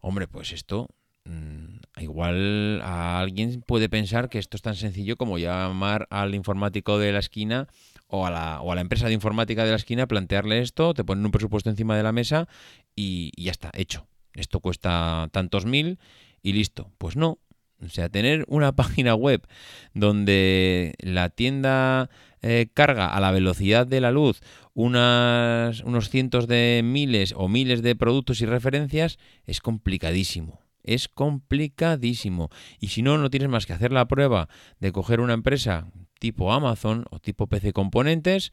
Hombre, 0.00 0.28
pues 0.28 0.52
esto 0.52 0.88
mm, 1.24 2.00
igual 2.02 2.80
a 2.82 3.20
alguien 3.20 3.62
puede 3.66 3.88
pensar 3.88 4.28
que 4.28 4.38
esto 4.38 4.56
es 4.56 4.62
tan 4.62 4.76
sencillo 4.76 5.16
como 5.16 5.38
llamar 5.38 6.06
al 6.10 6.34
informático 6.34 6.98
de 6.98 7.12
la 7.12 7.18
esquina 7.18 7.68
o 8.08 8.26
a 8.26 8.30
la, 8.30 8.60
o 8.60 8.72
a 8.72 8.74
la 8.74 8.80
empresa 8.80 9.08
de 9.08 9.14
informática 9.14 9.64
de 9.64 9.70
la 9.70 9.76
esquina, 9.76 10.06
plantearle 10.06 10.60
esto, 10.60 10.94
te 10.94 11.04
ponen 11.04 11.24
un 11.24 11.32
presupuesto 11.32 11.70
encima 11.70 11.96
de 11.96 12.02
la 12.02 12.12
mesa 12.12 12.48
y, 12.94 13.32
y 13.36 13.44
ya 13.44 13.50
está, 13.50 13.70
hecho. 13.74 14.06
Esto 14.34 14.60
cuesta 14.60 15.28
tantos 15.32 15.64
mil 15.66 15.98
y 16.42 16.52
listo. 16.52 16.92
Pues 16.98 17.16
no, 17.16 17.38
o 17.84 17.88
sea, 17.88 18.08
tener 18.08 18.44
una 18.48 18.72
página 18.76 19.14
web 19.14 19.46
donde 19.94 20.94
la 21.00 21.28
tienda 21.28 22.10
eh, 22.48 22.68
carga 22.72 23.08
a 23.08 23.18
la 23.18 23.32
velocidad 23.32 23.88
de 23.88 24.00
la 24.00 24.12
luz 24.12 24.40
unas, 24.72 25.80
unos 25.80 26.10
cientos 26.10 26.46
de 26.46 26.82
miles 26.84 27.34
o 27.36 27.48
miles 27.48 27.82
de 27.82 27.96
productos 27.96 28.40
y 28.40 28.46
referencias 28.46 29.18
es 29.46 29.60
complicadísimo. 29.60 30.60
Es 30.84 31.08
complicadísimo. 31.08 32.50
Y 32.78 32.88
si 32.88 33.02
no, 33.02 33.18
no 33.18 33.30
tienes 33.30 33.48
más 33.48 33.66
que 33.66 33.72
hacer 33.72 33.90
la 33.90 34.06
prueba 34.06 34.48
de 34.78 34.92
coger 34.92 35.18
una 35.20 35.34
empresa 35.34 35.88
tipo 36.20 36.52
Amazon 36.52 37.04
o 37.10 37.18
tipo 37.18 37.48
PC 37.48 37.72
Componentes 37.72 38.52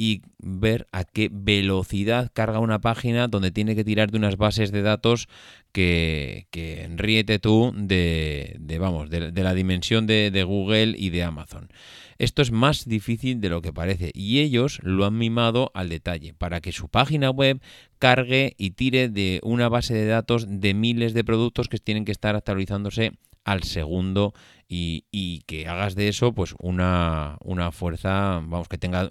y 0.00 0.22
ver 0.38 0.86
a 0.92 1.04
qué 1.04 1.28
velocidad 1.30 2.30
carga 2.32 2.58
una 2.58 2.80
página 2.80 3.28
donde 3.28 3.50
tiene 3.50 3.76
que 3.76 3.84
tirar 3.84 4.10
de 4.10 4.16
unas 4.16 4.38
bases 4.38 4.72
de 4.72 4.80
datos 4.80 5.28
que, 5.72 6.46
que 6.50 7.38
tú 7.38 7.74
de, 7.76 8.56
vamos, 8.80 9.10
de, 9.10 9.30
la 9.30 9.52
dimensión 9.52 10.06
de, 10.06 10.30
de 10.30 10.42
Google 10.42 10.94
y 10.96 11.10
de 11.10 11.22
Amazon. 11.22 11.68
Esto 12.16 12.40
es 12.40 12.50
más 12.50 12.86
difícil 12.86 13.42
de 13.42 13.50
lo 13.50 13.60
que 13.60 13.74
parece 13.74 14.10
y 14.14 14.38
ellos 14.38 14.78
lo 14.82 15.04
han 15.04 15.18
mimado 15.18 15.70
al 15.74 15.90
detalle 15.90 16.32
para 16.32 16.62
que 16.62 16.72
su 16.72 16.88
página 16.88 17.28
web 17.28 17.60
cargue 17.98 18.54
y 18.56 18.70
tire 18.70 19.10
de 19.10 19.40
una 19.42 19.68
base 19.68 19.92
de 19.92 20.06
datos 20.06 20.46
de 20.48 20.72
miles 20.72 21.12
de 21.12 21.24
productos 21.24 21.68
que 21.68 21.76
tienen 21.76 22.06
que 22.06 22.12
estar 22.12 22.36
actualizándose 22.36 23.12
al 23.44 23.64
segundo 23.64 24.32
y, 24.66 25.42
que 25.46 25.66
hagas 25.66 25.94
de 25.94 26.08
eso 26.08 26.32
pues 26.32 26.54
una, 26.60 27.36
una, 27.42 27.72
fuerza, 27.72 28.40
vamos, 28.44 28.68
que 28.68 28.78
tenga, 28.78 29.10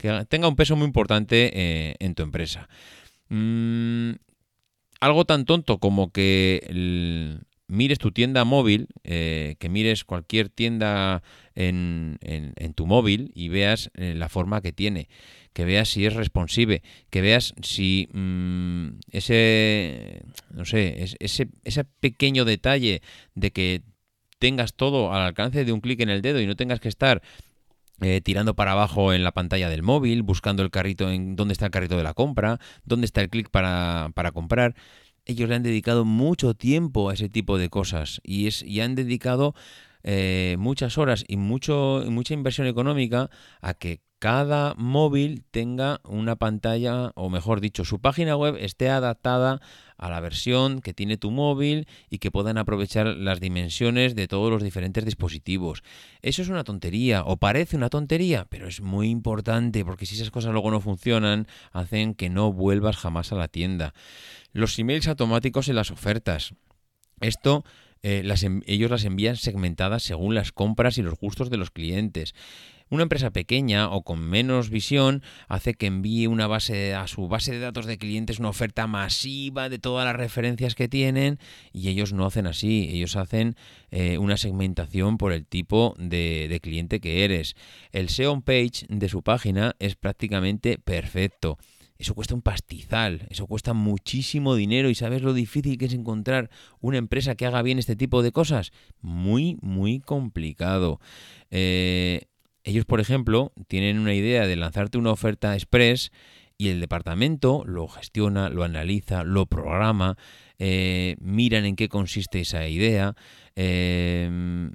que 0.00 0.24
tenga 0.28 0.48
un 0.48 0.56
peso 0.56 0.76
muy 0.76 0.86
importante 0.86 1.50
eh, 1.52 1.94
en 1.98 2.14
tu 2.14 2.22
empresa. 2.22 2.68
Mm, 3.28 4.12
algo 5.00 5.24
tan 5.26 5.44
tonto 5.44 5.78
como 5.78 6.10
que 6.10 7.38
mires 7.68 7.98
tu 7.98 8.10
tienda 8.10 8.44
móvil, 8.44 8.88
eh, 9.04 9.56
que 9.58 9.68
mires 9.68 10.04
cualquier 10.04 10.48
tienda 10.48 11.22
en, 11.54 12.18
en, 12.22 12.74
tu 12.74 12.86
móvil 12.86 13.30
y 13.34 13.48
veas 13.48 13.90
eh, 13.94 14.14
la 14.16 14.28
forma 14.28 14.62
que 14.62 14.72
tiene, 14.72 15.08
que 15.52 15.64
veas 15.66 15.90
si 15.90 16.06
es 16.06 16.14
responsive, 16.14 16.82
que 17.10 17.20
veas 17.20 17.54
si 17.62 18.08
mm, 18.12 19.00
ese, 19.12 20.22
no 20.50 20.64
sé, 20.64 21.14
ese, 21.20 21.48
ese 21.64 21.84
pequeño 21.84 22.44
detalle 22.44 23.02
de 23.34 23.52
que 23.52 23.82
tengas 24.38 24.74
todo 24.74 25.12
al 25.12 25.22
alcance 25.22 25.64
de 25.64 25.72
un 25.72 25.80
clic 25.80 26.00
en 26.00 26.08
el 26.08 26.22
dedo 26.22 26.40
y 26.40 26.46
no 26.46 26.56
tengas 26.56 26.80
que 26.80 26.88
estar 26.88 27.22
eh, 28.00 28.20
tirando 28.20 28.54
para 28.54 28.72
abajo 28.72 29.12
en 29.12 29.24
la 29.24 29.32
pantalla 29.32 29.68
del 29.68 29.82
móvil, 29.82 30.22
buscando 30.22 30.62
el 30.62 30.70
carrito 30.70 31.10
en 31.10 31.36
dónde 31.36 31.52
está 31.52 31.66
el 31.66 31.70
carrito 31.70 31.96
de 31.96 32.02
la 32.02 32.14
compra, 32.14 32.58
dónde 32.84 33.04
está 33.06 33.20
el 33.20 33.28
clic 33.28 33.50
para, 33.50 34.10
para, 34.14 34.32
comprar. 34.32 34.74
Ellos 35.26 35.48
le 35.48 35.54
han 35.54 35.62
dedicado 35.62 36.04
mucho 36.04 36.54
tiempo 36.54 37.10
a 37.10 37.14
ese 37.14 37.28
tipo 37.28 37.58
de 37.58 37.68
cosas 37.68 38.20
y, 38.24 38.46
es, 38.46 38.62
y 38.62 38.80
han 38.80 38.94
dedicado 38.94 39.54
eh, 40.02 40.56
muchas 40.58 40.98
horas 40.98 41.24
y 41.28 41.36
mucho, 41.36 42.04
mucha 42.08 42.34
inversión 42.34 42.66
económica 42.66 43.30
a 43.60 43.74
que 43.74 44.00
cada 44.20 44.74
móvil 44.76 45.42
tenga 45.50 46.02
una 46.04 46.36
pantalla, 46.36 47.10
o 47.14 47.30
mejor 47.30 47.62
dicho, 47.62 47.86
su 47.86 48.00
página 48.00 48.36
web 48.36 48.54
esté 48.60 48.90
adaptada 48.90 49.62
a 49.96 50.10
la 50.10 50.20
versión 50.20 50.82
que 50.82 50.92
tiene 50.92 51.16
tu 51.16 51.30
móvil 51.30 51.88
y 52.10 52.18
que 52.18 52.30
puedan 52.30 52.58
aprovechar 52.58 53.06
las 53.06 53.40
dimensiones 53.40 54.14
de 54.14 54.28
todos 54.28 54.50
los 54.50 54.62
diferentes 54.62 55.06
dispositivos. 55.06 55.82
Eso 56.20 56.42
es 56.42 56.50
una 56.50 56.64
tontería, 56.64 57.24
o 57.24 57.38
parece 57.38 57.78
una 57.78 57.88
tontería, 57.88 58.44
pero 58.50 58.68
es 58.68 58.82
muy 58.82 59.08
importante 59.08 59.86
porque 59.86 60.04
si 60.04 60.16
esas 60.16 60.30
cosas 60.30 60.52
luego 60.52 60.70
no 60.70 60.82
funcionan, 60.82 61.46
hacen 61.72 62.12
que 62.12 62.28
no 62.28 62.52
vuelvas 62.52 62.98
jamás 62.98 63.32
a 63.32 63.36
la 63.36 63.48
tienda. 63.48 63.94
Los 64.52 64.78
emails 64.78 65.08
automáticos 65.08 65.68
en 65.68 65.76
las 65.76 65.90
ofertas. 65.90 66.52
Esto 67.20 67.64
eh, 68.02 68.22
ellos 68.66 68.90
las 68.90 69.04
envían 69.04 69.36
segmentadas 69.36 70.02
según 70.02 70.34
las 70.34 70.52
compras 70.52 70.98
y 70.98 71.02
los 71.02 71.14
gustos 71.18 71.50
de 71.50 71.56
los 71.56 71.70
clientes. 71.70 72.34
Una 72.90 73.04
empresa 73.04 73.30
pequeña 73.30 73.88
o 73.88 74.02
con 74.02 74.18
menos 74.18 74.68
visión 74.68 75.22
hace 75.46 75.74
que 75.74 75.86
envíe 75.86 76.26
una 76.26 76.48
base 76.48 76.92
a 76.92 77.06
su 77.06 77.28
base 77.28 77.52
de 77.52 77.60
datos 77.60 77.86
de 77.86 77.98
clientes 77.98 78.40
una 78.40 78.48
oferta 78.48 78.88
masiva 78.88 79.68
de 79.68 79.78
todas 79.78 80.04
las 80.04 80.16
referencias 80.16 80.74
que 80.74 80.88
tienen 80.88 81.38
y 81.72 81.88
ellos 81.88 82.12
no 82.12 82.26
hacen 82.26 82.48
así, 82.48 82.88
ellos 82.90 83.14
hacen 83.14 83.54
eh, 83.92 84.18
una 84.18 84.36
segmentación 84.36 85.18
por 85.18 85.32
el 85.32 85.46
tipo 85.46 85.94
de, 85.98 86.58
cliente 86.60 86.98
que 86.98 87.24
eres. 87.24 87.54
El 87.92 88.08
SEO 88.08 88.40
page 88.40 88.86
de 88.88 89.08
su 89.08 89.22
página 89.22 89.76
es 89.78 89.94
prácticamente 89.94 90.76
perfecto. 90.76 91.58
Eso 91.96 92.16
cuesta 92.16 92.34
un 92.34 92.42
pastizal, 92.42 93.28
eso 93.30 93.46
cuesta 93.46 93.72
muchísimo 93.72 94.56
dinero 94.56 94.90
y 94.90 94.96
sabes 94.96 95.22
lo 95.22 95.32
difícil 95.32 95.78
que 95.78 95.84
es 95.84 95.94
encontrar 95.94 96.50
una 96.80 96.98
empresa 96.98 97.36
que 97.36 97.46
haga 97.46 97.62
bien 97.62 97.78
este 97.78 97.94
tipo 97.94 98.24
de 98.24 98.32
cosas. 98.32 98.72
Muy, 99.00 99.58
muy 99.60 100.00
complicado. 100.00 100.98
Eh, 101.52 102.22
ellos, 102.64 102.84
por 102.84 103.00
ejemplo, 103.00 103.52
tienen 103.68 103.98
una 103.98 104.14
idea 104.14 104.46
de 104.46 104.56
lanzarte 104.56 104.98
una 104.98 105.12
oferta 105.12 105.54
express 105.54 106.12
y 106.60 106.68
el 106.68 106.80
departamento 106.80 107.64
lo 107.64 107.88
gestiona, 107.88 108.50
lo 108.50 108.64
analiza, 108.64 109.24
lo 109.24 109.46
programa, 109.46 110.18
eh, 110.58 111.16
miran 111.18 111.64
en 111.64 111.74
qué 111.74 111.88
consiste 111.88 112.40
esa 112.40 112.68
idea, 112.68 113.16
eh, 113.56 114.70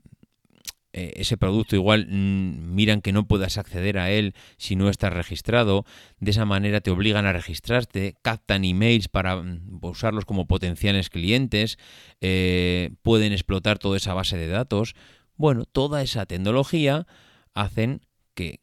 eh, 0.93 1.13
ese 1.17 1.37
producto 1.37 1.75
igual 1.75 2.07
mm, 2.09 2.73
miran 2.73 3.01
que 3.01 3.13
no 3.13 3.27
puedas 3.27 3.59
acceder 3.59 3.99
a 3.99 4.09
él 4.09 4.33
si 4.57 4.75
no 4.75 4.89
estás 4.89 5.13
registrado, 5.13 5.85
de 6.19 6.31
esa 6.31 6.45
manera 6.45 6.81
te 6.81 6.89
obligan 6.89 7.27
a 7.27 7.33
registrarte, 7.33 8.15
captan 8.23 8.65
emails 8.65 9.07
para 9.07 9.35
mm, 9.35 9.79
usarlos 9.83 10.25
como 10.25 10.47
potenciales 10.47 11.11
clientes, 11.11 11.77
pueden 13.03 13.31
explotar 13.31 13.77
toda 13.77 13.97
esa 13.97 14.15
base 14.15 14.37
de 14.37 14.47
datos. 14.47 14.95
Bueno, 15.37 15.65
toda 15.65 16.01
esa 16.01 16.25
tecnología 16.25 17.05
hacen 17.55 18.01
que, 18.35 18.59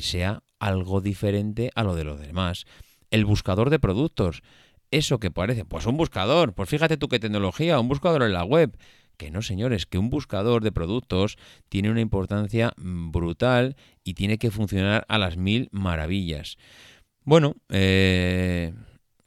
sea 0.00 0.42
algo 0.58 1.00
diferente 1.00 1.70
a 1.74 1.84
lo 1.84 1.94
de 1.94 2.04
los 2.04 2.20
demás. 2.20 2.66
El 3.10 3.24
buscador 3.24 3.70
de 3.70 3.78
productos. 3.78 4.42
Eso 4.90 5.18
que 5.18 5.30
parece, 5.30 5.64
pues 5.64 5.86
un 5.86 5.96
buscador, 5.96 6.52
pues 6.52 6.68
fíjate 6.68 6.98
tú 6.98 7.08
qué 7.08 7.18
tecnología, 7.18 7.80
un 7.80 7.88
buscador 7.88 8.22
en 8.24 8.34
la 8.34 8.44
web. 8.44 8.76
Que 9.16 9.30
no, 9.30 9.40
señores, 9.40 9.86
que 9.86 9.98
un 9.98 10.10
buscador 10.10 10.62
de 10.62 10.72
productos 10.72 11.38
tiene 11.68 11.90
una 11.90 12.00
importancia 12.00 12.72
mm, 12.76 13.10
brutal 13.10 13.76
y 14.04 14.14
tiene 14.14 14.36
que 14.36 14.50
funcionar 14.50 15.06
a 15.08 15.18
las 15.18 15.36
mil 15.36 15.68
maravillas. 15.70 16.58
Bueno, 17.24 17.54
eh, 17.70 18.74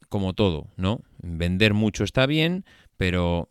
como 0.10 0.34
todo, 0.34 0.68
¿no? 0.76 1.02
Vender 1.22 1.74
mucho 1.74 2.04
está 2.04 2.26
bien, 2.26 2.66
pero, 2.98 3.48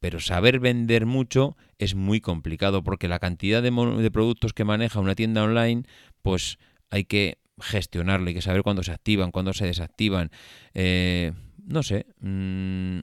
pero 0.00 0.20
saber 0.20 0.60
vender 0.60 1.06
mucho 1.06 1.56
es 1.78 1.94
muy 1.94 2.20
complicado 2.20 2.82
porque 2.82 3.08
la 3.08 3.18
cantidad 3.18 3.62
de, 3.62 3.70
de, 3.70 4.10
productos 4.10 4.52
que 4.52 4.64
maneja 4.64 5.00
una 5.00 5.14
tienda 5.14 5.42
online, 5.44 5.84
pues 6.22 6.58
hay 6.90 7.04
que 7.04 7.38
gestionarlo, 7.58 8.28
hay 8.28 8.34
que 8.34 8.42
saber 8.42 8.62
cuándo 8.62 8.82
se 8.82 8.92
activan, 8.92 9.30
cuándo 9.30 9.52
se 9.52 9.66
desactivan. 9.66 10.30
Eh, 10.74 11.32
no 11.64 11.82
sé. 11.82 12.06
Mm, 12.20 13.00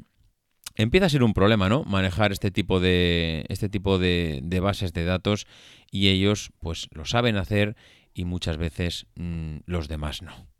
empieza 0.75 1.07
a 1.07 1.09
ser 1.09 1.23
un 1.23 1.33
problema, 1.33 1.69
¿no? 1.69 1.83
Manejar 1.85 2.31
este 2.31 2.51
tipo 2.51 2.79
de. 2.79 3.45
este 3.49 3.69
tipo 3.69 3.97
de, 3.97 4.39
de, 4.43 4.59
bases 4.59 4.93
de 4.93 5.05
datos. 5.05 5.47
Y 5.91 6.09
ellos, 6.09 6.51
pues, 6.59 6.87
lo 6.91 7.05
saben 7.05 7.37
hacer 7.37 7.75
y 8.13 8.25
muchas 8.25 8.57
veces 8.57 9.07
mm, 9.15 9.57
los 9.65 9.87
demás 9.87 10.21
no. 10.21 10.52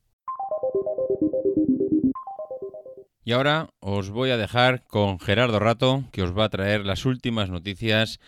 Y 3.26 3.32
ahora 3.32 3.70
os 3.80 4.10
voy 4.10 4.32
a 4.32 4.38
dejar 4.38 4.84
con 4.86 5.18
Gerardo 5.18 5.60
Rato, 5.60 6.04
que 6.12 6.24
os 6.24 6.38
va 6.38 6.46
a 6.46 6.50
traer 6.50 6.86
las 6.86 7.06
últimas 7.06 7.50
noticias 7.50 8.20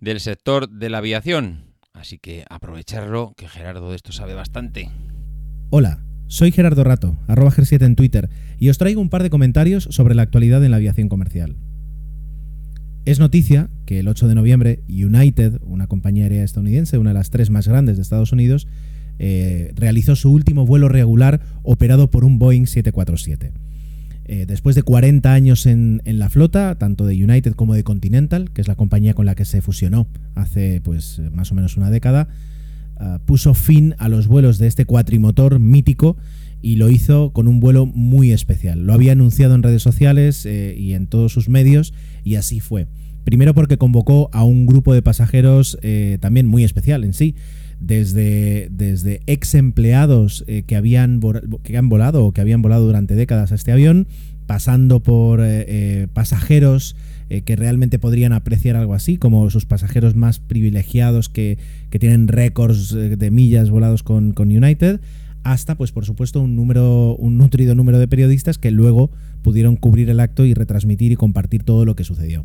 del 0.00 0.20
sector 0.20 0.68
de 0.68 0.90
la 0.90 0.98
aviación. 0.98 1.64
Así 1.92 2.18
que 2.18 2.44
aprovecharlo, 2.48 3.34
que 3.36 3.48
Gerardo 3.48 3.90
de 3.90 3.96
esto 3.96 4.12
sabe 4.12 4.34
bastante. 4.34 4.90
Hola, 5.70 6.04
soy 6.28 6.52
Gerardo 6.52 6.84
Rato, 6.84 7.16
arroba 7.26 7.50
G7 7.50 7.84
en 7.84 7.96
Twitter, 7.96 8.30
y 8.58 8.68
os 8.68 8.78
traigo 8.78 9.00
un 9.00 9.10
par 9.10 9.24
de 9.24 9.30
comentarios 9.30 9.88
sobre 9.90 10.14
la 10.14 10.22
actualidad 10.22 10.64
en 10.64 10.70
la 10.70 10.76
aviación 10.76 11.08
comercial. 11.08 11.56
Es 13.04 13.18
noticia 13.18 13.70
que 13.86 13.98
el 13.98 14.08
8 14.08 14.28
de 14.28 14.34
noviembre 14.36 14.82
United, 14.88 15.58
una 15.62 15.88
compañía 15.88 16.24
aérea 16.24 16.44
estadounidense, 16.44 16.98
una 16.98 17.10
de 17.10 17.14
las 17.14 17.30
tres 17.30 17.50
más 17.50 17.66
grandes 17.66 17.96
de 17.96 18.02
Estados 18.02 18.32
Unidos, 18.32 18.68
eh, 19.18 19.72
realizó 19.74 20.14
su 20.16 20.32
último 20.32 20.64
vuelo 20.64 20.88
regular 20.88 21.40
operado 21.62 22.10
por 22.10 22.24
un 22.24 22.38
Boeing 22.38 22.66
747. 22.66 23.63
Eh, 24.26 24.46
después 24.46 24.74
de 24.74 24.82
40 24.82 25.32
años 25.32 25.66
en, 25.66 26.00
la 26.04 26.28
flota, 26.28 26.76
tanto 26.76 27.06
de 27.06 27.22
United 27.22 27.52
como 27.54 27.74
de 27.74 27.84
Continental, 27.84 28.50
que 28.52 28.60
es 28.60 28.68
la 28.68 28.74
compañía 28.74 29.14
con 29.14 29.26
la 29.26 29.34
que 29.34 29.44
se 29.44 29.60
fusionó 29.60 30.06
hace 30.34 30.80
pues 30.82 31.20
más 31.32 31.52
o 31.52 31.54
menos 31.54 31.76
una 31.76 31.90
década, 31.90 32.28
ah, 32.96 33.20
puso 33.26 33.52
fin 33.54 33.94
a 33.98 34.08
los 34.08 34.26
vuelos 34.26 34.58
de 34.58 34.66
este 34.66 34.86
cuatrimotor 34.86 35.58
mítico 35.58 36.16
y 36.62 36.76
lo 36.76 36.88
hizo 36.88 37.30
con 37.34 37.48
un 37.48 37.60
vuelo 37.60 37.84
muy 37.84 38.32
especial. 38.32 38.86
Lo 38.86 38.94
había 38.94 39.12
anunciado 39.12 39.54
en 39.54 39.62
redes 39.62 39.82
sociales 39.82 40.46
eh, 40.46 40.74
y 40.78 40.94
en 40.94 41.06
todos 41.06 41.30
sus 41.30 41.50
medios 41.50 41.92
y 42.24 42.36
así 42.36 42.60
fue. 42.60 42.86
Primero 43.24 43.52
porque 43.52 43.76
convocó 43.76 44.30
a 44.32 44.44
un 44.44 44.64
grupo 44.64 44.94
de 44.94 45.02
pasajeros 45.02 45.78
eh, 45.82 46.16
también 46.20 46.46
muy 46.46 46.64
especial 46.64 47.04
en 47.04 47.12
sí 47.12 47.34
desde, 47.86 48.68
desde 48.70 49.20
ex 49.26 49.54
empleados 49.54 50.44
eh, 50.46 50.62
que, 50.66 50.76
habían, 50.76 51.20
que 51.62 51.76
han 51.76 51.88
volado 51.88 52.24
o 52.24 52.32
que 52.32 52.40
habían 52.40 52.62
volado 52.62 52.86
durante 52.86 53.14
décadas 53.14 53.52
a 53.52 53.54
este 53.54 53.72
avión, 53.72 54.06
pasando 54.46 55.00
por 55.00 55.40
eh, 55.40 55.64
eh, 55.68 56.08
pasajeros 56.12 56.96
que 57.46 57.56
realmente 57.56 57.98
podrían 57.98 58.32
apreciar 58.32 58.76
algo 58.76 58.94
así, 58.94 59.16
como 59.16 59.48
sus 59.50 59.64
pasajeros 59.64 60.14
más 60.14 60.38
privilegiados 60.38 61.28
que, 61.28 61.58
tienen 61.98 62.28
récords 62.28 62.90
de 62.92 63.30
millas 63.30 63.70
volados 63.70 64.02
con, 64.02 64.34
con, 64.34 64.50
United, 64.50 65.00
hasta, 65.42 65.74
pues 65.74 65.90
por 65.90 66.04
supuesto, 66.04 66.42
un 66.42 66.54
número, 66.54 67.16
un 67.16 67.38
nutrido 67.38 67.74
número 67.74 67.98
de 67.98 68.06
periodistas 68.06 68.58
que 68.58 68.70
luego 68.70 69.10
pudieron 69.42 69.76
cubrir 69.76 70.10
el 70.10 70.20
acto 70.20 70.44
y 70.44 70.54
retransmitir 70.54 71.12
y 71.12 71.16
compartir 71.16 71.64
todo 71.64 71.84
lo 71.84 71.96
que 71.96 72.04
sucedió. 72.04 72.44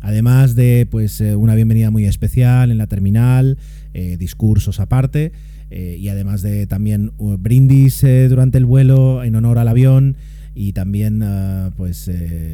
Además 0.00 0.54
de 0.54 0.86
pues 0.90 1.20
una 1.20 1.54
bienvenida 1.54 1.90
muy 1.90 2.06
especial 2.06 2.70
en 2.70 2.78
la 2.78 2.86
terminal, 2.86 3.58
eh, 3.92 4.16
discursos 4.16 4.80
aparte, 4.80 5.32
eh, 5.70 5.96
y 5.98 6.08
además 6.08 6.42
de 6.42 6.66
también 6.66 7.12
uh, 7.18 7.36
brindis 7.36 8.02
eh, 8.02 8.28
durante 8.28 8.58
el 8.58 8.64
vuelo 8.64 9.22
en 9.22 9.36
honor 9.36 9.58
al 9.58 9.68
avión 9.68 10.16
y 10.54 10.72
también 10.72 11.22
uh, 11.22 11.70
pues 11.76 12.10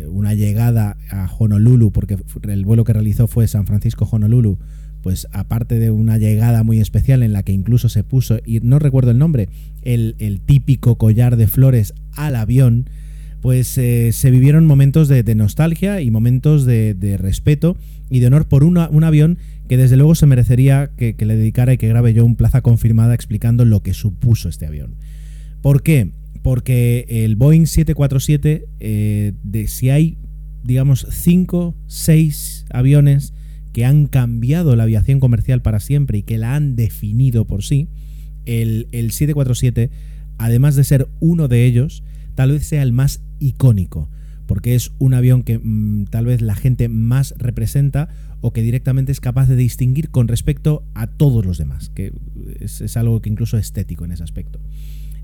una 0.09 0.35
llegada 0.35 0.99
a 1.11 1.31
Honolulu, 1.39 1.93
porque 1.93 2.19
el 2.43 2.65
vuelo 2.65 2.85
que 2.85 2.93
realizó 2.93 3.27
fue 3.27 3.49
San 3.49 3.67
Francisco-Honolulu, 3.67 4.59
pues 5.03 5.27
aparte 5.33 5.79
de 5.79 5.91
una 5.91 6.19
llegada 6.19 6.63
muy 6.63 6.81
especial 6.81 7.23
en 7.23 7.33
la 7.33 7.43
que 7.43 7.53
incluso 7.53 7.89
se 7.89 8.05
puso, 8.05 8.39
y 8.45 8.61
no 8.61 8.79
recuerdo 8.79 9.13
el 9.13 9.19
nombre, 9.19 9.49
el, 9.83 10.15
el 10.19 10.41
típico 10.41 10.97
collar 10.97 11.37
de 11.37 11.47
flores 11.47 11.95
al 12.13 12.37
avión, 12.37 12.91
pues 13.47 13.79
eh, 13.79 14.11
se 14.11 14.33
vivieron 14.33 14.67
momentos 14.67 15.07
de, 15.07 15.23
nostalgia 15.37 16.01
y 16.01 16.11
momentos 16.11 16.65
de, 16.65 17.17
respeto 17.17 17.77
y 18.11 18.19
de 18.19 18.27
honor 18.27 18.49
por 18.49 18.65
un 18.65 19.05
avión 19.05 19.39
que 19.69 19.77
desde 19.77 19.97
luego 19.97 20.17
se 20.17 20.27
merecería 20.27 20.91
que, 20.97 21.15
le 21.17 21.37
dedicara 21.37 21.73
y 21.73 21.79
que 21.79 21.87
grabe 21.87 22.13
yo 22.13 22.25
un 22.25 22.35
plaza 22.35 22.61
confirmada 22.61 23.15
explicando 23.15 23.65
lo 23.65 23.85
que 23.85 23.95
supuso 23.95 24.49
este 24.49 24.67
avión. 24.67 24.97
¿Por 25.63 25.85
qué? 25.85 26.11
Porque 26.43 27.07
el 27.09 27.37
Boeing 27.37 27.67
747, 27.67 28.67
eh, 28.81 29.33
de, 29.45 29.69
si 29.69 29.91
hay, 29.91 30.19
digamos, 30.65 31.07
5, 31.09 31.77
6 31.87 32.65
aviones 32.71 33.33
que 33.73 33.85
han 33.85 34.07
cambiado 34.07 34.75
la 34.75 34.83
aviación 34.83 35.21
comercial 35.21 35.63
para 35.63 35.79
siempre 35.79 36.19
y 36.19 36.23
que 36.25 36.37
la 36.37 36.57
han 36.57 36.75
definido 36.75 37.45
por 37.45 37.63
sí, 37.63 37.87
el, 38.45 38.89
747, 38.91 39.91
además 40.37 40.75
de 40.75 40.83
ser 40.83 41.07
uno 41.21 41.47
de 41.47 41.65
ellos, 41.65 42.03
tal 42.37 42.53
vez 42.53 42.65
sea 42.67 42.85
el 42.85 42.93
más 42.93 43.23
icónico, 43.41 44.09
porque 44.47 44.77
es 44.77 44.93
un 44.99 45.15
avión 45.15 45.43
que 45.43 45.59
mm, 45.59 46.05
tal 46.05 46.27
vez 46.27 46.41
la 46.41 46.55
gente 46.55 46.89
más 46.89 47.35
representa 47.39 48.09
o 48.41 48.53
que 48.53 48.63
directamente 48.63 49.11
es 49.11 49.21
capaz 49.21 49.49
de 49.49 49.57
distinguir 49.57 50.11
con 50.11 50.29
respecto 50.29 50.85
a 50.95 51.09
todos 51.09 51.45
los 51.45 51.59
demás, 51.59 51.91
que 51.91 52.13
es, 52.61 52.97
algo 52.97 53.21
que 53.21 53.31
incluso 53.31 53.59
es 53.59 53.67
estético 53.67 54.05
en 54.05 54.13
ese 54.13 54.23
aspecto. 54.23 54.61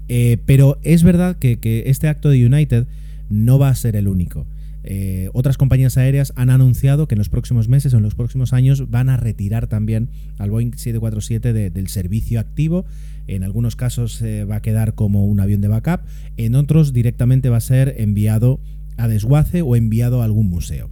Eh, 0.09 0.39
pero 0.45 0.79
es 0.83 1.05
verdad 1.05 1.37
que, 1.37 1.85
este 1.87 2.09
acto 2.09 2.31
de 2.31 2.45
United 2.45 2.87
no 3.31 3.59
va 3.59 3.69
a 3.69 3.75
ser 3.75 3.95
el 3.95 4.09
único. 4.09 4.47
Eh, 4.85 5.31
otras 5.33 5.59
compañías 5.59 5.97
aéreas 5.97 6.33
han 6.37 6.51
anunciado 6.51 7.07
que 7.07 7.15
en 7.15 7.21
los 7.21 7.29
próximos 7.29 7.69
meses 7.69 7.95
o 7.95 7.99
en 7.99 8.03
los 8.03 8.15
próximos 8.15 8.53
años 8.53 8.91
van 8.91 9.09
a 9.09 9.17
retirar 9.17 9.69
también 9.69 10.11
al 10.39 10.51
Boeing 10.51 10.73
747 10.73 11.71
del 11.71 11.89
servicio 11.89 12.41
activo. 12.41 12.85
En 13.27 13.45
algunos 13.45 13.77
casos 13.77 14.21
eh, 14.23 14.45
va 14.45 14.57
a 14.57 14.63
quedar 14.63 14.95
como 14.95 15.27
un 15.27 15.41
avión 15.41 15.61
de 15.61 15.69
backup, 15.69 16.01
en 16.37 16.55
otros 16.55 16.93
directamente 16.93 17.49
va 17.49 17.59
a 17.59 17.61
ser 17.61 17.95
enviado 17.99 18.61
a 18.97 19.09
desguace 19.09 19.63
o 19.63 19.77
enviado 19.77 20.23
a 20.23 20.25
algún 20.25 20.49
museo. 20.49 20.91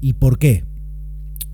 ¿Y 0.00 0.14
por 0.14 0.38
qué? 0.38 0.64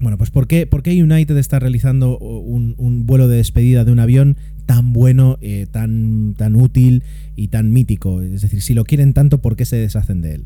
Bueno, 0.00 0.18
pues 0.18 0.30
¿por 0.30 0.46
qué, 0.46 0.68
United 1.02 1.36
está 1.38 1.58
realizando 1.58 2.18
un, 2.18 3.06
vuelo 3.06 3.26
de 3.26 3.38
despedida 3.38 3.84
de 3.84 3.92
un 3.92 4.00
avión 4.00 4.36
tan 4.66 4.92
bueno, 4.92 5.38
eh, 5.40 5.66
tan, 5.70 6.34
tan 6.36 6.56
útil 6.56 7.04
y 7.36 7.48
tan 7.48 7.70
mítico? 7.70 8.20
Es 8.20 8.42
decir, 8.42 8.60
si 8.60 8.74
lo 8.74 8.84
quieren 8.84 9.14
tanto, 9.14 9.40
¿por 9.40 9.56
qué 9.56 9.64
se 9.64 9.76
deshacen 9.76 10.20
de 10.20 10.34
él? 10.34 10.44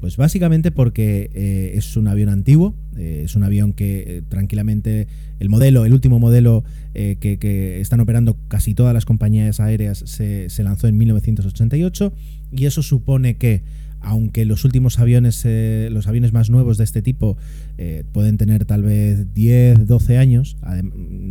Pues 0.00 0.16
básicamente 0.16 0.70
porque 0.70 1.30
eh, 1.34 1.72
es 1.74 1.96
un 1.96 2.06
avión 2.08 2.28
antiguo, 2.28 2.74
eh, 2.96 3.22
es 3.24 3.34
un 3.34 3.42
avión 3.42 3.72
que 3.72 4.22
tranquilamente 4.28 5.08
el 5.40 5.48
modelo, 5.48 5.84
el 5.84 5.92
último 5.92 6.18
modelo 6.18 6.64
que, 6.94 7.78
están 7.80 8.00
operando 8.00 8.38
casi 8.48 8.74
todas 8.74 8.94
las 8.94 9.04
compañías 9.04 9.60
aéreas 9.60 9.98
se, 10.06 10.48
se 10.48 10.62
lanzó 10.62 10.88
en 10.88 10.96
1988 10.96 12.12
y 12.52 12.66
eso 12.66 12.82
supone 12.82 13.36
que 13.36 13.62
aunque 14.06 14.44
los 14.44 14.64
últimos 14.64 15.00
aviones, 15.00 15.42
eh, 15.44 15.88
los 15.90 16.06
aviones 16.06 16.32
más 16.32 16.48
nuevos 16.48 16.78
de 16.78 16.84
este 16.84 17.02
tipo 17.02 17.36
eh, 17.76 18.04
pueden 18.12 18.36
tener 18.36 18.64
tal 18.64 18.82
vez 18.82 19.34
10, 19.34 19.86
12 19.86 20.18
años, 20.18 20.56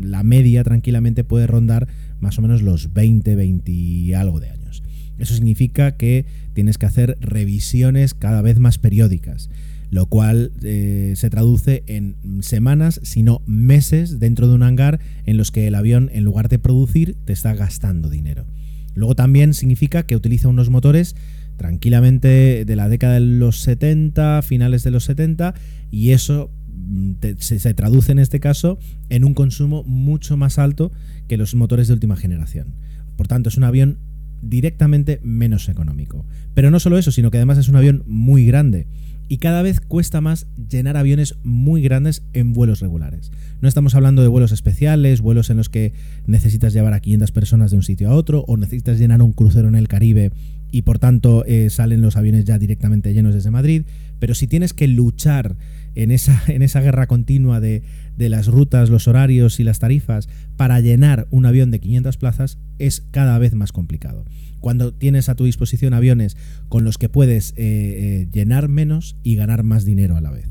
la 0.02 0.24
media 0.24 0.64
tranquilamente 0.64 1.24
puede 1.24 1.48
rondar 1.48 1.88
más 2.20 2.38
o 2.38 2.42
menos 2.42 2.62
los 2.62 2.94
20, 2.94 3.36
20 3.36 3.72
y 3.72 4.14
algo 4.14 4.42
de 4.42 4.50
años. 4.50 4.84
Eso 5.18 5.34
significa 5.34 5.96
que 5.96 6.26
tienes 6.56 6.80
que 6.80 6.88
hacer 6.88 7.18
revisiones 7.22 8.16
cada 8.16 8.42
vez 8.42 8.58
más 8.58 8.80
periódicas, 8.80 9.52
lo 9.92 10.08
cual 10.08 10.52
eh, 10.64 11.14
se 11.16 11.30
traduce 11.30 11.84
en 11.86 12.16
semanas, 12.42 13.00
sino 13.04 13.44
meses 13.46 14.20
dentro 14.20 14.48
de 14.48 14.56
un 14.56 14.64
hangar 14.64 15.00
en 15.26 15.38
los 15.38 15.52
que 15.52 15.68
el 15.68 15.76
avión, 15.76 16.10
en 16.14 16.24
lugar 16.24 16.50
de 16.50 16.58
producir, 16.58 17.16
te 17.26 17.34
está 17.34 17.54
gastando 17.54 18.10
dinero. 18.10 18.48
Luego 18.96 19.16
también 19.16 19.54
significa 19.54 20.04
que 20.04 20.16
utiliza 20.16 20.48
unos 20.48 20.70
motores 20.70 21.16
tranquilamente 21.58 22.66
de 22.66 22.76
la 22.76 22.90
década 22.90 23.16
de 23.16 23.20
los 23.20 23.60
70, 23.60 24.42
finales 24.42 24.84
de 24.84 24.92
los 24.92 25.04
70, 25.04 25.54
y 25.92 26.12
eso 26.12 26.52
mm, 26.74 27.12
se, 27.38 27.74
traduce 27.74 28.12
en 28.12 28.20
este 28.20 28.40
caso 28.40 28.80
en 29.10 29.26
un 29.26 29.34
consumo 29.34 29.84
mucho 29.84 30.38
más 30.38 30.58
alto 30.58 30.92
que 31.28 31.38
los 31.38 31.54
motores 31.54 31.88
de 31.88 31.94
última 31.94 32.16
generación. 32.16 32.76
Por 33.18 33.28
tanto, 33.28 33.50
es 33.50 33.58
un 33.58 33.66
avión 33.66 34.00
directamente 34.42 35.20
menos 35.24 35.70
económico. 35.70 36.26
Pero 36.54 36.72
no 36.72 36.80
solo 36.80 36.98
eso, 36.98 37.12
sino 37.12 37.32
que 37.32 37.38
además 37.38 37.58
es 37.58 37.70
un 37.70 37.76
avión 37.76 38.04
muy 38.08 38.46
grande 38.46 38.88
y 39.28 39.38
cada 39.38 39.62
vez 39.62 39.80
cuesta 39.80 40.22
más 40.22 40.48
llenar 40.70 40.98
aviones 40.98 41.36
muy 41.44 41.82
grandes 41.82 42.24
en 42.34 42.54
vuelos 42.54 42.80
regulares. 42.80 43.32
No 43.62 43.68
estamos 43.68 43.96
hablando 43.96 44.22
de 44.22 44.28
vuelos 44.28 44.52
especiales, 44.52 45.22
vuelos 45.22 45.50
en 45.50 45.58
los 45.58 45.70
que 45.70 45.94
necesitas 46.28 46.74
llevar 46.74 46.94
a 46.94 47.00
500 47.00 47.32
personas 47.32 47.72
de 47.72 47.78
un 47.78 47.84
sitio 47.84 48.10
a 48.10 48.14
otro 48.14 48.46
o 48.48 48.58
necesitas 48.58 49.00
llenar 49.00 49.22
un 49.22 49.34
crucero 49.34 49.68
en 49.68 49.76
el 49.76 49.88
Caribe 49.88 50.32
y 50.72 50.84
por 50.84 51.00
tanto 51.00 51.44
eh, 51.46 51.70
salen 51.70 52.02
los 52.02 52.18
aviones 52.18 52.46
ya 52.46 52.60
directamente 52.60 53.14
llenos 53.14 53.34
desde 53.34 53.52
Madrid, 53.52 53.84
pero 54.20 54.36
si 54.36 54.48
tienes 54.48 54.74
que 54.74 54.88
luchar 54.88 55.56
en 55.96 56.12
esa, 56.12 56.44
en 56.48 56.62
esa 56.62 56.82
guerra 56.82 57.08
continua 57.08 57.60
de, 57.60 57.82
de 58.18 58.30
las 58.30 58.48
rutas, 58.48 58.90
los 58.90 59.08
horarios 59.08 59.60
y 59.60 59.64
las 59.64 59.80
tarifas 59.80 60.28
para 60.58 60.80
llenar 60.80 61.28
un 61.32 61.46
avión 61.46 61.72
de 61.72 61.80
500 61.80 62.18
plazas, 62.18 62.58
es 62.80 63.04
cada 63.12 63.38
vez 63.40 63.54
más 63.54 63.72
complicado. 63.72 64.26
Cuando 64.60 64.94
tienes 64.94 65.30
a 65.30 65.36
tu 65.36 65.46
disposición 65.46 65.94
aviones 65.94 66.38
con 66.70 66.84
los 66.84 66.98
que 66.98 67.10
puedes 67.10 67.52
eh, 67.52 67.54
eh, 67.58 68.28
llenar 68.32 68.68
menos 68.68 69.16
y 69.24 69.36
ganar 69.36 69.64
más 69.64 69.86
dinero 69.86 70.18
a 70.18 70.22
la 70.22 70.32
vez. 70.32 70.50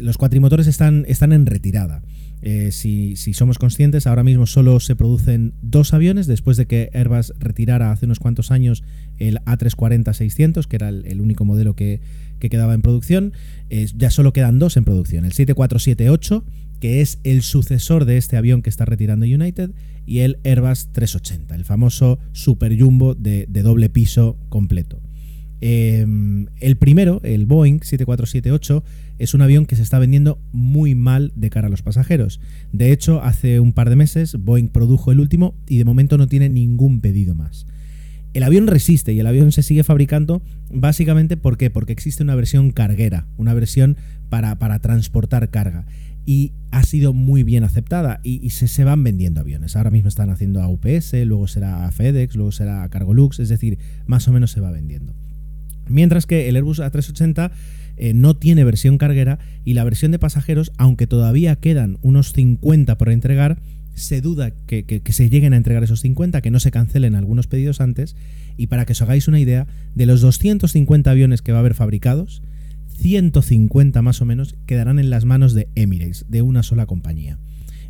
los 0.00 0.18
cuatrimotores 0.18 0.66
están, 0.66 1.04
están 1.08 1.32
en 1.32 1.46
retirada. 1.46 2.02
Eh, 2.40 2.70
si, 2.70 3.16
somos 3.16 3.58
conscientes, 3.58 4.06
ahora 4.06 4.22
mismo 4.22 4.46
solo 4.46 4.78
se 4.78 4.94
producen 4.94 5.54
dos 5.60 5.92
aviones 5.92 6.26
después 6.26 6.56
de 6.56 6.66
que 6.66 6.88
Airbus 6.94 7.34
retirara 7.38 7.90
hace 7.90 8.06
unos 8.06 8.20
cuantos 8.20 8.52
años 8.52 8.84
el 9.18 9.38
A340-600, 9.40 10.66
que 10.66 10.76
era 10.76 10.88
el, 10.88 11.20
único 11.20 11.44
modelo 11.44 11.74
que, 11.74 12.00
quedaba 12.40 12.74
en 12.74 12.82
producción. 12.82 13.32
ya 13.96 14.10
solo 14.10 14.32
quedan 14.32 14.58
dos 14.58 14.76
en 14.76 14.84
producción, 14.84 15.24
el 15.24 15.32
7478, 15.32 16.44
que 16.80 17.00
es 17.00 17.18
el 17.24 17.42
sucesor 17.42 18.04
de 18.04 18.16
este 18.16 18.36
avión 18.36 18.62
que 18.62 18.70
está 18.70 18.84
retirando 18.84 19.26
United, 19.26 19.70
y 20.06 20.20
el 20.20 20.38
Airbus 20.44 20.88
380, 20.92 21.54
el 21.54 21.64
famoso 21.64 22.18
super 22.32 22.78
jumbo 22.78 23.14
de 23.14 23.46
doble 23.62 23.90
piso 23.90 24.38
completo. 24.48 25.00
Em, 25.60 26.46
el 26.60 26.76
primero, 26.76 27.20
el 27.24 27.46
Boeing 27.46 27.80
7478, 27.82 28.84
es 29.18 29.34
un 29.34 29.42
avión 29.42 29.66
que 29.66 29.74
se 29.74 29.82
está 29.82 29.98
vendiendo 29.98 30.40
muy 30.52 30.94
mal 30.94 31.32
de 31.34 31.50
cara 31.50 31.66
a 31.66 31.70
los 31.70 31.82
pasajeros. 31.82 32.40
De 32.72 32.92
hecho, 32.92 33.22
hace 33.22 33.58
un 33.58 33.72
par 33.72 33.90
de 33.90 33.96
meses 33.96 34.36
Boeing 34.38 34.68
produjo 34.68 35.10
el 35.10 35.18
último 35.18 35.56
y 35.66 35.78
de 35.78 35.84
momento 35.84 36.16
no 36.16 36.28
tiene 36.28 36.48
ningún 36.48 37.00
pedido 37.00 37.34
más. 37.34 37.66
El 38.38 38.44
avión 38.44 38.68
resiste 38.68 39.12
y 39.12 39.18
el 39.18 39.26
avión 39.26 39.50
se 39.50 39.64
sigue 39.64 39.82
fabricando 39.82 40.42
básicamente 40.70 41.36
¿por 41.36 41.58
porque 41.72 41.92
existe 41.92 42.22
una 42.22 42.36
versión 42.36 42.70
carguera, 42.70 43.26
una 43.36 43.52
versión 43.52 43.96
para, 44.28 44.56
transportar 44.78 45.50
carga. 45.50 45.86
Y 46.24 46.52
ha 46.70 46.84
sido 46.84 47.12
muy 47.12 47.42
bien 47.42 47.64
aceptada 47.64 48.20
y, 48.22 48.48
se, 48.50 48.68
se, 48.68 48.84
van 48.84 49.02
vendiendo 49.02 49.40
aviones. 49.40 49.74
Ahora 49.74 49.90
mismo 49.90 50.08
están 50.08 50.30
haciendo 50.30 50.62
a 50.62 50.68
UPS, 50.68 51.14
luego 51.24 51.48
será 51.48 51.84
a 51.84 51.90
FedEx, 51.90 52.36
luego 52.36 52.52
será 52.52 52.84
a 52.84 52.88
Cargolux, 52.90 53.40
es 53.40 53.48
decir, 53.48 53.80
más 54.06 54.28
o 54.28 54.32
menos 54.32 54.52
se 54.52 54.60
va 54.60 54.70
vendiendo. 54.70 55.16
Mientras 55.88 56.24
que 56.24 56.48
el 56.48 56.54
Airbus 56.54 56.78
A380 56.78 57.50
eh, 57.96 58.14
no 58.14 58.36
tiene 58.36 58.62
versión 58.62 58.98
carguera 58.98 59.40
y 59.64 59.74
la 59.74 59.82
versión 59.82 60.12
de 60.12 60.20
pasajeros, 60.20 60.70
aunque 60.78 61.08
todavía 61.08 61.56
quedan 61.56 61.98
unos 62.02 62.32
50 62.34 62.98
por 62.98 63.08
entregar, 63.08 63.58
se 63.98 64.20
duda 64.20 64.52
que, 64.66 65.02
se 65.10 65.28
lleguen 65.28 65.52
a 65.52 65.56
entregar 65.56 65.82
esos 65.82 66.00
50, 66.00 66.40
que 66.40 66.50
no 66.50 66.60
se 66.60 66.70
cancelen 66.70 67.14
algunos 67.14 67.46
pedidos 67.46 67.80
antes. 67.80 68.16
Y 68.56 68.68
para 68.68 68.86
que 68.86 68.92
os 68.92 69.02
hagáis 69.02 69.28
una 69.28 69.40
idea, 69.40 69.66
de 69.94 70.06
los 70.06 70.20
250 70.20 71.10
aviones 71.10 71.42
que 71.42 71.52
va 71.52 71.58
a 71.58 71.60
haber 71.60 71.74
fabricados, 71.74 72.42
150 72.98 74.02
más 74.02 74.20
o 74.20 74.24
menos 74.24 74.56
quedarán 74.66 74.98
en 74.98 75.10
las 75.10 75.24
manos 75.24 75.54
de 75.54 75.68
Emirates, 75.74 76.26
de 76.28 76.42
una 76.42 76.62
sola 76.62 76.86
compañía. 76.86 77.38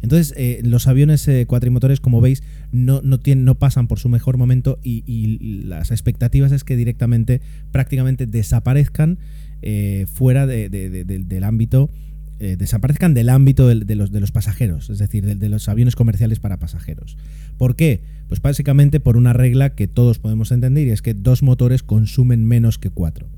Entonces, 0.03 0.35
eh, 0.37 0.61
los 0.65 0.87
aviones 0.87 1.27
eh, 1.27 1.47
cuatrimotores, 1.47 2.01
como 2.01 2.21
veis, 2.21 2.43
no, 2.71 3.01
no, 3.03 3.55
pasan 3.57 3.89
por 3.89 3.99
su 3.99 4.09
mejor 4.09 4.37
momento 4.37 4.79
y, 4.83 5.65
las 5.65 5.91
expectativas 5.91 6.53
es 6.53 6.65
que 6.65 6.77
directamente, 6.77 7.41
prácticamente 7.73 8.27
desaparezcan 8.27 9.19
eh, 9.63 10.07
fuera 10.13 10.47
del 10.47 11.45
ámbito, 11.45 11.91
desaparezcan 12.39 13.15
del 13.15 13.29
ámbito 13.29 13.67
de, 13.67 13.95
los, 13.97 14.33
pasajeros, 14.33 14.91
es 14.91 14.99
decir, 14.99 15.39
de, 15.39 15.49
los 15.49 15.69
aviones 15.69 15.97
comerciales 15.97 16.39
para 16.39 16.59
pasajeros. 16.59 17.17
¿Por 17.57 17.75
qué? 17.75 18.01
Pues 18.29 18.41
básicamente 18.41 19.01
por 19.01 19.17
una 19.17 19.33
regla 19.33 19.75
que 19.75 19.89
todos 19.89 20.19
podemos 20.19 20.53
entender 20.53 20.87
y 20.87 20.91
es 20.91 21.03
que 21.03 21.15
dos 21.15 21.43
motores 21.43 21.83
consumen 21.83 22.45
menos 22.45 22.79
que 22.79 22.91
cuatro 22.91 23.29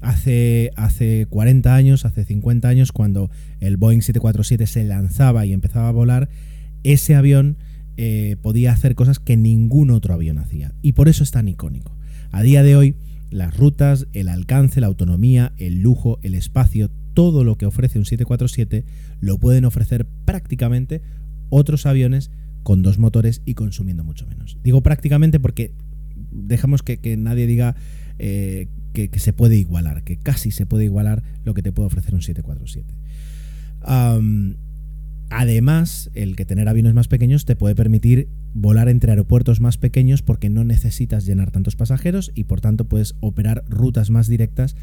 hace, 0.00 0.70
hace 0.76 1.26
40 1.28 1.74
años, 1.74 2.04
hace 2.04 2.24
50 2.24 2.68
años, 2.68 2.92
cuando 2.92 3.30
el 3.60 3.76
Boeing 3.76 4.02
747 4.02 4.66
se 4.66 4.84
lanzaba 4.84 5.46
y 5.46 5.52
empezaba 5.52 5.88
a 5.88 5.92
volar, 5.92 6.28
ese 6.82 7.14
avión 7.14 7.56
eh, 7.96 8.36
podía 8.42 8.72
hacer 8.72 8.94
cosas 8.94 9.18
que 9.18 9.36
ningún 9.36 9.90
otro 9.90 10.14
avión 10.14 10.38
hacía. 10.38 10.72
Y 10.82 10.92
por 10.92 11.08
eso 11.08 11.22
es 11.22 11.30
tan 11.30 11.48
icónico. 11.48 11.96
A 12.32 12.42
día 12.42 12.62
de 12.62 12.76
hoy, 12.76 12.96
las 13.30 13.56
rutas, 13.56 14.06
el 14.12 14.28
alcance, 14.28 14.80
la 14.80 14.86
autonomía, 14.86 15.52
el 15.58 15.82
lujo, 15.82 16.18
el 16.22 16.34
espacio, 16.34 16.90
todo 17.14 17.44
lo 17.44 17.56
que 17.56 17.66
ofrece 17.66 17.98
un 17.98 18.04
747 18.04 18.84
lo 19.20 19.38
pueden 19.38 19.64
ofrecer 19.64 20.06
prácticamente 20.24 21.02
otros 21.48 21.86
aviones 21.86 22.30
con 22.62 22.82
dos 22.82 22.98
motores 22.98 23.42
y 23.44 23.54
consumiendo 23.54 24.04
mucho 24.04 24.26
menos. 24.26 24.58
Digo 24.62 24.82
prácticamente 24.82 25.40
porque 25.40 25.72
dejamos 26.30 26.82
que, 26.82 27.16
nadie 27.16 27.46
diga 27.46 27.74
eh, 28.18 28.68
que, 28.92 29.10
se 29.18 29.32
puede 29.32 29.56
igualar, 29.56 30.04
que 30.04 30.16
casi 30.16 30.50
se 30.50 30.66
puede 30.66 30.84
igualar 30.84 31.22
lo 31.44 31.54
que 31.54 31.62
te 31.62 31.72
puede 31.72 31.86
ofrecer 31.86 32.14
un 32.14 32.22
747. 32.22 32.94
Además, 35.30 36.10
el 36.14 36.36
que 36.36 36.44
tener 36.44 36.68
aviones 36.68 36.94
más 36.94 37.08
pequeños 37.08 37.44
te 37.44 37.56
puede 37.56 37.74
permitir 37.74 38.28
volar 38.52 38.88
entre 38.88 39.12
aeropuertos 39.12 39.60
más 39.60 39.78
pequeños 39.78 40.22
porque 40.22 40.50
no 40.50 40.64
necesitas 40.64 41.24
llenar 41.24 41.50
tantos 41.50 41.76
pasajeros 41.76 42.32
y 42.34 42.44
por 42.44 42.60
tanto 42.60 42.86
puedes 42.86 43.14
operar 43.20 43.64
rutas 43.68 44.10
más 44.10 44.28
directas 44.28 44.76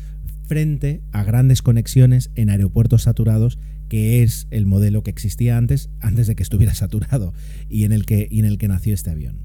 frente 0.45 1.01
a 1.11 1.23
grandes 1.23 1.61
conexiones 1.61 2.31
en 2.35 2.49
aeropuertos 2.49 3.03
saturados 3.03 3.59
que 3.89 4.23
es 4.23 4.47
el 4.49 4.65
modelo 4.65 5.03
que 5.03 5.11
existía 5.11 5.57
antes, 5.57 5.89
antes 5.99 6.27
de 6.27 6.35
que 6.35 6.43
estuviera 6.43 6.73
saturado 6.75 7.33
y 7.69 7.83
en 7.83 7.91
el 7.91 8.05
que, 8.05 8.27
y 8.29 8.39
en 8.39 8.45
el 8.45 8.57
que 8.57 8.67
nació 8.67 8.93
este 8.93 9.11
avión. 9.11 9.37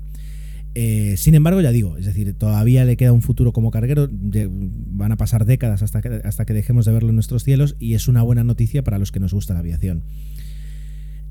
Eh, 0.74 1.16
sin 1.18 1.34
embargo, 1.34 1.60
ya 1.60 1.70
digo, 1.70 1.98
es 1.98 2.06
decir, 2.06 2.32
todavía 2.32 2.84
le 2.86 2.96
queda 2.96 3.12
un 3.12 3.20
futuro 3.20 3.52
como 3.52 3.70
carguero, 3.70 4.08
van 4.10 5.12
a 5.12 5.16
pasar 5.16 5.44
décadas 5.44 5.82
hasta 5.82 6.00
que, 6.00 6.08
hasta 6.24 6.46
que 6.46 6.54
dejemos 6.54 6.86
de 6.86 6.92
verlo 6.92 7.10
en 7.10 7.16
nuestros 7.16 7.44
cielos 7.44 7.76
y 7.78 7.94
es 7.94 8.08
una 8.08 8.22
buena 8.22 8.42
noticia 8.42 8.82
para 8.82 8.98
los 8.98 9.12
que 9.12 9.20
nos 9.20 9.34
gusta 9.34 9.52
la 9.52 9.60
aviación. 9.60 10.04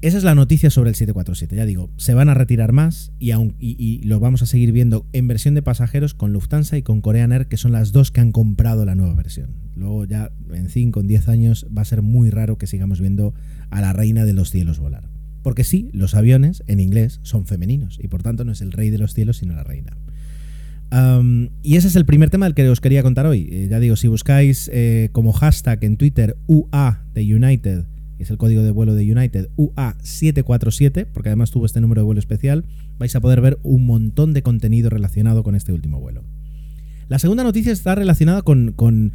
Esa 0.02 0.18
es 0.18 0.24
la 0.24 0.34
noticia 0.34 0.72
sobre 0.72 0.90
el 0.90 0.96
747. 0.96 1.56
Ya 1.56 1.66
digo, 1.68 1.92
se 1.98 2.16
van 2.16 2.28
a 2.28 2.34
retirar 2.34 2.72
más 2.72 3.12
y, 3.20 3.30
aún, 3.32 3.56
y, 3.60 4.02
lo 4.04 4.20
vamos 4.20 4.42
a 4.42 4.48
seguir 4.48 4.72
viendo 4.72 5.06
en 5.14 5.28
versión 5.28 5.54
de 5.54 5.62
pasajeros 5.62 6.16
con 6.16 6.34
Lufthansa 6.34 6.76
y 6.76 6.82
con 6.82 7.02
Korean 7.02 7.32
Air, 7.32 7.48
que 7.48 7.58
son 7.58 7.72
las 7.72 7.92
dos 7.92 8.10
que 8.10 8.20
han 8.20 8.32
comprado 8.32 8.84
la 8.84 8.96
nueva 8.96 9.14
versión. 9.14 9.52
Luego 9.76 10.06
ya 10.06 10.32
en 10.52 10.70
5 10.70 11.00
o 11.00 11.04
10 11.04 11.28
años 11.28 11.68
va 11.76 11.84
a 11.84 11.86
ser 11.86 12.02
muy 12.02 12.32
raro 12.32 12.58
que 12.58 12.66
sigamos 12.66 13.00
viendo 13.00 13.36
a 13.70 13.80
la 13.80 13.94
reina 13.94 14.26
de 14.26 14.34
los 14.34 14.50
cielos 14.50 14.80
volar. 14.80 15.08
Porque 15.44 15.64
sí, 15.64 15.92
los 15.94 16.16
aviones 16.16 16.64
en 16.66 16.80
inglés 16.80 17.20
son 17.22 17.46
femeninos 17.46 18.00
y 18.02 18.08
por 18.08 18.24
tanto 18.24 18.44
no 18.44 18.54
es 18.54 18.62
el 18.62 18.72
rey 18.72 18.90
de 18.90 18.98
los 18.98 19.14
cielos 19.14 19.38
sino 19.38 19.54
la 19.54 19.64
reina. 19.64 19.98
y 21.62 21.76
ese 21.76 21.88
es 21.88 21.96
el 21.96 22.06
primer 22.06 22.32
tema 22.32 22.48
del 22.48 22.56
que 22.56 22.68
os 22.68 22.82
quería 22.82 23.04
contar 23.04 23.28
hoy. 23.28 23.48
Eh, 23.52 23.68
ya 23.70 23.80
digo, 23.80 23.96
si 23.96 24.08
buscáis 24.08 24.68
eh, 24.74 25.10
como 25.12 25.32
hashtag 25.32 25.84
en 25.84 25.98
Twitter 25.98 26.38
UA 26.48 27.06
de 27.14 27.36
United 27.36 27.86
es 28.24 28.30
el 28.30 28.38
código 28.38 28.64
de 28.64 28.72
vuelo 28.72 28.96
de 28.96 29.12
United, 29.12 29.50
UA747, 29.58 31.08
porque 31.12 31.30
además 31.30 31.52
tuvo 31.52 31.66
este 31.66 31.82
número 31.82 32.02
de 32.02 32.06
vuelo 32.06 32.20
especial, 32.20 32.66
vais 32.98 33.16
a 33.16 33.22
poder 33.22 33.42
ver 33.42 33.60
un 33.64 33.86
montón 33.86 34.34
de 34.34 34.44
contenido 34.44 34.90
relacionado 34.90 35.44
con 35.44 35.56
este 35.56 35.74
último 35.74 36.00
vuelo. 36.00 36.24
La 37.08 37.20
segunda 37.20 37.44
noticia 37.44 37.72
está 37.72 37.96
relacionada 37.96 38.42
con, 38.42 39.12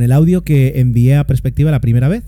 el 0.00 0.12
audio 0.12 0.44
que 0.44 0.80
envié 0.80 1.16
a 1.16 1.26
perspectiva 1.26 1.70
la 1.70 1.80
primera 1.80 2.08
vez. 2.08 2.24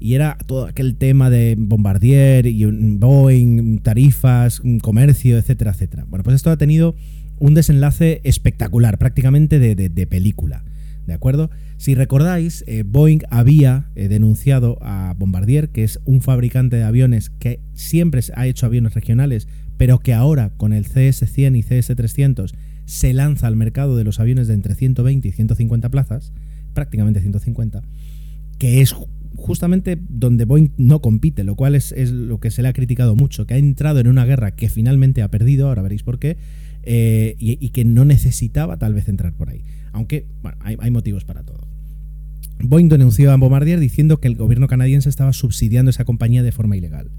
Y 0.00 0.14
era 0.14 0.36
todo 0.46 0.66
aquel 0.66 0.96
tema 0.96 1.30
de 1.30 1.54
Bombardier 1.56 2.46
y 2.46 2.64
Boeing, 2.64 3.78
tarifas, 3.78 4.60
comercio, 4.82 5.38
etcétera, 5.38 5.70
etcétera. 5.70 6.04
Bueno, 6.08 6.24
pues 6.24 6.36
esto 6.36 6.50
ha 6.50 6.56
tenido 6.56 6.96
un 7.38 7.54
desenlace 7.54 8.20
espectacular, 8.24 8.98
prácticamente 8.98 9.58
de 9.58 10.06
película. 10.06 10.64
¿De 11.06 11.12
acuerdo? 11.12 11.50
Si 11.84 11.94
recordáis, 11.94 12.64
eh, 12.66 12.82
Boeing 12.82 13.20
había 13.28 13.90
eh, 13.94 14.08
denunciado 14.08 14.78
a 14.80 15.14
Bombardier, 15.18 15.68
que 15.68 15.84
es 15.84 16.00
un 16.06 16.22
fabricante 16.22 16.76
de 16.76 16.82
aviones 16.82 17.28
que 17.28 17.60
siempre 17.74 18.22
ha 18.34 18.46
hecho 18.46 18.64
aviones 18.64 18.94
regionales, 18.94 19.48
pero 19.76 19.98
que 19.98 20.14
ahora 20.14 20.54
con 20.56 20.72
el 20.72 20.86
CS-100 20.86 21.58
y 21.58 21.62
CS-300 21.62 22.54
se 22.86 23.12
lanza 23.12 23.48
al 23.48 23.56
mercado 23.56 23.98
de 23.98 24.04
los 24.04 24.18
aviones 24.18 24.48
de 24.48 24.54
entre 24.54 24.74
120 24.74 25.28
y 25.28 25.32
150 25.32 25.90
plazas, 25.90 26.32
prácticamente 26.72 27.20
150, 27.20 27.82
que 28.56 28.80
es 28.80 28.96
justamente 29.36 29.98
donde 30.08 30.46
Boeing 30.46 30.70
no 30.78 31.02
compite, 31.02 31.44
lo 31.44 31.54
cual 31.54 31.74
es, 31.74 31.92
lo 32.10 32.40
que 32.40 32.50
se 32.50 32.62
le 32.62 32.68
ha 32.68 32.72
criticado 32.72 33.14
mucho, 33.14 33.46
que 33.46 33.52
ha 33.52 33.58
entrado 33.58 34.00
en 34.00 34.08
una 34.08 34.24
guerra 34.24 34.52
que 34.52 34.70
finalmente 34.70 35.20
ha 35.20 35.30
perdido, 35.30 35.68
ahora 35.68 35.82
veréis 35.82 36.02
por 36.02 36.18
qué, 36.18 36.38
eh, 36.82 37.36
y, 37.38 37.68
que 37.68 37.84
no 37.84 38.06
necesitaba 38.06 38.78
tal 38.78 38.94
vez 38.94 39.06
entrar 39.10 39.34
por 39.34 39.50
ahí. 39.50 39.64
Aunque, 39.92 40.24
bueno, 40.42 40.56
hay 40.62 40.90
motivos 40.90 41.26
para 41.26 41.42
todo. 41.42 41.73
Boeing 42.60 42.88
denunció 42.88 43.32
a 43.32 43.36
Bombardier 43.36 43.80
diciendo 43.80 44.20
que 44.20 44.28
el 44.28 44.36
gobierno 44.36 44.68
canadiense 44.68 45.08
estaba 45.08 45.32
subsidiando 45.32 45.90
esa 45.90 46.04
compañía 46.04 46.42
de 46.42 46.52
forma 46.52 46.76
ilegal. 46.76 47.10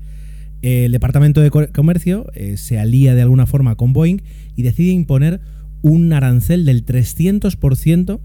El 0.61 0.91
Departamento 0.91 1.41
de 1.41 1.51
Comercio 1.51 2.25
eh, 2.33 2.57
se 2.57 2.79
alía 2.79 3.13
de 3.13 3.21
alguna 3.21 3.45
forma 3.45 3.75
con 3.75 3.93
Boeing 3.93 4.21
y 4.55 4.63
decide 4.63 4.91
imponer 4.91 5.41
un 5.81 6.11
arancel 6.13 6.65
del 6.65 6.85
300% 6.85 8.19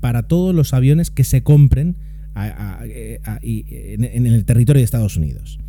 para 0.00 0.24
todos 0.24 0.54
los 0.54 0.74
aviones 0.74 1.10
que 1.10 1.24
se 1.24 1.42
compren 1.42 1.96
en 2.34 4.26
el 4.26 4.44
territorio 4.44 4.80
de 4.80 4.84
Estados 4.84 5.16
Unidos. 5.16 5.60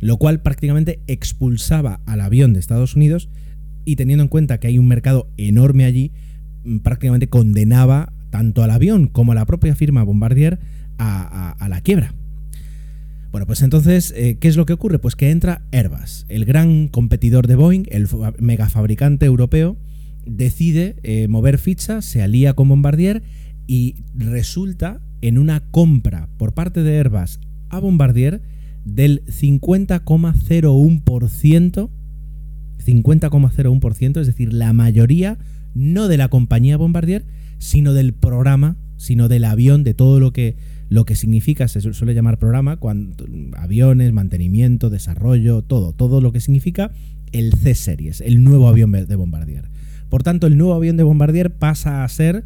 Lo 0.00 0.16
cual 0.18 0.40
prácticamente 0.40 1.00
expulsaba 1.08 2.00
al 2.06 2.20
avión 2.20 2.52
de 2.52 2.60
Estados 2.60 2.94
Unidos 2.94 3.28
y 3.84 3.96
teniendo 3.96 4.22
en 4.22 4.28
cuenta 4.28 4.58
que 4.58 4.68
hay 4.68 4.78
un 4.78 4.86
mercado 4.86 5.28
enorme 5.36 5.84
allí, 5.84 6.12
mm, 6.64 6.78
prácticamente 6.78 7.28
condenaba 7.28 8.12
tanto 8.32 8.64
al 8.64 8.70
avión 8.70 9.08
como 9.08 9.32
a 9.32 9.34
la 9.34 9.44
propia 9.44 9.74
firma 9.76 10.02
Bombardier 10.02 10.58
a, 10.98 11.54
la 11.68 11.82
quiebra. 11.82 12.14
Bueno, 13.30 13.46
pues 13.46 13.60
entonces, 13.62 14.12
eh, 14.16 14.38
¿qué 14.40 14.48
es 14.48 14.56
lo 14.56 14.64
que 14.66 14.72
ocurre? 14.72 14.98
Pues 14.98 15.14
que 15.16 15.30
entra 15.30 15.62
Airbus, 15.70 16.26
el 16.28 16.44
gran 16.44 16.88
competidor 16.88 17.46
de 17.46 17.54
Boeing, 17.56 17.84
el 17.90 18.08
megafabricante 18.38 19.26
europeo, 19.26 19.76
decide 20.24 20.96
eh, 21.02 21.28
mover 21.28 21.58
ficha, 21.58 22.00
se 22.02 22.22
alía 22.22 22.54
con 22.54 22.68
Bombardier 22.68 23.22
y 23.66 23.96
resulta 24.14 25.00
en 25.20 25.38
una 25.38 25.60
compra 25.70 26.28
por 26.38 26.54
parte 26.54 26.82
de 26.82 26.96
Airbus 26.98 27.38
a 27.68 27.80
Bombardier 27.80 28.40
del 28.84 29.24
50,01%, 29.26 31.90
50,01%, 32.84 34.20
es 34.20 34.26
decir, 34.26 34.52
la 34.52 34.72
mayoría 34.72 35.38
no 35.74 36.08
de 36.08 36.16
la 36.16 36.26
compañía 36.28 36.78
Bombardier, 36.78 37.24
sino 37.62 37.92
del 37.92 38.12
programa, 38.12 38.76
sino 38.96 39.28
del 39.28 39.44
avión, 39.44 39.84
de 39.84 39.94
todo 39.94 40.18
lo 40.18 40.32
que, 40.32 40.56
lo 40.88 41.04
que 41.04 41.14
significa, 41.14 41.68
se 41.68 41.80
suele 41.80 42.12
llamar 42.12 42.36
programa, 42.36 42.80
aviones, 43.56 44.12
mantenimiento, 44.12 44.90
desarrollo, 44.90 45.62
todo, 45.62 45.92
todo 45.92 46.20
lo 46.20 46.32
que 46.32 46.40
significa 46.40 46.90
el 47.30 47.52
C-Series, 47.52 48.20
el 48.20 48.42
nuevo 48.42 48.66
avión 48.66 48.90
de 48.90 49.14
Bombardier. 49.14 49.70
Por 50.08 50.24
tanto, 50.24 50.48
el 50.48 50.58
nuevo 50.58 50.74
avión 50.74 50.96
de 50.96 51.04
Bombardier 51.04 51.54
pasa 51.54 52.02
a 52.02 52.08
ser 52.08 52.44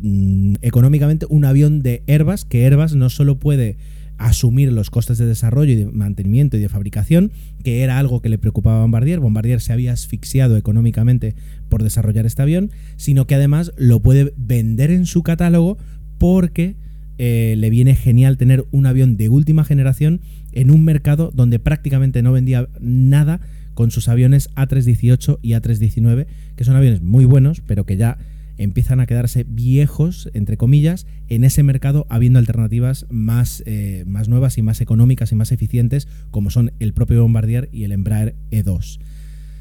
mm, 0.00 0.54
económicamente 0.62 1.24
un 1.30 1.44
avión 1.44 1.80
de 1.80 2.02
Airbus, 2.08 2.44
que 2.44 2.64
Airbus 2.64 2.96
no 2.96 3.10
solo 3.10 3.38
puede 3.38 3.76
asumir 4.18 4.72
los 4.72 4.90
costes 4.90 5.18
de 5.18 5.26
desarrollo 5.26 5.72
y 5.72 5.76
de 5.76 5.86
mantenimiento 5.86 6.56
y 6.56 6.60
de 6.60 6.68
fabricación, 6.68 7.32
que 7.64 7.82
era 7.82 7.98
algo 7.98 8.20
que 8.20 8.28
le 8.28 8.38
preocupaba 8.38 8.78
a 8.78 8.82
Bombardier. 8.82 9.20
Bombardier 9.20 9.60
se 9.60 9.72
había 9.72 9.92
asfixiado 9.92 10.56
económicamente 10.56 11.34
por 11.68 11.82
desarrollar 11.82 12.26
este 12.26 12.42
avión, 12.42 12.70
sino 12.96 13.26
que 13.26 13.34
además 13.34 13.72
lo 13.76 14.00
puede 14.00 14.32
vender 14.36 14.90
en 14.90 15.06
su 15.06 15.22
catálogo 15.22 15.78
porque 16.18 16.76
eh, 17.18 17.54
le 17.58 17.70
viene 17.70 17.94
genial 17.94 18.36
tener 18.36 18.64
un 18.70 18.86
avión 18.86 19.16
de 19.16 19.28
última 19.28 19.64
generación 19.64 20.20
en 20.52 20.70
un 20.70 20.84
mercado 20.84 21.30
donde 21.34 21.58
prácticamente 21.58 22.22
no 22.22 22.32
vendía 22.32 22.68
nada 22.80 23.40
con 23.74 23.90
sus 23.90 24.08
aviones 24.08 24.50
A318 24.54 25.38
y 25.42 25.50
A319, 25.52 26.26
que 26.56 26.64
son 26.64 26.76
aviones 26.76 27.02
muy 27.02 27.24
buenos, 27.24 27.60
pero 27.66 27.86
que 27.86 27.96
ya 27.96 28.18
empiezan 28.62 29.00
a 29.00 29.06
quedarse 29.06 29.44
viejos, 29.44 30.30
entre 30.34 30.56
comillas, 30.56 31.06
en 31.28 31.44
ese 31.44 31.62
mercado 31.62 32.06
habiendo 32.08 32.38
alternativas 32.38 33.06
más, 33.10 33.62
eh, 33.66 34.04
más 34.06 34.28
nuevas 34.28 34.58
y 34.58 34.62
más 34.62 34.80
económicas 34.80 35.32
y 35.32 35.34
más 35.34 35.52
eficientes, 35.52 36.08
como 36.30 36.50
son 36.50 36.72
el 36.78 36.92
propio 36.92 37.22
Bombardier 37.22 37.68
y 37.72 37.84
el 37.84 37.92
Embraer 37.92 38.34
E2. 38.50 38.98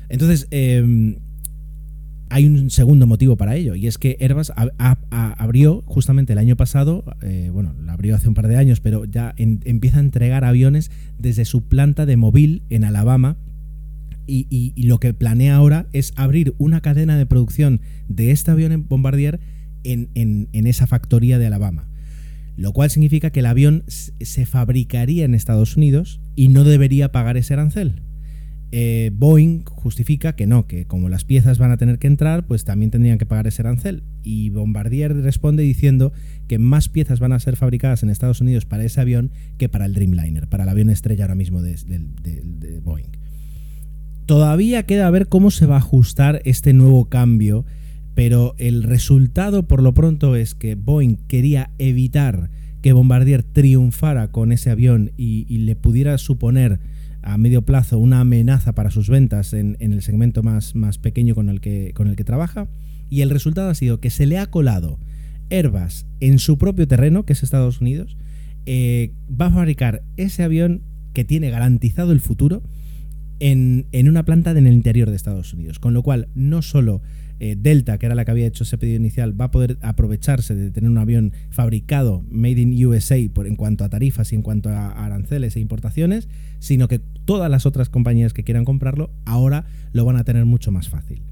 Entonces, 0.09 0.47
em, 0.51 1.17
hay 2.29 2.45
un 2.45 2.69
segundo 2.69 3.07
motivo 3.07 3.35
para 3.35 3.55
ello, 3.55 3.75
y 3.75 3.87
es 3.87 3.97
que 3.97 4.17
Airbus 4.21 4.53
abrió 4.77 5.83
justamente 5.85 6.33
el 6.33 6.39
año 6.39 6.55
pasado, 6.55 7.03
eh, 7.21 7.49
bueno, 7.51 7.73
lo 7.79 7.91
abrió 7.91 8.15
hace 8.15 8.29
un 8.29 8.33
par 8.33 8.47
de 8.47 8.55
años, 8.55 8.79
pero 8.79 9.03
ya 9.03 9.33
empieza 9.37 9.97
a 9.97 10.01
entregar 10.01 10.45
aviones 10.45 10.91
desde 11.19 11.43
su 11.43 11.63
planta 11.63 12.05
de 12.05 12.15
móvil 12.15 12.63
en 12.69 12.85
Alabama, 12.85 13.35
y, 14.27 14.73
lo 14.85 14.99
que 14.99 15.13
planea 15.13 15.55
ahora 15.55 15.87
es 15.93 16.13
abrir 16.15 16.53
una 16.57 16.81
cadena 16.81 17.17
de 17.17 17.25
producción 17.25 17.81
de 18.07 18.31
este 18.31 18.51
avión 18.51 18.71
en 18.71 18.87
Bombardier 18.87 19.39
en, 19.83 20.49
esa 20.53 20.87
factoría 20.87 21.39
de 21.39 21.47
Alabama. 21.47 21.87
Lo 22.57 22.73
cual 22.73 22.89
significa 22.89 23.31
que 23.31 23.39
el 23.39 23.45
avión 23.45 23.83
se 23.87 24.45
fabricaría 24.45 25.25
en 25.25 25.33
Estados 25.33 25.77
Unidos 25.77 26.21
y 26.35 26.49
no 26.49 26.63
debería 26.63 27.11
pagar 27.11 27.37
ese 27.37 27.53
arancel. 27.53 28.03
Eh, 28.73 29.11
Boeing 29.13 29.65
justifica 29.65 30.33
que 30.33 30.47
no, 30.47 30.65
que 30.65 30.85
como 30.85 31.09
las 31.09 31.25
piezas 31.25 31.57
van 31.57 31.71
a 31.71 31.77
tener 31.77 31.99
que 31.99 32.07
entrar, 32.07 32.47
pues 32.47 32.63
también 32.63 32.89
tendrían 32.89 33.17
que 33.17 33.25
pagar 33.25 33.47
ese 33.47 33.61
arancel. 33.61 34.03
Y 34.23 34.49
Bombardier 34.49 35.13
responde 35.15 35.63
diciendo 35.63 36.13
que 36.47 36.59
más 36.59 36.87
piezas 36.87 37.19
van 37.19 37.33
a 37.33 37.39
ser 37.39 37.55
fabricadas 37.57 38.03
en 38.03 38.09
Estados 38.09 38.39
Unidos 38.39 38.65
para 38.65 38.83
ese 38.83 39.01
avión 39.01 39.31
que 39.57 39.67
para 39.67 39.85
el 39.85 39.93
Dreamliner, 39.93 40.47
para 40.47 40.63
el 40.63 40.69
avión 40.69 40.89
estrella 40.89 41.25
ahora 41.25 41.35
mismo 41.35 41.61
de 41.61 42.79
Boeing. 42.83 43.11
Todavía 44.31 44.83
queda 44.83 45.11
ver 45.11 45.27
cómo 45.27 45.51
se 45.51 45.65
va 45.65 45.75
a 45.75 45.79
ajustar 45.79 46.41
este 46.45 46.71
nuevo 46.71 47.09
cambio, 47.09 47.65
pero 48.15 48.55
el 48.59 48.83
resultado 48.83 49.67
por 49.67 49.83
lo 49.83 49.93
pronto 49.93 50.37
es 50.37 50.55
que 50.55 50.75
Boeing 50.75 51.17
quería 51.27 51.71
evitar 51.79 52.49
que 52.81 52.93
Bombardier 52.93 53.43
triunfara 53.43 54.31
con 54.31 54.53
ese 54.53 54.69
avión 54.69 55.11
y, 55.17 55.43
le 55.57 55.75
pudiera 55.75 56.17
suponer 56.17 56.79
a 57.21 57.37
medio 57.37 57.63
plazo 57.63 57.99
una 57.99 58.21
amenaza 58.21 58.71
para 58.73 58.89
sus 58.89 59.09
ventas 59.09 59.51
en, 59.51 59.75
el 59.81 60.01
segmento 60.01 60.43
más, 60.43 60.75
más 60.75 60.97
pequeño 60.97 61.35
con 61.35 61.49
el, 61.49 61.59
que, 61.59 61.91
con 61.93 62.07
el 62.07 62.15
que 62.15 62.23
trabaja. 62.23 62.69
Y 63.09 63.23
el 63.23 63.31
resultado 63.31 63.69
ha 63.69 63.75
sido 63.75 63.99
que 63.99 64.11
se 64.11 64.27
le 64.27 64.37
ha 64.37 64.45
colado 64.45 64.97
Airbus, 65.49 66.05
en 66.21 66.39
su 66.39 66.57
propio 66.57 66.87
terreno, 66.87 67.25
que 67.25 67.33
es 67.33 67.43
Estados 67.43 67.81
Unidos, 67.81 68.15
eh, 68.65 69.11
va 69.29 69.47
a 69.47 69.51
fabricar 69.51 70.03
ese 70.15 70.43
avión 70.43 70.83
que 71.11 71.25
tiene 71.25 71.49
garantizado 71.49 72.13
el 72.13 72.21
futuro 72.21 72.63
en, 73.41 74.07
una 74.07 74.23
planta 74.23 74.51
en 74.51 74.67
el 74.67 74.73
interior 74.73 75.09
de 75.09 75.15
Estados 75.15 75.53
Unidos. 75.53 75.79
Con 75.79 75.93
lo 75.93 76.03
cual, 76.03 76.27
no 76.35 76.61
solo 76.61 77.01
eh, 77.39 77.55
Delta, 77.57 77.97
que 77.97 78.05
era 78.05 78.13
la 78.13 78.23
que 78.23 78.31
había 78.31 78.45
hecho 78.45 78.63
ese 78.63 78.77
pedido 78.77 78.97
inicial, 78.97 79.39
va 79.39 79.45
a 79.45 79.51
poder 79.51 79.77
aprovecharse 79.81 80.53
de 80.53 80.69
tener 80.69 80.89
un 80.89 80.99
avión 80.99 81.33
fabricado 81.49 82.23
made 82.29 82.61
in 82.61 82.85
USA 82.85 83.17
por, 83.33 83.47
en 83.47 83.55
cuanto 83.55 83.83
a 83.83 83.89
tarifas 83.89 84.31
y 84.31 84.35
en 84.35 84.43
cuanto 84.43 84.69
a 84.69 84.91
aranceles 84.91 85.55
e 85.55 85.59
importaciones, 85.59 86.29
sino 86.59 86.87
que 86.87 86.99
todas 86.99 87.49
las 87.49 87.65
otras 87.65 87.89
compañías 87.89 88.33
que 88.33 88.43
quieran 88.43 88.63
comprarlo 88.63 89.09
ahora 89.25 89.65
lo 89.91 90.05
van 90.05 90.17
a 90.17 90.23
tener 90.23 90.45
mucho 90.45 90.71
más 90.71 90.87
fácil. 90.87 91.23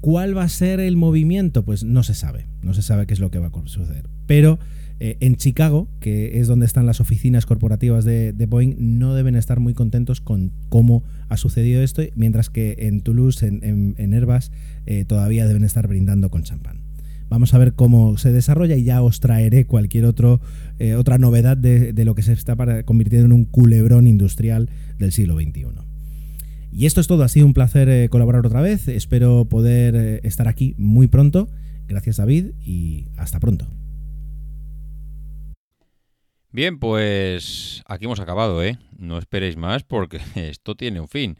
¿Cuál 0.00 0.36
va 0.36 0.44
a 0.44 0.48
ser 0.48 0.80
el 0.80 0.96
movimiento? 0.96 1.62
Pues 1.62 1.84
no 1.84 2.02
se 2.02 2.14
sabe, 2.14 2.46
no 2.62 2.72
se 2.72 2.82
sabe 2.82 3.06
qué 3.06 3.12
es 3.12 3.20
lo 3.20 3.30
que 3.30 3.38
va 3.38 3.48
a 3.48 3.66
suceder. 3.66 4.08
Pero 4.26 4.58
eh, 5.00 5.16
en 5.20 5.36
Chicago, 5.36 5.88
que 6.00 6.40
es 6.40 6.46
donde 6.46 6.66
están 6.66 6.86
las 6.86 7.00
oficinas 7.00 7.46
corporativas 7.46 8.04
de, 8.04 8.46
Boeing, 8.48 8.76
no 8.78 9.14
deben 9.14 9.34
estar 9.34 9.60
muy 9.60 9.74
contentos 9.74 10.20
con 10.20 10.52
cómo 10.68 11.02
ha 11.28 11.36
sucedido 11.36 11.82
esto, 11.82 12.02
mientras 12.14 12.50
que 12.50 12.76
en 12.78 13.00
Toulouse, 13.00 13.46
en, 13.46 14.14
Airbus, 14.14 14.50
eh, 14.86 15.04
todavía 15.04 15.46
deben 15.46 15.64
estar 15.64 15.88
brindando 15.88 16.30
con 16.30 16.42
champán. 16.42 16.82
Vamos 17.28 17.54
a 17.54 17.58
ver 17.58 17.72
cómo 17.72 18.18
se 18.18 18.30
desarrolla 18.30 18.76
y 18.76 18.84
ya 18.84 19.02
os 19.02 19.20
traeré 19.20 19.66
cualquier 19.66 20.04
otro, 20.04 20.40
eh, 20.78 20.94
otra 20.94 21.18
novedad 21.18 21.56
de, 21.56 21.92
lo 22.04 22.14
que 22.14 22.22
se 22.22 22.34
está 22.34 22.56
convirtiendo 22.84 23.26
en 23.26 23.32
un 23.32 23.44
culebrón 23.44 24.06
industrial 24.06 24.68
del 24.98 25.12
siglo 25.12 25.34
XXI. 25.34 25.66
Y 26.70 26.86
esto 26.86 27.00
es 27.00 27.06
todo, 27.06 27.22
ha 27.22 27.28
sido 27.28 27.46
un 27.46 27.54
placer 27.54 28.08
colaborar 28.10 28.46
otra 28.46 28.60
vez, 28.60 28.88
espero 28.88 29.46
poder 29.46 30.20
estar 30.24 30.46
aquí 30.46 30.74
muy 30.78 31.06
pronto. 31.06 31.48
Gracias 31.88 32.16
David 32.16 32.52
y 32.64 33.06
hasta 33.16 33.40
pronto. 33.40 33.66
Bien, 36.52 36.78
pues 36.78 37.82
aquí 37.86 38.04
hemos 38.04 38.20
acabado, 38.20 38.62
¿eh? 38.62 38.76
No 38.98 39.16
esperéis 39.16 39.56
más 39.56 39.84
porque 39.84 40.20
esto 40.34 40.74
tiene 40.74 41.00
un 41.00 41.08
fin. 41.08 41.38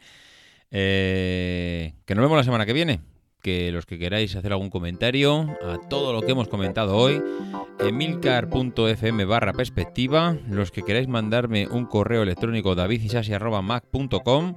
Eh, 0.71 1.93
que 2.05 2.15
nos 2.15 2.23
vemos 2.23 2.37
la 2.37 2.43
semana 2.43 2.65
que 2.65 2.73
viene. 2.73 2.99
Que 3.43 3.71
los 3.71 3.85
que 3.85 3.99
queráis 3.99 4.35
hacer 4.35 4.53
algún 4.53 4.71
comentario 4.71 5.41
a 5.61 5.77
todo 5.87 6.13
lo 6.13 6.21
que 6.21 6.31
hemos 6.31 6.47
comentado 6.47 6.95
hoy, 6.95 7.21
emilcar.fm 7.79 9.25
barra 9.25 9.53
perspectiva. 9.53 10.35
Los 10.49 10.71
que 10.71 10.81
queráis 10.81 11.07
mandarme 11.07 11.67
un 11.67 11.85
correo 11.85 12.23
electrónico 12.23 12.73
davidisasi.mac.com 12.73 14.55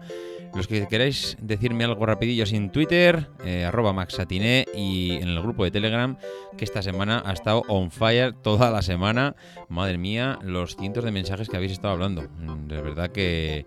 los 0.56 0.66
que 0.66 0.86
queráis 0.88 1.36
decirme 1.40 1.84
algo 1.84 2.06
rapidillo 2.06 2.46
sin 2.46 2.70
Twitter, 2.70 3.28
eh, 3.44 3.64
arroba 3.64 3.92
maxatiné 3.92 4.64
y 4.74 5.12
en 5.12 5.28
el 5.28 5.42
grupo 5.42 5.64
de 5.64 5.70
Telegram, 5.70 6.16
que 6.56 6.64
esta 6.64 6.82
semana 6.82 7.22
ha 7.26 7.32
estado 7.32 7.62
on 7.68 7.90
fire 7.90 8.32
toda 8.32 8.70
la 8.70 8.82
semana. 8.82 9.36
Madre 9.68 9.98
mía, 9.98 10.38
los 10.42 10.76
cientos 10.76 11.04
de 11.04 11.12
mensajes 11.12 11.48
que 11.48 11.56
habéis 11.56 11.72
estado 11.72 11.92
hablando. 11.92 12.22
Mm, 12.22 12.68
de 12.68 12.80
verdad 12.80 13.10
que 13.10 13.66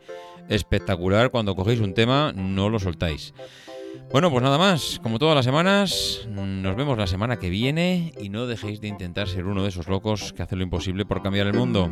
espectacular. 0.50 1.30
Cuando 1.30 1.56
cogéis 1.56 1.80
un 1.80 1.94
tema, 1.94 2.34
no 2.36 2.70
lo 2.70 2.80
soltáis. 2.80 3.34
Bueno, 4.12 4.32
pues 4.32 4.44
nada 4.44 4.58
más. 4.58 5.00
Como 5.04 5.20
todas 5.20 5.36
las 5.36 5.46
semanas, 5.46 6.28
nos 6.28 6.76
vemos 6.76 6.98
la 6.98 7.08
semana 7.08 7.38
que 7.38 7.50
viene 7.50 8.14
y 8.20 8.30
no 8.30 8.48
dejéis 8.48 8.82
de 8.82 8.88
intentar 8.88 9.28
ser 9.28 9.46
uno 9.46 9.64
de 9.64 9.70
esos 9.70 9.88
locos 9.88 10.34
que 10.34 10.42
hacen 10.42 10.58
lo 10.58 10.64
imposible 10.64 11.06
por 11.06 11.22
cambiar 11.22 11.48
el 11.48 11.54
mundo. 11.54 11.92